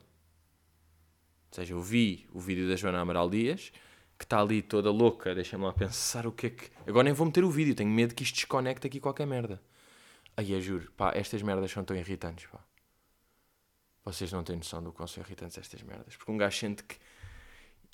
ou 1.51 1.55
seja, 1.55 1.73
eu 1.73 1.81
vi 1.81 2.27
o 2.33 2.39
vídeo 2.39 2.67
da 2.67 2.75
Joana 2.75 2.99
Amaral 2.99 3.29
Dias, 3.29 3.71
que 4.17 4.25
está 4.25 4.41
ali 4.41 4.61
toda 4.61 4.91
louca, 4.91 5.33
deixa-me 5.33 5.63
lá 5.63 5.71
pensar 5.71 6.27
o 6.27 6.31
que 6.31 6.47
é 6.47 6.49
que. 6.49 6.69
Agora 6.85 7.05
nem 7.05 7.13
vou 7.13 7.25
meter 7.25 7.43
o 7.43 7.49
vídeo, 7.49 7.73
tenho 7.73 7.89
medo 7.89 8.13
que 8.13 8.23
isto 8.23 8.35
desconecte 8.35 8.85
aqui 8.85 8.99
qualquer 8.99 9.25
merda. 9.25 9.61
Aí 10.35 10.51
eu 10.51 10.61
juro, 10.61 10.91
pá, 10.91 11.11
estas 11.15 11.41
merdas 11.41 11.71
são 11.71 11.83
tão 11.83 11.95
irritantes, 11.95 12.45
pá. 12.47 12.59
Vocês 14.03 14.31
não 14.31 14.43
têm 14.43 14.57
noção 14.57 14.83
do 14.83 14.91
quão 14.91 15.07
são 15.07 15.23
irritantes 15.23 15.57
estas 15.57 15.81
merdas. 15.83 16.15
Porque 16.15 16.31
um 16.31 16.37
gajo 16.37 16.57
sente 16.57 16.83
que 16.83 16.97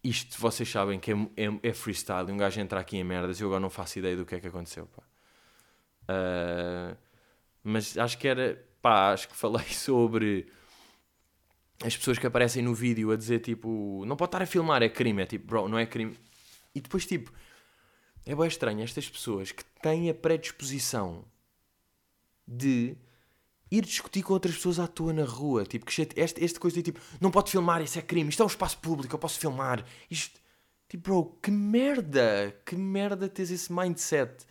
isto, 0.03 0.39
vocês 0.39 0.69
sabem 0.69 0.99
que 0.99 1.11
é, 1.11 1.15
é, 1.35 1.69
é 1.69 1.73
freestyle 1.73 2.31
um 2.31 2.37
gajo 2.37 2.59
entra 2.59 2.79
aqui 2.79 2.97
em 2.97 3.03
merdas 3.03 3.39
e 3.39 3.43
eu 3.43 3.47
agora 3.47 3.59
não 3.59 3.69
faço 3.69 3.97
ideia 3.99 4.15
do 4.15 4.25
que 4.25 4.35
é 4.35 4.39
que 4.39 4.47
aconteceu, 4.47 4.87
pá. 4.87 5.03
Uh, 6.07 6.97
mas 7.63 7.97
acho 7.97 8.17
que 8.17 8.27
era, 8.27 8.63
pá, 8.81 9.11
acho 9.13 9.27
que 9.27 9.35
falei 9.35 9.65
sobre 9.73 10.47
as 11.83 11.95
pessoas 11.95 12.17
que 12.17 12.27
aparecem 12.27 12.63
no 12.63 12.73
vídeo 12.73 13.11
a 13.11 13.15
dizer 13.15 13.39
tipo, 13.39 14.03
não 14.05 14.15
pode 14.15 14.29
estar 14.29 14.41
a 14.41 14.45
filmar, 14.45 14.81
é 14.81 14.89
crime, 14.89 15.23
é 15.23 15.25
tipo, 15.25 15.47
bro, 15.47 15.67
não 15.67 15.77
é 15.77 15.85
crime. 15.85 16.17
E 16.73 16.81
depois 16.81 17.05
tipo, 17.05 17.31
é 18.25 18.35
bem 18.35 18.47
estranho 18.47 18.83
estas 18.83 19.09
pessoas 19.09 19.51
que 19.51 19.63
têm 19.81 20.09
a 20.09 20.13
predisposição 20.13 21.25
de 22.47 22.95
ir 23.69 23.83
discutir 23.83 24.23
com 24.23 24.33
outras 24.33 24.55
pessoas 24.55 24.79
à 24.79 24.87
toa 24.87 25.11
na 25.11 25.25
rua, 25.25 25.65
tipo, 25.65 25.85
que 25.85 26.01
este, 26.01 26.43
esta 26.43 26.59
coisa 26.59 26.75
de 26.75 26.83
tipo, 26.83 26.99
não 27.19 27.31
pode 27.31 27.51
filmar, 27.51 27.81
isso 27.81 27.99
é 27.99 28.01
crime, 28.01 28.29
isto 28.29 28.41
é 28.41 28.45
um 28.45 28.47
espaço 28.47 28.77
público, 28.77 29.13
eu 29.13 29.19
posso 29.19 29.39
filmar. 29.39 29.83
Isto, 30.09 30.39
tipo, 30.87 31.03
bro, 31.03 31.37
que 31.41 31.51
merda, 31.51 32.55
que 32.65 32.75
merda 32.75 33.27
tens 33.27 33.51
esse 33.51 33.71
mindset 33.71 34.45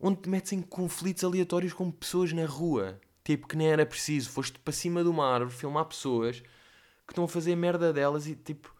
onde 0.00 0.22
te 0.22 0.28
metes 0.28 0.52
em 0.52 0.60
conflitos 0.60 1.24
aleatórios 1.24 1.72
com 1.72 1.90
pessoas 1.90 2.32
na 2.32 2.44
rua 2.44 3.00
tipo, 3.24 3.48
que 3.48 3.56
nem 3.56 3.68
era 3.68 3.84
preciso. 3.86 4.30
Foste 4.30 4.58
para 4.58 4.72
cima 4.72 5.02
de 5.02 5.08
uma 5.08 5.26
árvore 5.26 5.56
filmar 5.56 5.86
pessoas 5.86 6.40
que 6.40 7.12
estão 7.12 7.24
a 7.24 7.28
fazer 7.28 7.56
merda 7.56 7.92
delas 7.92 8.26
e 8.26 8.36
tipo. 8.36 8.72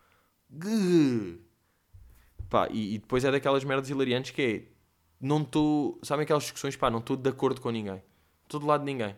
Pá, 2.48 2.68
e, 2.70 2.94
e, 2.94 2.98
depois 2.98 3.24
é 3.24 3.32
daquelas 3.32 3.64
merdas 3.64 3.88
hilariantes 3.90 4.30
que 4.30 4.42
é. 4.42 4.74
Não 5.20 5.42
estou. 5.42 5.98
Sabem 6.02 6.24
aquelas 6.24 6.44
discussões? 6.44 6.76
Pá, 6.76 6.90
não 6.90 6.98
estou 6.98 7.16
de 7.16 7.28
acordo 7.28 7.60
com 7.60 7.70
ninguém. 7.70 8.02
Estou 8.44 8.60
do 8.60 8.66
lado 8.66 8.80
de 8.80 8.86
ninguém. 8.86 9.16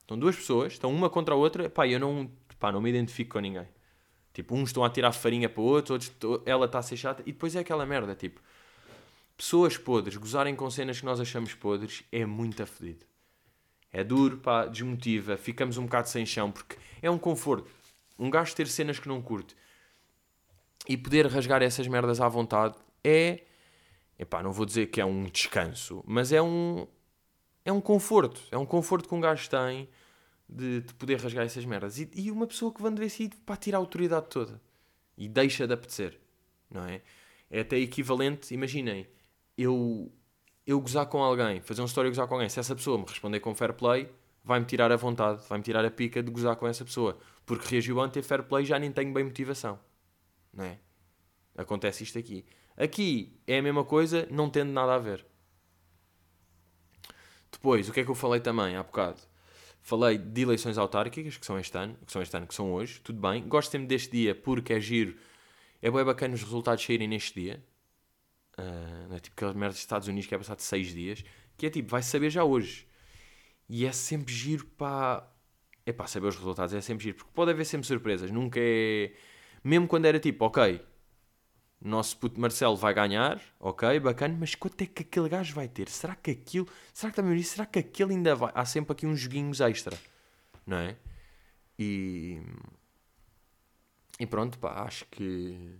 Estão 0.00 0.18
duas 0.18 0.34
pessoas, 0.36 0.72
estão 0.72 0.92
uma 0.92 1.08
contra 1.08 1.34
a 1.34 1.38
outra. 1.38 1.70
Pá, 1.70 1.86
eu 1.86 2.00
não. 2.00 2.30
Pá, 2.58 2.72
não 2.72 2.80
me 2.80 2.90
identifico 2.90 3.34
com 3.34 3.40
ninguém. 3.40 3.68
Tipo, 4.32 4.54
uns 4.54 4.70
estão 4.70 4.84
a 4.84 4.90
tirar 4.90 5.12
farinha 5.12 5.48
para 5.48 5.62
outros, 5.62 6.10
outros 6.12 6.42
ela 6.46 6.66
está 6.66 6.80
a 6.80 6.82
ser 6.82 6.96
chata. 6.96 7.22
E 7.24 7.32
depois 7.32 7.54
é 7.54 7.60
aquela 7.60 7.86
merda, 7.86 8.14
tipo. 8.14 8.40
Pessoas 9.36 9.76
podres 9.76 10.16
gozarem 10.16 10.56
com 10.56 10.68
cenas 10.68 10.98
que 10.98 11.06
nós 11.06 11.20
achamos 11.20 11.54
podres 11.54 12.02
é 12.10 12.26
muito 12.26 12.60
afedido. 12.62 13.07
É 13.92 14.04
duro, 14.04 14.38
pá, 14.38 14.66
desmotiva, 14.66 15.36
ficamos 15.36 15.78
um 15.78 15.84
bocado 15.84 16.08
sem 16.08 16.26
chão, 16.26 16.52
porque 16.52 16.76
é 17.00 17.10
um 17.10 17.18
conforto. 17.18 17.70
Um 18.18 18.30
gajo 18.30 18.54
ter 18.54 18.66
cenas 18.66 18.98
que 18.98 19.08
não 19.08 19.22
curte 19.22 19.56
e 20.88 20.96
poder 20.96 21.26
rasgar 21.26 21.62
essas 21.62 21.86
merdas 21.86 22.20
à 22.20 22.28
vontade 22.28 22.74
é. 23.04 23.42
Epá, 24.18 24.42
não 24.42 24.52
vou 24.52 24.66
dizer 24.66 24.86
que 24.86 25.00
é 25.00 25.04
um 25.04 25.24
descanso, 25.24 26.02
mas 26.06 26.32
é 26.32 26.42
um. 26.42 26.86
É 27.64 27.72
um 27.72 27.80
conforto. 27.80 28.40
É 28.50 28.58
um 28.58 28.66
conforto 28.66 29.08
que 29.08 29.14
um 29.14 29.20
gajo 29.20 29.48
tem 29.48 29.88
de, 30.48 30.80
de 30.80 30.94
poder 30.94 31.20
rasgar 31.20 31.44
essas 31.44 31.64
merdas. 31.64 31.98
E, 31.98 32.10
e 32.14 32.30
uma 32.30 32.46
pessoa 32.46 32.72
que 32.72 32.82
vende 32.82 33.08
si 33.10 33.30
para 33.44 33.56
tirar 33.56 33.78
a 33.78 33.80
autoridade 33.80 34.26
toda 34.28 34.60
e 35.16 35.28
deixa 35.28 35.66
de 35.66 35.74
apetecer, 35.74 36.18
não 36.70 36.84
é? 36.84 37.02
É 37.50 37.60
até 37.60 37.78
equivalente, 37.78 38.52
imaginem, 38.52 39.06
eu 39.56 40.12
eu 40.68 40.78
gozar 40.82 41.06
com 41.06 41.24
alguém, 41.24 41.62
fazer 41.62 41.80
um 41.80 41.86
story 41.86 42.10
gozar 42.10 42.28
com 42.28 42.34
alguém, 42.34 42.50
se 42.50 42.60
essa 42.60 42.76
pessoa 42.76 42.98
me 42.98 43.06
responder 43.06 43.40
com 43.40 43.54
fair 43.54 43.72
play, 43.72 44.06
vai-me 44.44 44.66
tirar 44.66 44.92
a 44.92 44.96
vontade, 44.96 45.42
vai-me 45.48 45.64
tirar 45.64 45.82
a 45.82 45.90
pica 45.90 46.22
de 46.22 46.30
gozar 46.30 46.56
com 46.56 46.68
essa 46.68 46.84
pessoa. 46.84 47.18
Porque 47.46 47.66
reagiu 47.70 47.98
antes 47.98 48.22
a 48.22 48.22
fair 48.22 48.42
play 48.42 48.66
já 48.66 48.78
nem 48.78 48.92
tenho 48.92 49.10
bem 49.10 49.24
motivação. 49.24 49.80
Não 50.52 50.64
é? 50.64 50.78
Acontece 51.56 52.04
isto 52.04 52.18
aqui. 52.18 52.44
Aqui 52.76 53.40
é 53.46 53.58
a 53.58 53.62
mesma 53.62 53.82
coisa, 53.82 54.28
não 54.30 54.50
tendo 54.50 54.70
nada 54.70 54.94
a 54.94 54.98
ver. 54.98 55.24
Depois, 57.50 57.88
o 57.88 57.92
que 57.92 58.00
é 58.00 58.04
que 58.04 58.10
eu 58.10 58.14
falei 58.14 58.40
também 58.40 58.76
há 58.76 58.82
bocado? 58.82 59.22
Falei 59.80 60.18
de 60.18 60.42
eleições 60.42 60.76
autárquicas, 60.76 61.38
que 61.38 61.46
são 61.46 61.58
este 61.58 61.78
ano, 61.78 61.96
que 62.04 62.12
são 62.12 62.20
este 62.20 62.36
ano, 62.36 62.46
que 62.46 62.54
são 62.54 62.74
hoje, 62.74 63.00
tudo 63.00 63.18
bem. 63.18 63.42
Gosto 63.48 63.70
sempre 63.70 63.86
deste 63.86 64.10
dia 64.10 64.34
porque 64.34 64.74
é 64.74 64.80
giro, 64.80 65.16
é 65.80 65.90
bem 65.90 66.04
bacana 66.04 66.34
os 66.34 66.42
resultados 66.42 66.84
saírem 66.84 67.08
neste 67.08 67.40
dia. 67.40 67.64
Uh, 68.58 69.20
tipo 69.20 69.34
aquelas 69.36 69.54
merdas 69.54 69.76
dos 69.76 69.82
Estados 69.82 70.08
Unidos 70.08 70.26
que 70.26 70.34
é 70.34 70.38
passado 70.38 70.60
6 70.60 70.88
dias, 70.92 71.24
que 71.56 71.66
é 71.66 71.70
tipo, 71.70 71.90
vai 71.90 72.02
saber 72.02 72.30
já 72.30 72.42
hoje. 72.42 72.88
E 73.68 73.86
é 73.86 73.92
sempre 73.92 74.32
giro 74.34 74.66
para. 74.66 75.28
É 75.86 75.92
para 75.92 76.06
saber 76.06 76.26
os 76.28 76.36
resultados, 76.36 76.74
é 76.74 76.80
sempre 76.80 77.04
giro, 77.04 77.16
porque 77.16 77.30
pode 77.32 77.50
haver 77.50 77.64
sempre 77.64 77.86
surpresas, 77.86 78.30
nunca 78.30 78.58
é. 78.60 79.12
Mesmo 79.64 79.86
quando 79.88 80.04
era 80.06 80.18
tipo, 80.20 80.44
ok, 80.44 80.80
nosso 81.80 82.16
puto 82.18 82.40
Marcelo 82.40 82.76
vai 82.76 82.92
ganhar, 82.92 83.40
ok, 83.60 84.00
bacana, 84.00 84.36
mas 84.38 84.54
quanto 84.54 84.82
é 84.82 84.86
que 84.86 85.02
aquele 85.02 85.28
gajo 85.28 85.54
vai 85.54 85.68
ter? 85.68 85.88
Será 85.88 86.14
que 86.14 86.30
aquilo. 86.30 86.68
Será 86.92 87.10
que 87.10 87.16
também 87.16 87.42
Será 87.42 87.64
que 87.66 87.78
aquele 87.78 88.14
ainda 88.14 88.34
vai. 88.34 88.52
Há 88.54 88.64
sempre 88.64 88.92
aqui 88.92 89.06
uns 89.06 89.20
joguinhos 89.20 89.60
extra, 89.60 89.96
não 90.66 90.78
é? 90.78 90.96
E. 91.78 92.40
E 94.20 94.26
pronto, 94.26 94.58
pá, 94.58 94.82
acho 94.82 95.06
que 95.06 95.78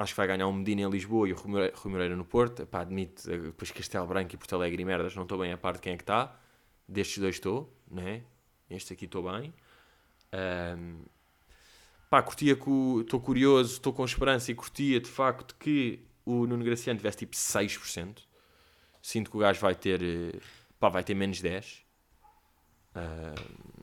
acho 0.00 0.14
que 0.14 0.16
vai 0.16 0.26
ganhar 0.26 0.46
um 0.46 0.52
Medina 0.52 0.82
em 0.82 0.90
Lisboa 0.90 1.28
e 1.28 1.32
o 1.32 1.36
Rui 1.36 1.92
Moreira 1.92 2.16
no 2.16 2.24
Porto. 2.24 2.66
Pá, 2.66 2.80
admito, 2.80 3.30
eh, 3.30 3.36
depois 3.36 3.70
Castelo 3.70 4.06
Branco 4.06 4.34
e 4.34 4.38
Porto 4.38 4.54
Alegre 4.54 4.80
e 4.80 4.84
merdas, 4.84 5.14
não 5.14 5.24
estou 5.24 5.38
bem 5.38 5.52
a 5.52 5.58
parte 5.58 5.76
de 5.76 5.82
quem 5.82 5.92
é 5.92 5.96
que 5.96 6.02
está. 6.02 6.34
Destes 6.88 7.18
dois 7.18 7.36
estou, 7.36 7.70
né? 7.90 8.22
Este 8.70 8.94
aqui 8.94 9.04
estou 9.04 9.30
bem. 9.30 9.52
Um, 10.32 11.02
pá, 12.08 12.22
curtia 12.22 12.52
estou 12.52 13.20
curioso, 13.20 13.74
estou 13.74 13.92
com 13.92 14.04
esperança 14.04 14.50
e 14.50 14.54
curtia 14.54 15.00
de 15.00 15.08
facto 15.08 15.54
que 15.56 16.00
o 16.24 16.46
Nuno 16.46 16.64
Graciano 16.64 16.98
tivesse 16.98 17.18
tipo 17.18 17.36
6%. 17.36 18.22
Sinto 19.02 19.30
que 19.30 19.36
o 19.36 19.40
gajo 19.40 19.60
vai 19.60 19.74
ter, 19.74 20.02
eh, 20.02 20.40
pá, 20.78 20.88
vai 20.88 21.04
ter 21.04 21.14
menos 21.14 21.42
10%. 21.42 21.82
Um, 22.96 23.80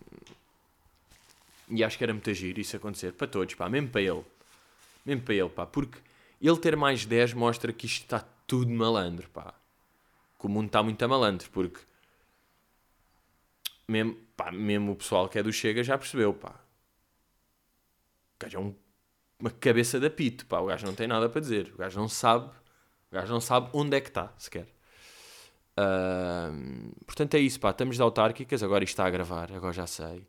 e 1.69 1.83
acho 1.83 1.97
que 1.97 2.03
era 2.03 2.13
muito 2.13 2.29
agir 2.29 2.57
isso 2.57 2.75
acontecer 2.75 3.13
para 3.13 3.27
todos, 3.27 3.53
pá, 3.53 3.69
mesmo 3.69 3.89
para 3.89 4.01
ele. 4.01 4.23
Mesmo 5.07 5.23
para 5.23 5.35
ele, 5.35 5.49
pá, 5.49 5.65
porque 5.65 5.99
ele 6.41 6.57
ter 6.57 6.75
mais 6.75 7.05
10 7.05 7.33
mostra 7.33 7.71
que 7.71 7.85
isto 7.85 8.03
está 8.03 8.19
tudo 8.45 8.69
malandro, 8.69 9.29
pá. 9.29 9.53
Que 10.37 10.45
o 10.45 10.49
mundo 10.49 10.67
está 10.67 10.83
muito 10.83 11.01
a 11.01 11.07
malandro, 11.07 11.49
porque 11.49 11.79
mesmo, 13.87 14.17
pá, 14.35 14.51
mesmo 14.51 14.91
o 14.91 14.95
pessoal 14.97 15.29
que 15.29 15.39
é 15.39 15.43
do 15.43 15.53
Chega 15.53 15.81
já 15.81 15.97
percebeu, 15.97 16.33
pá. 16.33 16.59
O 18.35 18.43
gajo 18.43 18.57
é 18.57 18.59
um, 18.59 18.75
uma 19.39 19.49
cabeça 19.49 19.97
de 19.97 20.07
apito, 20.07 20.45
pá. 20.45 20.59
O 20.59 20.65
gajo 20.65 20.85
não 20.85 20.93
tem 20.93 21.07
nada 21.07 21.29
para 21.29 21.39
dizer. 21.39 21.71
O 21.73 21.77
gajo 21.77 21.97
não 21.97 22.09
sabe. 22.09 22.47
O 23.09 23.15
gajo 23.15 23.31
não 23.31 23.39
sabe 23.39 23.69
onde 23.71 23.95
é 23.95 24.01
que 24.01 24.09
está, 24.09 24.33
sequer. 24.37 24.67
Uh, 25.79 26.93
portanto, 27.05 27.35
é 27.35 27.39
isso, 27.39 27.61
pá. 27.61 27.69
Estamos 27.71 27.95
de 27.95 28.01
autárquicas. 28.01 28.61
Agora 28.61 28.83
isto 28.83 28.93
está 28.93 29.05
a 29.05 29.09
gravar. 29.09 29.53
Agora 29.53 29.71
já 29.71 29.87
sei. 29.87 30.27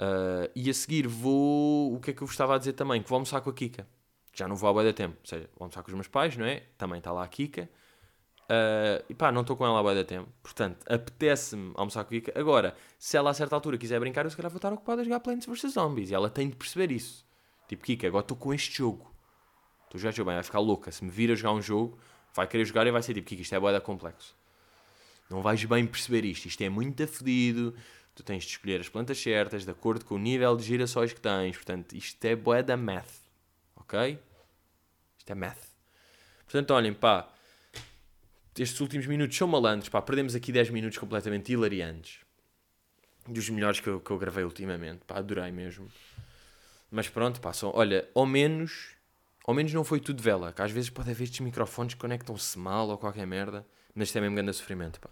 Uh, 0.00 0.50
e 0.56 0.70
a 0.70 0.74
seguir 0.74 1.06
vou. 1.06 1.94
O 1.94 2.00
que 2.00 2.10
é 2.10 2.14
que 2.14 2.22
eu 2.22 2.26
vos 2.26 2.32
estava 2.32 2.54
a 2.54 2.58
dizer 2.58 2.72
também? 2.72 3.02
Que 3.02 3.08
vou 3.08 3.16
almoçar 3.16 3.42
com 3.42 3.50
a 3.50 3.52
Kika. 3.52 3.86
Já 4.32 4.48
não 4.48 4.56
vou 4.56 4.78
há 4.78 4.82
da 4.82 4.94
tempo. 4.94 5.16
Ou 5.20 5.26
seja, 5.28 5.50
vou 5.54 5.64
almoçar 5.64 5.82
com 5.82 5.88
os 5.88 5.94
meus 5.94 6.08
pais, 6.08 6.36
não 6.38 6.46
é? 6.46 6.62
Também 6.78 6.98
está 6.98 7.12
lá 7.12 7.22
a 7.22 7.28
Kika. 7.28 7.68
Uh, 8.44 9.04
e 9.10 9.14
pá, 9.14 9.30
não 9.30 9.42
estou 9.42 9.56
com 9.56 9.66
ela 9.66 9.78
há 9.78 9.94
da 9.94 10.02
tempo. 10.02 10.28
Portanto, 10.42 10.78
apetece-me 10.88 11.72
almoçar 11.76 12.04
com 12.04 12.14
a 12.14 12.18
Kika. 12.18 12.32
Agora, 12.34 12.74
se 12.98 13.14
ela 13.14 13.28
a 13.28 13.34
certa 13.34 13.54
altura 13.54 13.76
quiser 13.76 14.00
brincar, 14.00 14.24
eu 14.24 14.30
se 14.30 14.36
calhar 14.36 14.50
vou 14.50 14.56
estar 14.56 14.72
ocupado 14.72 15.02
a 15.02 15.04
jogar 15.04 15.20
Plants 15.20 15.44
vs 15.44 15.74
Zombies. 15.74 16.10
E 16.10 16.14
ela 16.14 16.30
tem 16.30 16.48
de 16.48 16.56
perceber 16.56 16.90
isso. 16.90 17.26
Tipo, 17.68 17.84
Kika, 17.84 18.06
agora 18.06 18.24
estou 18.24 18.36
com 18.36 18.54
este 18.54 18.78
jogo. 18.78 19.14
Estou 19.84 19.98
a 19.98 20.10
jogar 20.10 20.30
bem, 20.30 20.34
vai 20.34 20.42
ficar 20.42 20.60
louca. 20.60 20.90
Se 20.90 21.04
me 21.04 21.10
vir 21.10 21.30
a 21.30 21.34
jogar 21.34 21.52
um 21.52 21.60
jogo, 21.60 21.98
vai 22.34 22.46
querer 22.46 22.64
jogar 22.64 22.86
e 22.86 22.90
vai 22.90 23.02
ser 23.02 23.12
tipo, 23.12 23.28
Kika, 23.28 23.42
isto 23.42 23.54
é 23.54 23.60
boeda 23.60 23.80
complexo. 23.82 24.34
Não 25.28 25.42
vais 25.42 25.62
bem 25.64 25.86
perceber 25.86 26.24
isto. 26.24 26.46
Isto 26.46 26.62
é 26.62 26.70
muito 26.70 27.02
afedido 27.02 27.74
tu 28.14 28.22
tens 28.22 28.44
de 28.44 28.50
escolher 28.50 28.80
as 28.80 28.88
plantas 28.88 29.18
certas 29.18 29.64
de 29.64 29.70
acordo 29.70 30.04
com 30.04 30.14
o 30.14 30.18
nível 30.18 30.56
de 30.56 30.64
girassóis 30.64 31.12
que 31.12 31.20
tens. 31.20 31.56
Portanto, 31.56 31.94
isto 31.94 32.24
é 32.24 32.36
boé 32.36 32.62
da 32.62 32.76
math. 32.76 33.12
Ok? 33.76 34.18
Isto 35.18 35.30
é 35.30 35.34
math. 35.34 35.70
Portanto, 36.44 36.70
olhem, 36.72 36.92
pá. 36.92 37.28
Estes 38.58 38.80
últimos 38.80 39.06
minutos 39.06 39.36
são 39.36 39.48
malandros, 39.48 39.88
pá. 39.88 40.02
Perdemos 40.02 40.34
aqui 40.34 40.52
10 40.52 40.70
minutos 40.70 40.98
completamente 40.98 41.52
hilariantes. 41.52 42.20
Dos 43.26 43.48
melhores 43.48 43.80
que 43.80 43.88
eu, 43.88 44.00
que 44.00 44.10
eu 44.10 44.18
gravei 44.18 44.44
ultimamente, 44.44 45.00
pá. 45.06 45.18
Adorei 45.18 45.50
mesmo. 45.52 45.88
Mas 46.90 47.08
pronto, 47.08 47.40
pá. 47.40 47.52
Olha, 47.72 48.08
ao 48.14 48.26
menos. 48.26 48.96
Ao 49.46 49.54
menos 49.54 49.72
não 49.72 49.84
foi 49.84 50.00
tudo 50.00 50.22
vela. 50.22 50.52
Que 50.52 50.62
às 50.62 50.70
vezes 50.70 50.90
pode 50.90 51.10
haver 51.10 51.24
estes 51.24 51.40
microfones 51.40 51.94
que 51.94 52.00
conectam-se 52.00 52.58
mal 52.58 52.88
ou 52.88 52.98
qualquer 52.98 53.26
merda. 53.26 53.64
Mas 53.94 54.08
isto 54.08 54.18
é 54.18 54.20
mesmo 54.20 54.36
grande 54.36 54.52
sofrimento, 54.52 55.00
pá. 55.00 55.10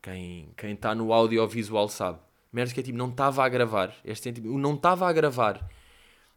Quem 0.00 0.54
está 0.72 0.94
no 0.94 1.12
audiovisual 1.12 1.88
sabe. 1.88 2.20
Merda 2.52 2.72
que 2.72 2.80
é 2.80 2.82
tipo, 2.82 2.96
não 2.96 3.10
estava 3.10 3.44
a 3.44 3.48
gravar. 3.48 3.94
Este 4.04 4.30
é 4.30 4.32
tipo, 4.32 4.56
não 4.58 4.74
estava 4.74 5.08
a 5.08 5.12
gravar 5.12 5.68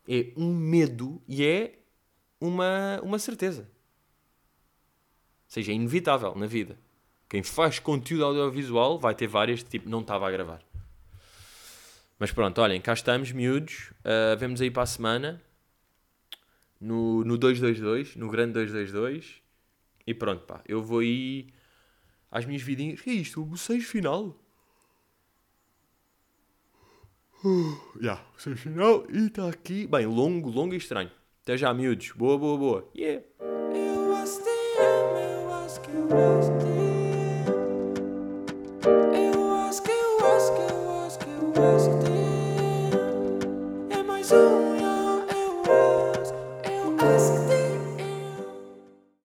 é 0.07 0.32
um 0.36 0.53
medo 0.53 1.22
e 1.28 1.45
é 1.45 1.80
uma, 2.39 2.99
uma 3.01 3.20
certeza. 3.20 3.62
Ou 3.62 3.68
seja, 5.47 5.72
é 5.72 5.76
inevitável 5.76 6.36
na 6.36 6.47
vida. 6.47 6.78
Quem 7.30 7.43
faz 7.43 7.80
conteúdo 7.80 8.26
audiovisual 8.26 8.99
vai 8.99 9.16
ter 9.16 9.28
várias, 9.28 9.64
tipo, 9.64 9.89
não 9.89 10.01
estava 10.01 10.28
a 10.28 10.32
gravar. 10.32 10.62
Mas 12.20 12.32
pronto, 12.32 12.59
olhem, 12.62 12.80
cá 12.82 12.93
estamos, 12.93 13.32
miúdos. 13.32 13.91
Uh, 13.99 14.38
vemos 14.38 14.62
aí 14.62 14.70
para 14.70 14.84
a 14.84 14.88
semana. 14.88 15.41
No, 16.80 17.24
no 17.24 17.38
222, 17.38 18.16
no 18.16 18.30
grande 18.30 18.53
222. 18.53 19.41
E 20.05 20.14
pronto, 20.14 20.45
pá. 20.45 20.62
Eu 20.68 20.82
vou 20.82 20.99
aí 20.99 21.47
às 22.32 22.45
minhas 22.45 22.61
vidinhas. 22.61 23.01
Que 23.01 23.09
é 23.09 23.13
isto? 23.13 23.41
O 23.41 23.45
bocejo 23.45 23.86
final? 23.88 24.36
Já, 27.43 27.49
uh, 27.49 27.99
yeah, 28.01 28.23
bocejo 28.34 28.57
final 28.57 29.05
e 29.09 29.27
está 29.27 29.49
aqui. 29.49 29.86
Bem, 29.86 30.05
longo, 30.05 30.49
longo 30.49 30.73
e 30.73 30.77
estranho. 30.77 31.11
Até 31.43 31.57
já, 31.57 31.73
miúdos. 31.73 32.11
Boa, 32.11 32.38
boa, 32.38 32.57
boa. 32.57 32.91
Yeah. 32.95 33.23